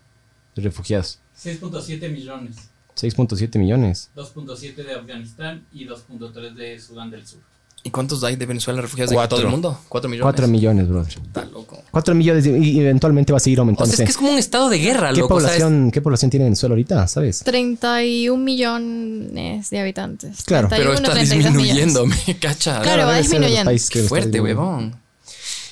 [0.54, 1.20] de refugiados.
[1.40, 2.56] 6.7 millones,
[2.96, 4.10] 6.7 millones.
[4.16, 7.40] 2.7 de Afganistán y 2.3 de Sudán del Sur.
[7.86, 9.36] ¿Y cuántos hay de Venezuela refugiados de Cuatro.
[9.36, 9.78] todo el mundo?
[9.90, 10.24] Cuatro millones.
[10.24, 11.12] 4 millones, brother.
[11.26, 11.82] Está loco.
[11.90, 13.94] 4 millones y eventualmente va a seguir O aumentando.
[13.94, 15.34] sea, es que es como un estado de guerra, ¿Qué, loco.
[15.34, 17.06] o población, ¿Qué población tiene Venezuela ahorita?
[17.08, 17.40] ¿Sabes?
[17.44, 20.42] 31 millones de habitantes.
[20.44, 20.68] Claro.
[20.70, 22.82] pero 31, está 32 disminuyendo, me cachas.
[22.82, 23.70] Claro, va disminuyendo.
[23.90, 24.96] Qué fuerte, huevón.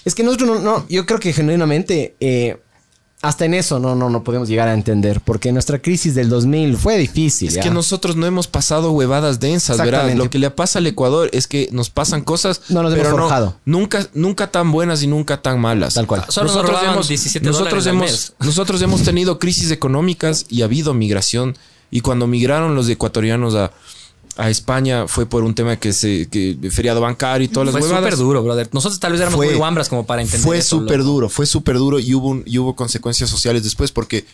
[0.05, 2.61] Es que nosotros no, no, yo creo que genuinamente eh,
[3.23, 6.77] hasta en eso no, no, no podemos llegar a entender, porque nuestra crisis del 2000
[6.77, 7.49] fue difícil.
[7.49, 7.63] Es ¿ya?
[7.63, 10.13] que nosotros no hemos pasado huevadas densas, ¿verdad?
[10.15, 13.55] Lo que le pasa al Ecuador es que nos pasan cosas, No nos hemos forjado.
[13.65, 15.95] nunca, nunca tan buenas y nunca tan malas.
[15.95, 16.25] Tal cual.
[16.29, 18.33] Solo nos robaban 17 nosotros hemos, mes.
[18.41, 21.57] nosotros hemos tenido crisis económicas y ha habido migración.
[21.93, 23.71] Y cuando migraron los ecuatorianos a,
[24.37, 27.83] a España fue por un tema que se, que feriado bancario y todas las Fue
[27.83, 28.11] huevadas.
[28.11, 28.69] súper duro, brother.
[28.73, 31.77] Nosotros tal vez éramos Fue- muy guambras como para entender Fue súper duro, fue súper
[31.79, 34.25] duro y hubo, un- y hubo consecuencias sociales después porque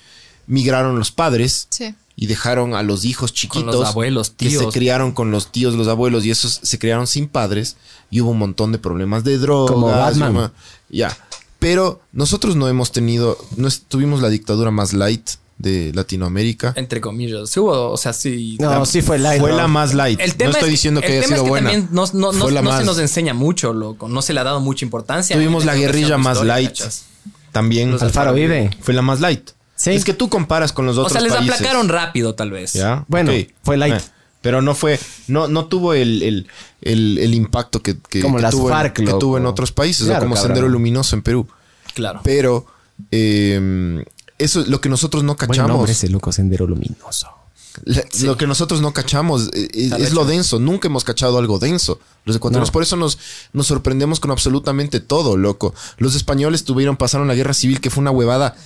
[0.47, 1.95] migraron los padres Sí.
[2.17, 4.73] y dejaron a los hijos chiquitos los abuelos, que se tíos.
[4.75, 7.77] criaron con los tíos, los abuelos y esos se criaron sin padres
[8.11, 9.73] y hubo un montón de problemas de drogas.
[9.73, 10.53] Como Batman.
[10.89, 11.17] Ya.
[11.59, 15.29] Pero nosotros no hemos tenido, no tuvimos la dictadura más light
[15.59, 16.73] de Latinoamérica.
[16.77, 17.51] Entre comillas.
[17.51, 18.57] Sí hubo, o sea, sí.
[18.61, 19.41] No, sí fue light.
[19.41, 20.21] Fue la más light.
[20.21, 21.71] El tema no estoy es, diciendo que el haya tema sido es que buena.
[21.71, 24.09] también no, no- no- la se nos enseña mucho, loco.
[24.09, 25.35] No se le ha dado mucha importancia.
[25.37, 26.69] Tuvimos en la guerrilla más light.
[26.71, 27.05] ¿cachas?
[27.53, 27.91] También.
[27.91, 28.71] Los Alfaro vive.
[28.81, 29.51] Fue la más light.
[29.75, 29.91] Sí.
[29.91, 31.55] Es que tú comparas con los O otros sea, les países.
[31.55, 32.73] aplacaron rápido, tal vez.
[32.73, 33.05] ¿Ya?
[33.09, 33.33] Bueno,
[33.63, 33.95] fue light.
[33.95, 34.03] Eh,
[34.41, 36.47] pero no fue, no, no tuvo el, el,
[36.83, 39.19] el, el impacto que, que- Como que las tuvo, en- FARC, que loco.
[39.19, 40.49] tuvo en otros países, o Claro, como cabrón.
[40.49, 41.49] Sendero Luminoso en Perú.
[41.95, 42.21] Claro.
[42.23, 42.67] Pero
[43.11, 44.05] eh,
[44.39, 45.71] eso es lo que nosotros no cachamos.
[45.71, 47.29] nombre ese loco sendero luminoso.
[47.85, 50.59] La- Lo que nosotros no cachamos eh, es, es lo denso.
[50.59, 52.01] Nunca hemos cachado algo denso.
[52.25, 52.73] Los ecuatorianos, No.
[52.73, 53.19] por eso nos,
[53.53, 55.75] nos sorprendemos con absolutamente todo, loco.
[55.99, 58.57] Los españoles tuvieron, pasaron la guerra civil, que fue una huevada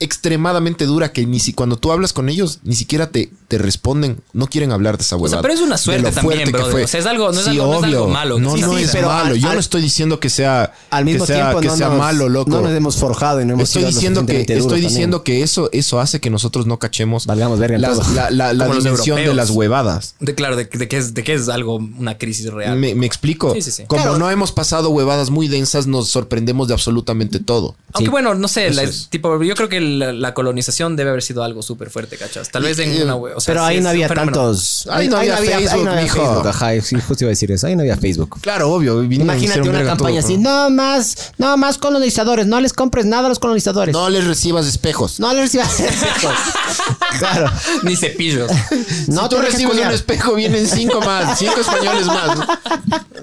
[0.00, 4.20] extremadamente dura que ni si cuando tú hablas con ellos ni siquiera te, te responden,
[4.32, 5.38] no quieren hablar de esa O huevada.
[5.38, 6.72] sea, pero es una suerte lo también, fuerte que brother.
[6.72, 6.84] fue.
[6.84, 8.90] O sea, es algo- no es Sí, algo- no es algo malo No, no es
[8.92, 9.34] pero malo.
[9.34, 11.76] al- Yo al- no estoy diciendo que sea Al mismo que sea, tiempo que no
[11.76, 12.50] sea nos- malo, loco.
[12.50, 14.88] No nos hemos forjado y no hemos Estoy diciendo que estoy también.
[14.88, 18.30] diciendo que eso eso hace que nosotros no cachemos Valgamos verga en las- todo.
[18.30, 20.14] la, dimensión de las huevadas.
[20.20, 22.76] De, claro, de, de que es, de que es algo, una crisis real.
[22.78, 23.52] Me, me explico.
[23.54, 23.84] Sí, sí, sí.
[23.86, 24.18] Como Claro.
[24.18, 27.74] no hemos pasado huevadas muy densas, nos sorprendemos de absolutamente todo.
[27.92, 28.70] Aunque bueno, no sé,
[29.10, 32.50] tipo, yo creo que la, la colonización debe haber sido algo súper fuerte, ¿cachas?
[32.50, 34.32] Tal vez en una we- o sea, Pero sí ahí no había fenómeno.
[34.38, 34.86] tantos.
[34.90, 36.16] Ahí no había Facebook, ahí no había mijo.
[36.16, 36.80] Facebook, ajá.
[36.80, 37.66] Sí, justo iba a decir eso.
[37.66, 38.40] Ahí no había Facebook.
[38.40, 39.02] Claro, obvio.
[39.02, 40.36] Imagínate un una campaña todo, así.
[40.38, 40.48] ¿no?
[40.64, 42.46] No más, no más colonizadores.
[42.46, 43.92] No les compres nada a los colonizadores.
[43.92, 45.18] No les recibas espejos.
[45.20, 45.68] No les recibas.
[47.18, 47.50] claro.
[47.82, 48.50] Ni cepillos.
[49.08, 49.88] No si tú recibes culiar.
[49.88, 52.38] un espejo, vienen cinco más, cinco españoles más.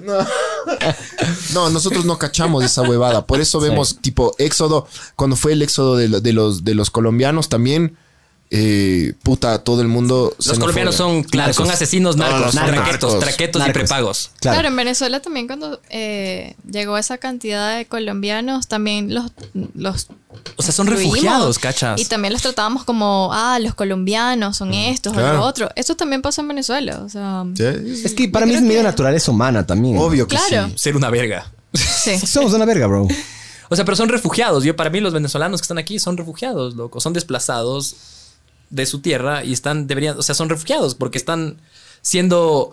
[0.02, 0.26] No.
[1.54, 3.26] No, nosotros no cachamos esa huevada.
[3.26, 4.86] Por eso vemos, tipo, éxodo.
[5.14, 7.96] Cuando fue el éxodo de los, de los colombianos también,
[8.50, 10.34] eh, puta, todo el mundo.
[10.44, 13.20] Los colombianos son, claro, son asesinos narcos, No, traquetos, narcos.
[13.20, 14.30] traquetos y prepagos.
[14.40, 14.54] Claro.
[14.56, 14.68] Claro.
[14.68, 19.32] en Venezuela también cuando eh, llegó esa cantidad de colombianos, también los,
[19.74, 20.06] los
[20.56, 22.00] O sea, son refugiados, ¿cachas?
[22.00, 25.68] Y también los tratábamos como, ah, los colombianos son estos o lo otro.
[25.74, 27.00] Eso también pasa en Venezuela.
[27.04, 29.98] O sea, Es que para mí es medio que- naturaleza humana también.
[29.98, 30.68] Obvio que Claro.
[30.68, 30.74] sí.
[30.78, 31.50] Ser una verga.
[31.72, 32.18] sí.
[32.26, 33.08] Somos una verga, bro.
[33.68, 34.62] O sea, pero son refugiados.
[34.62, 37.00] Yo, para mí, los venezolanos que están aquí son refugiados, loco.
[37.00, 37.96] Son desplazados
[38.70, 41.58] de su tierra y están, deberían, o sea, son refugiados porque están
[42.02, 42.72] siendo.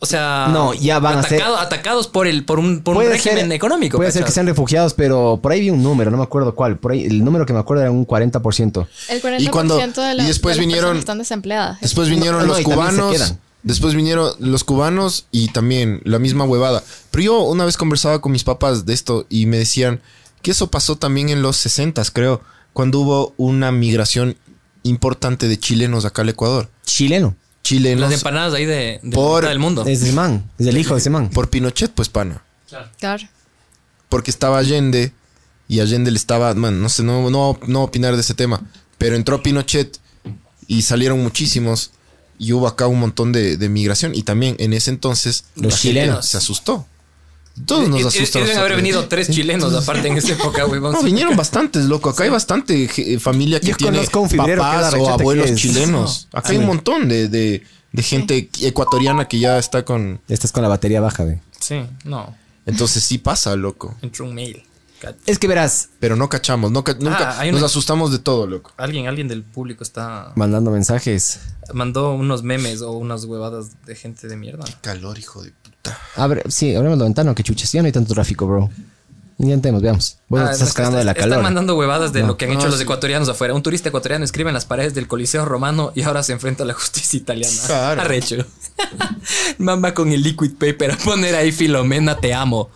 [0.00, 3.04] O sea, No, ya van a ser- atacado- atacados por el por un, por un
[3.06, 3.96] régimen económico.
[3.96, 6.76] Puede ser que sean refugiados, pero por ahí vi un número, no me acuerdo cuál.
[6.78, 8.86] Por ahí, el número que me acuerdo era un 40%.
[9.08, 11.80] El 40% Y cuando- de las, y después de las vinieron- personas están desempleadas.
[11.80, 13.34] Después vinieron No, los cubanos.
[13.62, 16.82] Después vinieron los cubanos y también la misma huevada.
[17.10, 20.02] Pero yo una vez conversaba con mis papás de esto y me decían
[20.42, 22.42] que eso pasó también en los 60 creo,
[22.74, 24.36] cuando hubo una migración
[24.84, 26.70] importante de chilenos acá al Ecuador.
[26.86, 27.34] Chileno.
[27.62, 29.84] Chilenos Las empanadas ahí de, de Por- del mundo.
[29.86, 30.50] Es ese man.
[30.58, 31.30] Es el hijo de ese man.
[31.30, 32.42] por Pinochet, pues pana.
[32.68, 32.88] Claro.
[32.98, 33.24] Claro.
[34.10, 35.12] Porque estaba Allende
[35.66, 38.60] y Allende le estaba, man, no sé, no, no, no opinar de ese tema.
[38.98, 39.98] Pero entró Pinochet
[40.66, 41.90] y salieron muchísimos
[42.38, 44.14] y hubo acá un montón de, de migración.
[44.14, 46.26] Y también en ese entonces Los la gente chilenos.
[46.26, 46.86] se asustó.
[47.66, 48.42] Todos nos Y- y- asustan.
[48.42, 50.80] y Deben haber venido tres chilenos aparte en esa época, güey.
[50.80, 52.10] No, vinieron bastantes, loco.
[52.10, 52.88] Acá hay bastante
[53.20, 53.98] familia que Yo tiene
[54.36, 56.28] papás o abuelos chilenos.
[56.32, 57.62] Acá hay un montón de, de,
[57.92, 60.20] de gente ecuatoriana que ya está con...
[60.28, 61.38] Estás con la batería baja, güey.
[61.60, 62.34] Sí, no.
[62.66, 63.94] Entonces sí pasa, loco.
[64.02, 64.62] Entró un mail.
[65.26, 68.18] Es que verás, Pero no cachamos, no ca- nunca Ah, hay nos una- asustamos de
[68.18, 68.72] todo, loco.
[68.76, 70.32] Alguien, alguien del público está.
[70.36, 71.40] mandando mensajes.
[71.72, 74.64] Mandó unos memes o unas huevadas de gente de mierda.
[74.82, 75.98] Calor, hijo de puta.
[76.16, 77.72] Abre, sí, abremos la ventana, que chuches.
[77.72, 78.70] Ya no hay tanto tráfico, bro.
[79.36, 80.18] Intentemos, veamos.
[80.28, 81.42] Vos Ah, te estás está- cagando de la Están calor.
[81.42, 82.28] mandando huevadas de No.
[82.28, 82.84] lo que han hecho No, los sí.
[82.84, 83.52] ecuatorianos afuera.
[83.52, 86.66] Un turista ecuatoriano escribe en las paredes del Coliseo Romano y ahora se enfrenta a
[86.66, 87.56] la justicia italiana.
[87.66, 88.00] Claro.
[88.00, 88.36] Arrecho.
[89.58, 92.70] Mamba con el liquid paper a poner ahí Filomena, te amo.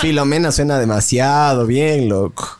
[0.00, 2.58] Filomena suena demasiado bien, loco.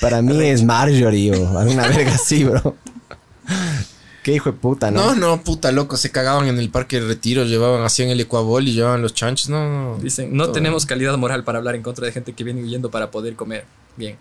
[0.00, 2.76] Para mí es Marjorie o alguna verga así, bro.
[4.22, 5.14] Qué hijo de puta, ¿no?
[5.14, 5.96] No, no, puta, loco.
[5.96, 9.50] Se cagaban en el parque de retiro, llevaban, hacían el ecuabol y llevaban los chanchos.
[9.50, 9.98] No, no.
[9.98, 13.10] Dicen, no tenemos calidad moral para hablar en contra de gente que viene huyendo para
[13.10, 13.66] poder comer.
[13.96, 14.16] Bien.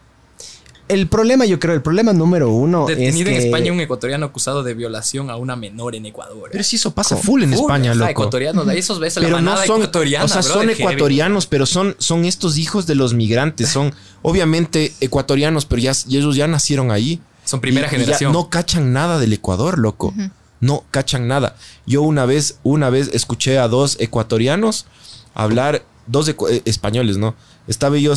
[0.94, 3.36] El problema, yo creo, el problema número uno es Detenido que...
[3.38, 6.50] en España un ecuatoriano acusado de violación a una menor en Ecuador.
[6.52, 8.12] Pero sí, eso pasa full en Full, España, ajá, loco.
[8.12, 11.66] ecuatorianos, ahí esos ves a la pero no son ecuatoriana, o sea, son ecuatorianos, pero
[11.66, 16.48] son, son estos hijos de los migrantes, son obviamente ecuatorianos, pero ya, y ellos ya
[16.48, 17.20] nacieron ahí.
[17.46, 18.32] Son primera Y- y ya generación.
[18.34, 20.14] no cachan nada del Ecuador, loco.
[20.62, 21.58] No cachan nada.
[21.86, 24.86] Yo una vez, una vez escuché a dos ecuatorianos
[25.34, 27.36] hablar, dos eh, españoles, ¿no?
[27.68, 28.14] Estaba yo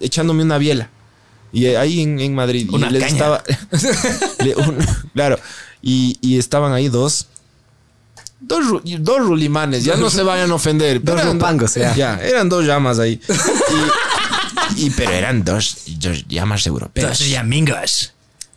[0.00, 0.90] echándome una biela.
[1.54, 2.68] Y eh, ahí en, en Madrid.
[2.72, 3.12] Una y les caña.
[3.14, 3.44] estaba.
[4.44, 4.76] le- un-
[5.14, 5.38] claro.
[5.80, 7.28] Y, y estaban ahí dos.
[8.40, 11.02] Dos, dos rulimanes, ya no se vayan a ofender.
[11.02, 11.94] Dos eran do- rupangos, ya.
[11.96, 13.18] Ya, eran dos llamas ahí.
[14.76, 17.20] Y, y- pero eran dos, dos llamas europeas.
[17.38, 18.12] amigos.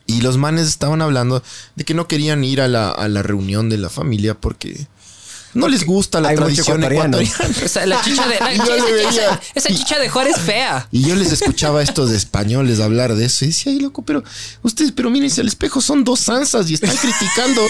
[0.05, 1.43] Y los manes estaban hablando
[1.75, 4.87] de que no querían ir a la, a la reunión de la familia porque
[5.57, 7.17] no les gusta la Hay tradición ecuatoriana.
[7.63, 8.39] Esa, la chicha de.
[8.39, 10.87] la- esa, esa- esa chicha de Juárez es fea.
[10.91, 14.23] Y yo les escuchaba a estos españoles hablar de eso y decía, ay, loco, pero
[14.63, 17.61] ustedes, pero mírense al espejo, son dos zanzas y están criticando,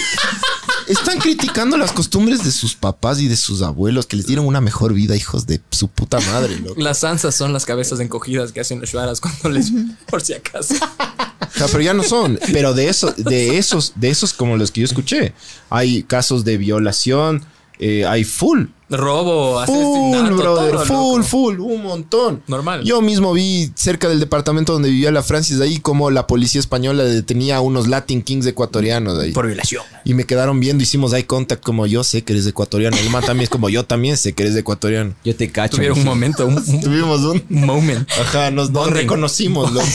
[0.88, 4.62] están criticando las costumbres de sus papás y de sus abuelos que les dieron una
[4.62, 6.80] mejor vida, hijos de su puta madre, loco.
[6.82, 9.72] Las zanzas son las cabezas encogidas que hacen los shuaras cuando les.
[10.08, 10.74] Por si acaso.
[10.76, 12.40] O sea, pero ya no son.
[12.52, 15.34] Pero de eso, de esos, de esos como los que yo escuché,
[15.70, 17.44] hay casos de violación,
[17.80, 18.66] eh, hay full.
[18.90, 21.24] Robo, Full, brother, todo, full, loco.
[21.24, 22.42] full, un montón.
[22.48, 22.86] Normal.
[22.86, 27.04] Yo mismo vi cerca del departamento donde vivía la Francis ahí como la policía española
[27.04, 29.34] detenía a unos Latin Kings ecuatorianos ahí.
[29.34, 29.84] Por violación.
[30.06, 32.96] Y me quedaron viendo, hicimos eye contact como yo sé que eres ecuatoriano.
[32.96, 35.16] El man también es como yo también sé que eres ecuatoriano.
[35.26, 35.76] Yo te cacho.
[35.76, 37.44] Tuvieron un momento, un, un Tuvimos un...
[37.50, 38.10] moment.
[38.12, 39.86] Ajá, nos, nos reconocimos, loco.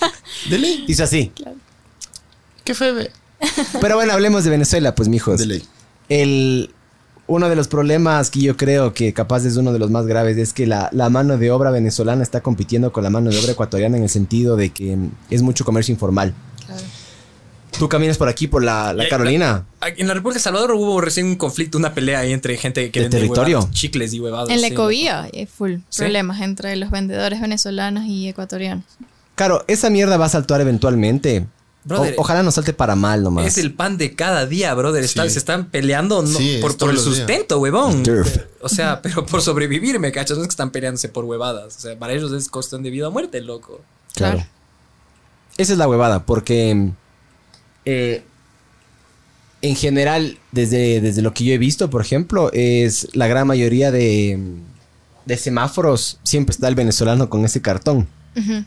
[0.50, 0.84] De ley.
[0.88, 1.30] Hizo así.
[2.64, 3.12] ¿Qué fue, ve?
[3.80, 5.38] Pero bueno, hablemos de Venezuela, pues, mijos.
[5.38, 5.62] De ley.
[6.08, 6.70] El,
[7.32, 10.36] uno de los problemas que yo creo que capaz es uno de los más graves
[10.36, 13.52] es que la, la mano de obra venezolana está compitiendo con la mano de obra
[13.52, 16.34] ecuatoriana en el sentido de que mm, es mucho comercio informal.
[17.78, 19.64] Tú caminas por aquí, por la, Carolina.
[19.96, 23.00] En la República de Salvador hubo recién un conflicto, una pelea ahí entre gente que
[23.00, 23.68] ¿De vende territorio?
[23.72, 24.50] chicles y huevadas.
[24.50, 26.02] En la sí, ecovía hay full ¿Sí?
[26.02, 28.84] problemas entre los vendedores venezolanos y ecuatorianos.
[29.34, 31.46] Claro, esa mierda va a saltar eventualmente.
[31.84, 33.46] Brother, O- ojalá no salte para mal nomás.
[33.46, 35.02] Es el pan de cada día, brother.
[35.02, 35.30] Está- Sí.
[35.30, 37.16] se están peleando no- Sí, es por, el los días.
[37.18, 38.02] sustento, huevón.
[38.60, 40.36] O sea, pero por sobrevivir, me cachas.
[40.38, 41.76] No es que están peleándose por huevadas.
[41.76, 43.80] O sea, para ellos es cuestión de vida o muerte, loco.
[44.14, 44.36] Claro.
[44.36, 44.48] Claro.
[45.58, 46.90] Esa es la huevada, porque
[47.84, 48.22] eh,
[49.60, 53.90] en general, desde, desde lo que yo he visto, por ejemplo, es la gran mayoría
[53.90, 54.38] de,
[55.26, 58.08] de semáforos siempre está el venezolano con ese cartón.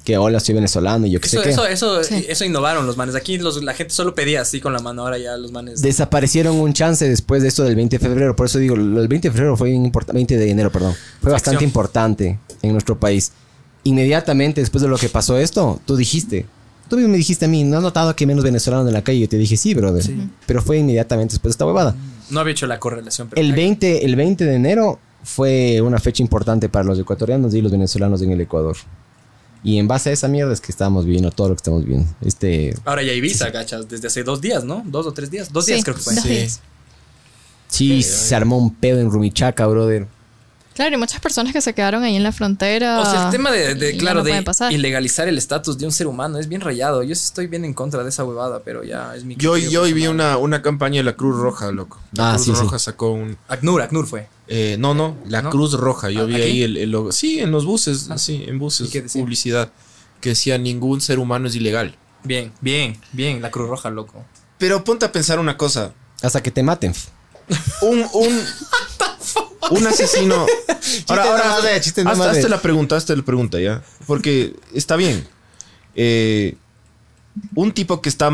[0.04, 1.50] Que hola, soy venezolano y yo qué sé Eso, qué.
[1.50, 1.68] eso,
[2.00, 2.26] eso, Sí.
[2.30, 3.16] eso innovaron los manes.
[3.16, 5.02] Aquí los- la gente solo pedía así con la mano.
[5.02, 5.82] Ahora ya los manes.
[5.82, 8.36] Desaparecieron un chance después de esto del 20 de febrero.
[8.36, 10.14] Por eso digo, del 20 de febrero fue importante.
[10.18, 10.94] 20 de enero, perdón.
[11.22, 11.70] Fue bastante Acción.
[11.70, 13.32] importante en nuestro país.
[13.84, 16.46] Inmediatamente después de lo que pasó esto, tú dijiste,
[16.88, 19.04] Tú mismo me dijiste a mí, ¿no has notado que hay menos venezolanos en la
[19.04, 19.20] calle?
[19.22, 20.06] Yo te dije, sí, brother.
[20.46, 21.96] Pero fue inmediatamente después de esta huevada.
[22.30, 23.28] No había hecho la correlación.
[23.28, 27.62] pero- El 20, el 20 de enero fue una fecha importante para los ecuatorianos y
[27.64, 28.78] los venezolanos en el Ecuador.
[29.66, 32.08] Y en base a esa mierda es que estamos viviendo todo lo que estamos viviendo.
[32.22, 34.84] Este, Ahora ya hay visa, gachas, desde hace dos días, ¿no?
[34.86, 35.52] Dos o tres días.
[35.52, 36.14] Dos Sí, días creo que fue.
[36.16, 36.48] Sí.
[37.68, 40.08] sí, se armó un pedo en Rumichaca, brother.
[40.76, 43.00] Claro, y muchas personas que se quedaron ahí en la frontera.
[43.00, 44.72] O sea, el tema de, claro, no de pasar.
[44.74, 47.02] ilegalizar el estatus de un ser humano es bien rayado.
[47.02, 49.84] Yo sí estoy bien en contra de esa huevada, pero ya es mi Yo, yo
[49.84, 50.36] hoy vi personal.
[50.36, 52.00] una, una campaña de la Cruz Roja, loco.
[52.12, 52.62] La Ah, Cruz sí, sí.
[52.62, 53.38] Roja sacó un...
[53.48, 54.28] ACNUR, ACNUR fue.
[54.48, 55.50] eh, no, no, la ¿No?
[55.50, 56.10] Cruz Roja.
[56.10, 56.44] Yo Ah, vi ¿aquí?
[56.44, 57.12] ahí el, el logo.
[57.14, 59.22] Sí, en los buses, sí, en ¿Y buses, qué decía?
[59.22, 59.72] publicidad.
[60.20, 61.96] Que decía ningún ser humano es ilegal.
[62.26, 64.26] Bien, bien, bien, la Cruz Roja, loco.
[64.58, 65.94] Pero ponte a pensar una cosa.
[66.22, 66.94] Hasta que te maten.
[67.82, 68.42] Un, un,
[69.72, 70.46] un asesino.
[71.08, 72.32] ahora, de ahora, de hazte, madre.
[72.40, 73.82] hazte la pregunta, hazte la pregunta, ¿ya?
[74.08, 75.28] Porque está bien.
[75.96, 76.56] Eh,
[77.56, 78.32] un tipo que está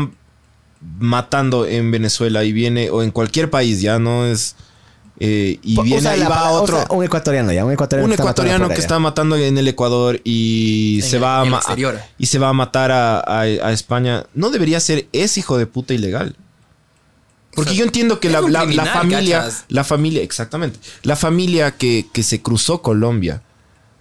[0.98, 4.56] matando en Venezuela y viene, o en cualquier país, ya no es.
[5.20, 6.76] eh, y viene y la va a palabra- otro.
[6.78, 8.06] usa un ecuatoriano ya, un ecuatoriano.
[8.06, 11.16] un que está matando ecuatoriano afuera que está matando en el Ecuador y En se
[11.16, 11.44] el- va a
[12.18, 15.66] y se va a matar a, a- a España, no debería ser ese hijo de
[15.66, 16.34] puta ilegal.
[17.54, 19.64] Porque O sea, yo entiendo que la, la- familia, ¿cachas?
[19.68, 23.42] la familia, exactamente, la familia que, que se cruzó Colombia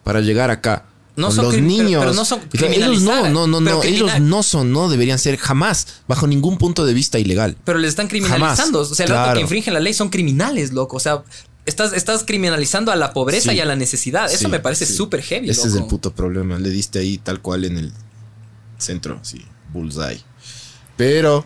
[0.03, 0.86] para llegar acá.
[1.18, 1.99] No con son los pero- niños.
[2.02, 6.02] pero no son ellos no, no, no, no, ellos no son, no deberían ser jamás,
[6.07, 7.57] bajo ningún punto de vista ilegal.
[7.65, 8.80] Pero les están criminalizando.
[8.80, 8.91] Jamás.
[8.91, 9.36] O sea, el rato Claro.
[9.38, 10.95] que infringen la ley son criminales, loco.
[10.95, 11.23] O sea,
[11.65, 13.57] estás, estás criminalizando a la pobreza Sí.
[13.57, 14.28] y a la necesidad.
[14.32, 14.94] Eso Sí, me parece sí.
[14.95, 16.57] súper heavy, Ese es el puto problema.
[16.57, 17.91] Le diste ahí tal cual en el
[18.78, 20.22] centro, sí, bullseye.
[20.95, 21.45] Pero,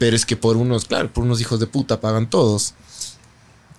[0.00, 2.72] pero es que por unos, claro, por unos hijos de puta pagan todos.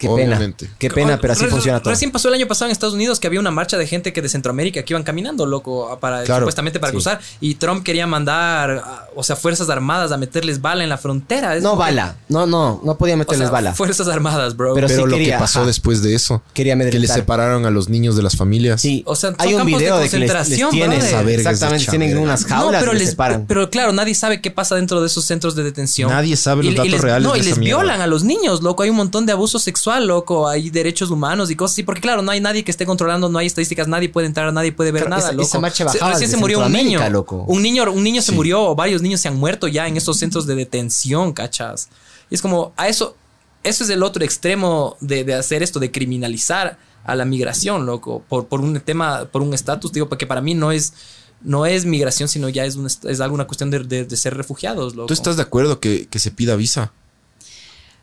[0.02, 0.66] Qué Obviamente.
[0.66, 0.78] pena.
[0.80, 1.92] Qué pena, pero así Re- funciona todo.
[1.92, 4.22] Recién pasó el año pasado en Estados Unidos que había una marcha de gente que
[4.22, 6.96] de Centroamérica que iban caminando, loco, para, Claro, supuestamente para sí.
[6.96, 7.20] cruzar.
[7.40, 8.84] Y Trump quería mandar,
[9.16, 11.56] o sea, fuerzas armadas a meterles bala en la frontera.
[11.56, 12.16] Es No bala.
[12.30, 13.74] No, no, no podía o meterles sea, bala.
[13.74, 14.74] Fuerzas armadas, bro.
[14.74, 15.68] Pero Pero sí lo quería, que pasó ajá.
[15.68, 18.82] después de eso, Quería que le separaron a los niños de las familias.
[18.82, 21.86] Sí, O sea, hay un campos de video de, que les, les concentración, tienen, exactamente,
[21.88, 23.46] tienen unas jaulas no, pero y les les separan.
[23.48, 26.10] Pero claro, nadie sabe qué pasa dentro de esos centros de detención.
[26.10, 28.62] Nadie sabe los Y- y datos les- reales No, y les violan a los niños,
[28.62, 28.84] loco.
[28.84, 29.60] Hay un montón de abuso
[29.92, 30.48] sexual, loco.
[30.48, 31.84] Hay derechos humanos y cosas así.
[31.84, 34.72] Porque claro, no hay nadie que esté controlando, no hay estadísticas, nadie puede entrar, nadie
[34.72, 35.44] puede ver nada, esa- loco.
[35.48, 37.10] esa marcha Se- recién de se murió un niño.
[37.10, 37.44] Loco.
[37.48, 38.36] Un niño, un niño se Sí.
[38.36, 41.90] murió, o varios niños se han muerto ya en esos centros de detención, cachas.
[42.30, 43.16] Y es como, a eso,
[43.64, 48.24] eso es el otro extremo de, de hacer esto, de criminalizar a la migración, loco,
[48.30, 50.94] por, por un tema, por un estatus, digo, porque para mí no es,
[51.42, 54.38] no es migración, sino ya es, un est- es alguna cuestión de, de- de ser
[54.38, 55.08] refugiados, loco.
[55.08, 56.94] ¿Tú estás de acuerdo que, que se pida visa?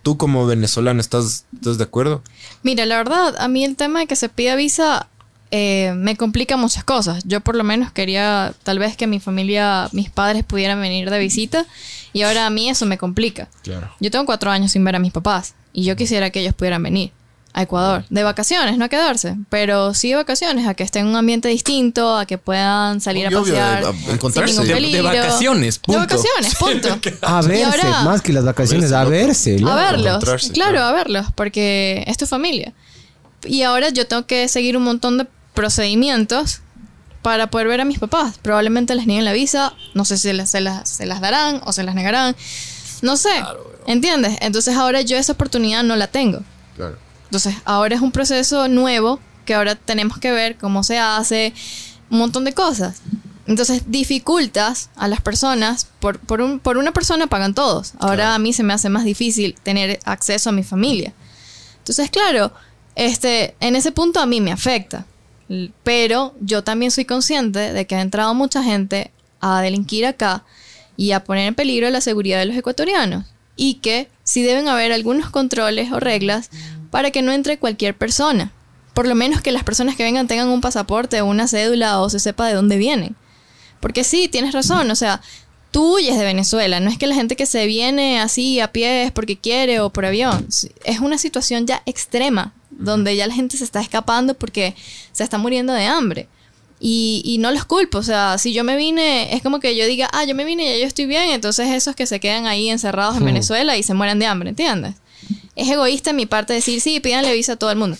[0.03, 2.23] ¿Tú como venezolano estás, estás de acuerdo?
[2.63, 5.09] Mira, la verdad, a mí el tema de que se pida visa
[5.51, 7.23] eh, me complica muchas cosas.
[7.25, 11.19] Yo por lo menos quería tal vez que mi familia, mis padres pudieran venir de
[11.19, 11.67] visita
[12.13, 13.49] y ahora a mí eso me complica.
[13.63, 13.91] Claro.
[14.01, 16.83] Yo tengo cuatro años sin ver a mis papás y yo quisiera que ellos pudieran
[16.83, 17.13] venir
[17.55, 21.09] a Ecuador de vacaciones, no a quedarse, pero sí de vacaciones, a que estén en
[21.09, 24.53] un ambiente distinto, a que puedan salir Obvio, a obvio, pasear a- a sin encontrarse.
[24.53, 25.03] ningún De- de peligro.
[25.05, 26.01] vacaciones, punto.
[26.01, 26.89] De vacaciones, punto.
[27.23, 29.57] A verse, ahora- más que las vacaciones, Verse, a verse.
[29.67, 30.25] a verlos.
[30.25, 30.83] Claro, claro.
[30.85, 32.73] a verlos, porque es tu familia.
[33.45, 36.61] Y ahora yo tengo que seguir un montón de procedimientos
[37.23, 38.39] para poder ver a mis papás.
[38.41, 41.73] Probablemente les nieguen la visa, no sé si las- se, las, se las darán o
[41.73, 42.37] se las negarán.
[43.03, 43.31] No sé,
[43.87, 44.37] ¿entiendes?
[44.41, 46.41] Entonces ahora yo esa oportunidad no la tengo.
[46.77, 46.97] Claro.
[47.29, 51.53] Entonces ahora es un proceso nuevo que ahora tenemos que ver cómo se hace,
[52.11, 53.03] un montón de cosas.
[53.47, 57.93] Entonces dificultas a las personas, por, por, un- por una persona pagan todos.
[57.99, 61.13] Ahora a mí se me hace más difícil tener acceso a mi familia.
[61.79, 62.53] Entonces, claro,
[62.95, 65.07] este, en ese punto a mí me afecta.
[65.83, 70.45] Pero yo también soy consciente de que ha entrado mucha gente a delinquir acá
[70.97, 73.25] y a poner en peligro la seguridad de los ecuatorianos.
[73.57, 76.51] Y que sí deben haber algunos controles o reglas
[76.91, 78.53] para que no entre cualquier persona.
[78.95, 82.11] Por lo menos que las personas que vengan tengan un pasaporte o una cédula o
[82.11, 83.17] se sepa de dónde vienen.
[83.81, 85.21] Porque sí, tienes razón, o sea,
[85.71, 89.05] tú huyes de Venezuela, no es que la gente que se viene así a pie
[89.05, 90.49] es porque quiere o por avión,
[90.85, 94.75] es una situación ya extrema, donde ya la gente se está escapando porque
[95.13, 96.29] se está muriendo de hambre.
[96.81, 99.85] Y, y no los culpo, o sea, si yo me vine, es como que yo
[99.87, 102.47] diga, ah, yo me vine y ya yo estoy bien, entonces esos que se quedan
[102.47, 104.95] ahí encerrados en Venezuela y se mueren de hambre, ¿entiendes?
[105.57, 107.97] Es egoísta en mi parte decir, sí, pídanle visa a todo el mundo.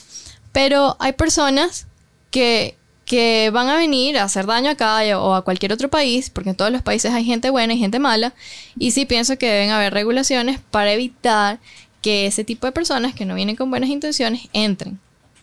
[0.53, 1.87] Pero hay personas
[2.31, 6.51] que, que van a venir a hacer daño acá o a cualquier otro país, porque
[6.51, 8.35] en todos los países hay gente buena y gente mala,
[8.79, 11.59] y sí pienso que deben haber regulaciones para evitar
[12.03, 14.99] que ese tipo de personas que no vienen con buenas intenciones entren.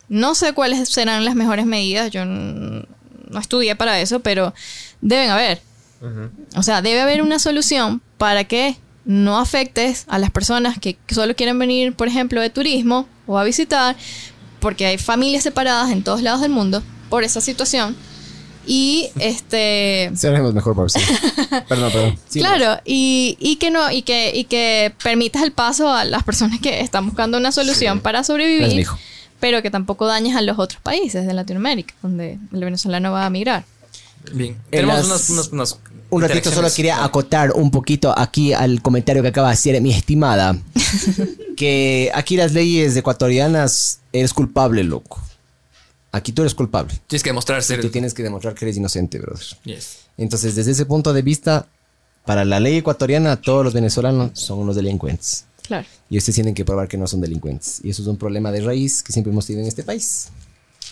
[0.08, 2.86] No sé cuáles serán las mejores medidas, yo no
[3.40, 4.54] estudié para eso, pero
[5.00, 5.60] deben haber.
[6.54, 8.76] O sea, debe haber una solución para que
[9.06, 13.44] no afectes a las personas que solo quieren venir, por ejemplo, de turismo o a
[13.44, 13.96] visitar,
[14.60, 17.96] porque hay familias separadas en todos lados del mundo por esa situación.
[18.68, 20.98] Y este Cerremos mejor, por sí.
[21.68, 22.18] Perdón, perdón.
[22.28, 26.24] Sí, claro, y, y que no, y que, y que permitas el paso a las
[26.24, 28.86] personas que están buscando una solución para Gracias, sobrevivir,
[29.38, 33.30] pero que tampoco dañes a los otros países de Latinoamérica, donde el venezolano va a
[33.30, 33.64] migrar.
[34.32, 34.54] Bien.
[34.54, 35.78] En Tenemos las- unas, unas, unas
[36.16, 39.92] Un ratito solo quería acotar un poquito aquí al comentario que acaba de hacer mi
[39.92, 40.56] estimada.
[41.56, 45.20] que aquí las leyes ecuatorianas eres culpable, loco.
[46.12, 46.94] Aquí tú eres culpable.
[47.06, 47.82] Tienes que demostrar ser.
[47.82, 49.44] Tú tienes que demostrar que eres inocente, brother.
[49.64, 49.98] Yes.
[50.16, 51.66] Entonces, desde ese punto de vista,
[52.24, 55.44] para la ley ecuatoriana, todos los venezolanos son unos delincuentes.
[55.66, 55.86] Claro.
[56.08, 57.80] Y ustedes tienen que probar que no son delincuentes.
[57.84, 60.28] Y eso es un problema de raíz que siempre hemos tenido en este país.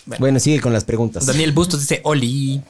[0.05, 0.19] Bueno.
[0.19, 1.25] Bueno, sigue con las preguntas.
[1.25, 2.61] Daniel Bustos dice Oli.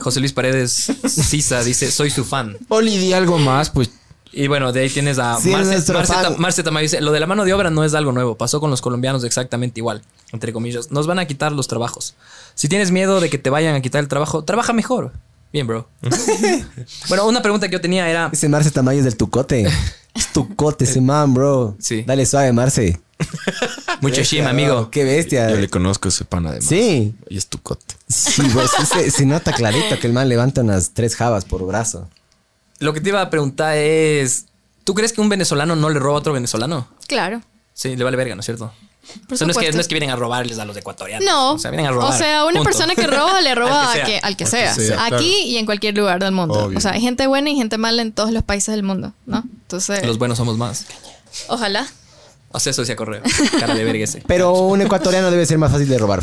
[0.00, 0.72] José Luis Paredes
[1.06, 2.56] Sisa dice soy su fan.
[2.68, 3.90] Oli, di algo más, pues.
[4.30, 6.22] Y bueno, de ahí tienes a Sí, Marce, nuestro Marce, fan.
[6.22, 8.60] Ta- Marce Tamayo dice, lo de la mano de obra no es algo nuevo, pasó
[8.60, 10.02] con los colombianos exactamente igual,
[10.32, 10.90] entre comillas.
[10.90, 12.14] Nos van a quitar los trabajos.
[12.54, 15.12] Si tienes miedo de que te vayan a quitar el trabajo, trabaja mejor.
[15.52, 15.88] Bien, bro.
[17.08, 19.66] bueno, una pregunta que yo tenía era, Ese Marce Tamayo es del Tucote.
[20.14, 21.76] Es Tucote ese man, bro.
[21.78, 22.02] Sí.
[22.06, 23.00] Dale suave, Marce.
[24.00, 24.90] mucho shima, amigo.
[24.90, 25.50] Qué bestia.
[25.50, 26.64] Yo le conozco ese pan además.
[26.68, 27.14] Sí.
[27.28, 27.94] Y es tu cote.
[28.08, 32.08] Sí, sí se, se nota clarito que el man levanta unas tres jabas por brazo.
[32.78, 34.46] Lo que te iba a preguntar es,
[34.84, 36.88] ¿tú crees que un venezolano no le roba a otro venezolano?
[37.06, 37.42] Claro.
[37.74, 38.72] Sí, le vale verga, ¿no es cierto?
[39.26, 39.76] Por O sea, no es, que, supuesto.
[39.76, 41.24] no es que vienen a robarles a los ecuatorianos.
[41.24, 41.52] No.
[41.54, 42.12] O sea, vienen a robar.
[42.12, 42.64] O sea, una Punto.
[42.64, 44.20] persona que roba le roba Al que que, sea.
[44.20, 44.74] al que Al que sea.
[44.74, 45.24] sea, Aquí claro.
[45.46, 46.54] y en cualquier lugar del mundo.
[46.66, 46.76] Obvio.
[46.78, 49.44] O sea, hay gente buena y gente mala en todos los países del mundo, ¿no?
[49.62, 50.86] Entonces, Los buenos somos más.
[51.48, 51.86] ojalá.
[52.50, 53.22] O sea, eso decía correo.
[53.60, 54.22] Cara de verga ese.
[54.26, 56.22] Pero un ecuatoriano debe ser más fácil de robar.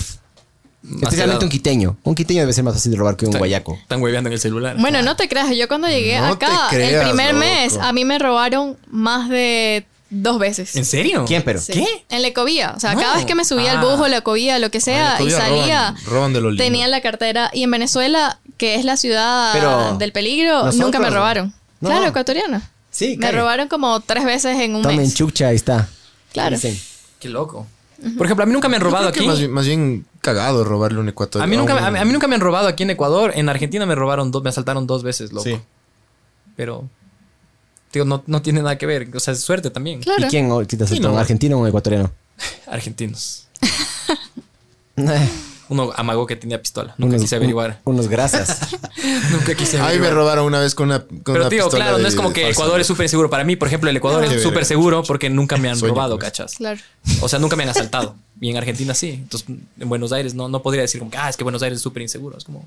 [1.02, 1.98] Especialmente un quiteño.
[2.04, 3.74] Un quiteño debe ser más fácil de robar que un guayaco.
[3.82, 4.76] Están hueveando en el celular.
[4.80, 7.40] Bueno, no te creas, yo cuando llegué No te acá, creas, el primer loco.
[7.46, 10.76] mes, a mí me robaron más de dos veces.
[10.76, 11.26] ¿En serio?
[11.28, 11.60] ¿Quién, pero?
[11.60, 11.74] Sí.
[11.74, 11.88] ¿Qué?
[12.10, 12.74] En la ecovía.
[12.78, 13.02] O sea, No.
[13.02, 13.82] cada vez que me subía al Ah.
[13.86, 16.64] bus o la ecovía, lo que sea, En y salía, roban- roban de lo lindo.
[16.64, 17.50] tenía la cartera.
[17.52, 21.54] Y en Venezuela, que es la ciudad Pero del peligro, nosotros- nunca me robaron.
[21.82, 21.90] No.
[21.90, 22.62] Claro, ecuatoriano.
[22.92, 25.16] Sí, Me robaron como tres veces en un Tomen mes.
[25.16, 25.90] chucha, ahí está.
[26.36, 26.58] Claro.
[26.58, 26.78] Dicen.
[27.18, 27.66] Qué loco.
[28.18, 29.22] Por ejemplo, a mí nunca me han robado aquí.
[29.22, 31.46] que Más bien, más bien cagado robarle un ecuatoriano.
[31.46, 33.32] A mí, nunca, a, mí, a mí nunca me han robado aquí en Ecuador.
[33.36, 35.46] En Argentina me robaron dos, me asaltaron dos veces, loco.
[35.46, 35.58] Sí.
[36.58, 36.90] Pero,
[37.94, 39.08] digo, no, no tiene nada que ver.
[39.16, 40.02] O sea, es suerte también.
[40.02, 40.26] Claro.
[40.26, 41.14] ¿Y quién quitas el Sí, no.
[41.14, 42.12] ¿Un argentino o un ecuatoriano?
[42.68, 43.48] Argentinos.
[45.70, 46.94] Uno amagó que tenía pistola.
[46.98, 47.80] Nunca quise averiguar.
[47.86, 48.60] un- unos grasas.
[49.32, 50.10] Nunca quise averiguar.
[50.12, 51.00] me robaron una vez con una.
[51.00, 52.50] Con Pero una tío, pistola claro, no de- es como que.
[52.50, 53.30] Ecuador es súper inseguro.
[53.30, 55.96] Para mí, por ejemplo, el Ecuador Qué es súper seguro porque nunca me han Sueño
[55.96, 56.56] robado, cachas.
[56.56, 56.80] Claro.
[57.22, 58.16] O sea, nunca me han asaltado.
[58.40, 59.12] Y en Argentina sí.
[59.12, 61.78] Entonces, en Buenos Aires no, no podría decir como que, ah, es que Buenos Aires
[61.78, 62.38] es súper inseguro.
[62.38, 62.64] Es como...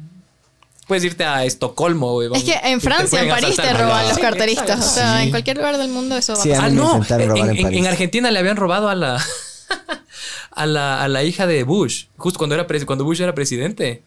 [0.86, 2.12] Puedes irte a Estocolmo.
[2.14, 3.82] güey, Es que en Francia, en París te asaltar.
[3.84, 4.70] roban los Sí, carteristas.
[4.70, 4.86] exacto.
[4.90, 5.24] O sea, Sí.
[5.24, 6.60] en cualquier lugar del mundo eso va a pasar.
[6.60, 6.96] a Ah, no.
[6.96, 7.78] En, robar en en- París.
[7.78, 9.22] en Argentina le habían robado a la,
[10.50, 12.06] a la, a la hija de Bush.
[12.16, 14.02] Justo cuando, era pres- cuando Bush era presidente.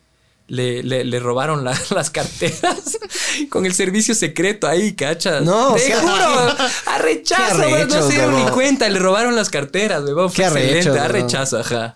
[0.47, 2.97] Le, le, le robaron la- las carteras
[3.49, 5.43] con el servicio secreto ahí, cachas.
[5.43, 6.55] No, te juro,
[7.55, 11.05] qué güey, no se dieron ni cuenta, le robaron las carteras, güey, fue excelente, huevón.
[11.05, 11.93] arrechazo, ajá.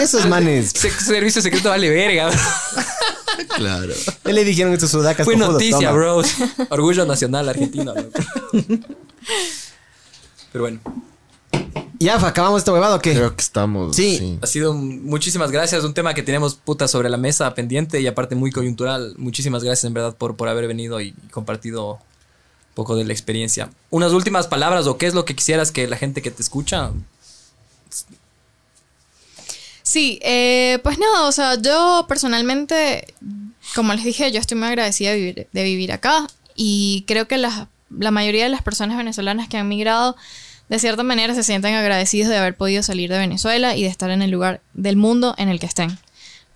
[0.00, 0.70] Esos manes.
[0.76, 2.30] Se- servicio secreto vale verga.
[3.56, 3.92] Claro.
[4.24, 5.24] ¿Qué le dijeron estos sudacas?
[5.24, 5.92] Fue noticia, Toma.
[5.92, 6.22] bro.
[6.68, 7.94] Orgullo nacional argentino.
[7.94, 8.10] loco.
[10.52, 10.80] Pero bueno.
[12.00, 13.12] Ya, acabamos este huevado, ¿o ¿qué?
[13.12, 13.96] Creo que estamos.
[13.96, 14.38] Sí.
[14.40, 18.06] Ha sido un- muchísimas gracias, un tema que tenemos puta sobre la mesa pendiente y
[18.06, 19.14] aparte muy coyuntural.
[19.18, 23.70] Muchísimas gracias en verdad por, por haber venido y compartido un poco de la experiencia.
[23.90, 26.92] Unas últimas palabras o qué es lo que quisieras que la gente que te escucha.
[29.82, 33.12] Sí, eh, pues nada, o sea, yo personalmente,
[33.74, 37.38] como les dije, yo estoy muy agradecida de vivir, de vivir acá y creo que
[37.38, 40.14] la, la mayoría de las personas venezolanas que han migrado,
[40.68, 44.10] de cierta manera, se sienten agradecidos de haber podido salir de Venezuela y de estar
[44.10, 45.98] en el lugar del mundo en el que estén,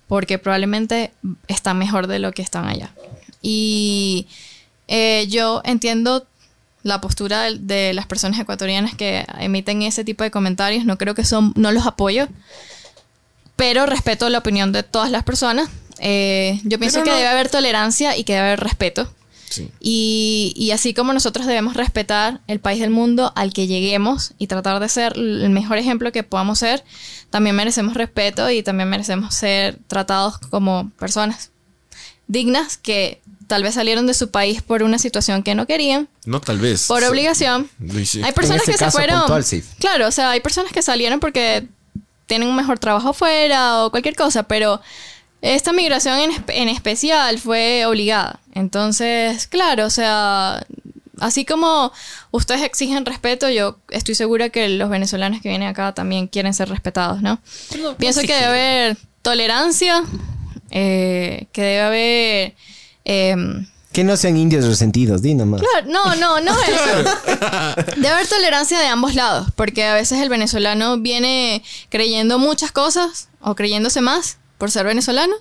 [0.06, 1.12] porque probablemente
[1.48, 2.90] están mejor de lo que están allá.
[3.40, 4.26] Y
[4.88, 6.26] eh, yo entiendo
[6.82, 11.14] la postura de, de las personas ecuatorianas que emiten ese tipo de comentarios, no creo
[11.14, 12.28] que son, no los apoyo
[13.62, 15.68] pero respeto la opinión de todas las personas.
[16.00, 19.08] Eh, yo pienso que debe haber tolerancia y que debe haber respeto.
[19.52, 19.70] Sí.
[19.80, 24.46] Y, y así como nosotros debemos respetar el país del mundo al que lleguemos y
[24.46, 26.84] tratar de ser el mejor ejemplo que podamos ser,
[27.30, 31.50] también merecemos respeto y también merecemos ser tratados como personas
[32.26, 36.40] dignas que tal vez salieron de su país por una situación que no querían, No,
[36.40, 36.86] tal vez.
[36.86, 37.68] por obligación.
[38.04, 38.22] Sí.
[38.22, 39.18] Hay personas que se fueron.
[39.20, 39.62] puntual, sí.
[39.78, 41.66] Claro, o sea, hay personas que salieron porque
[42.26, 44.80] tienen un mejor trabajo afuera o cualquier cosa, pero
[45.42, 48.40] esta migración en, en especial fue obligada.
[48.54, 50.64] Entonces, claro, o sea,
[51.18, 51.92] así como
[52.30, 56.68] ustedes exigen respeto, yo estoy segura que los venezolanos que vienen acá también quieren ser
[56.68, 57.40] respetados, ¿no?
[57.98, 60.04] Pienso que debe haber tolerancia,
[60.70, 62.54] eh, que debe haber...
[63.04, 65.60] em, Que no sean indios resentidos, di nomás.
[65.60, 67.10] Claro, no, no, no es eso.
[67.96, 73.28] Debe haber tolerancia de ambos lados, porque a veces el venezolano viene creyendo muchas cosas
[73.40, 75.34] o creyéndose más por ser venezolano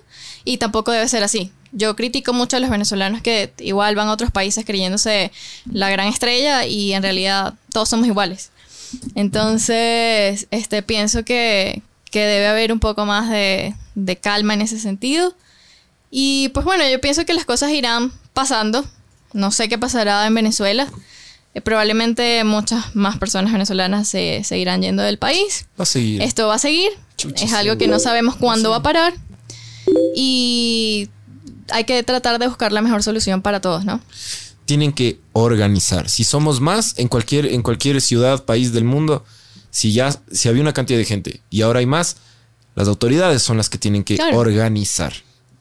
[0.44, 1.52] y tampoco debe ser así.
[1.70, 5.30] Yo critico mucho a los venezolanos que igual van a otros países creyéndose
[5.70, 8.50] la gran estrella y en realidad todos somos iguales.
[9.14, 14.80] Entonces, este, pienso que, que debe haber un poco más de, de calma en ese
[14.80, 15.36] sentido.
[16.10, 18.84] Y pues bueno, yo pienso que las cosas irán pasando.
[19.32, 20.88] No sé qué pasará en Venezuela.
[21.54, 25.66] Eh, probablemente muchas más personas venezolanas se seguirán yendo del país.
[25.78, 26.22] Va a seguir.
[26.22, 26.90] Esto va a seguir.
[27.36, 29.12] Es algo que no sabemos cuándo va a parar.
[30.14, 31.08] Y
[31.70, 34.00] hay que tratar de buscar la mejor solución para todos, ¿no?
[34.64, 36.08] Tienen que organizar.
[36.08, 39.24] Si somos más en cualquier, en cualquier ciudad, país del mundo,
[39.70, 42.16] si ya si había una cantidad de gente y ahora hay más,
[42.74, 44.38] las autoridades son las que tienen que Claro.
[44.38, 45.12] organizar.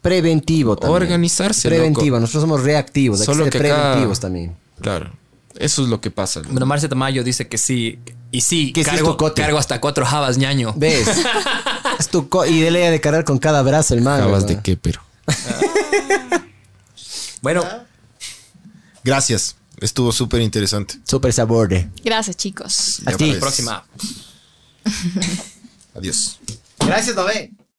[0.02, 1.02] Preventivo también.
[1.04, 2.16] Organizarse, Preventivo.
[2.16, 2.22] loco.
[2.22, 3.20] Nosotros somos reactivos.
[3.20, 4.56] Hay Solo que ser que acá- preventivos también.
[4.80, 5.12] Claro.
[5.58, 6.42] Eso es lo que pasa.
[6.50, 8.00] Bueno, Marcia Tamayo dice que sí.
[8.32, 9.42] Y sí, Que sí es cargo, tu cote.
[9.42, 10.74] cargo hasta cuatro jabas, ñaño.
[10.78, 11.08] ¿Ves?
[12.00, 13.94] es tu co- y dele de cargar con cada brazo.
[13.96, 14.48] Acabas ¿verdad?
[14.48, 15.02] de qué, pero.
[17.42, 17.66] Bueno,
[19.04, 19.56] Gracias.
[19.80, 21.00] Estuvo súper interesante.
[21.08, 21.90] Súper sabor de.
[22.04, 23.02] Gracias, chicos.
[23.08, 23.26] A Ya ti.
[23.30, 23.40] pues.
[23.40, 23.84] próxima.
[25.96, 26.40] Adiós.
[26.80, 27.52] Gracias, Nové.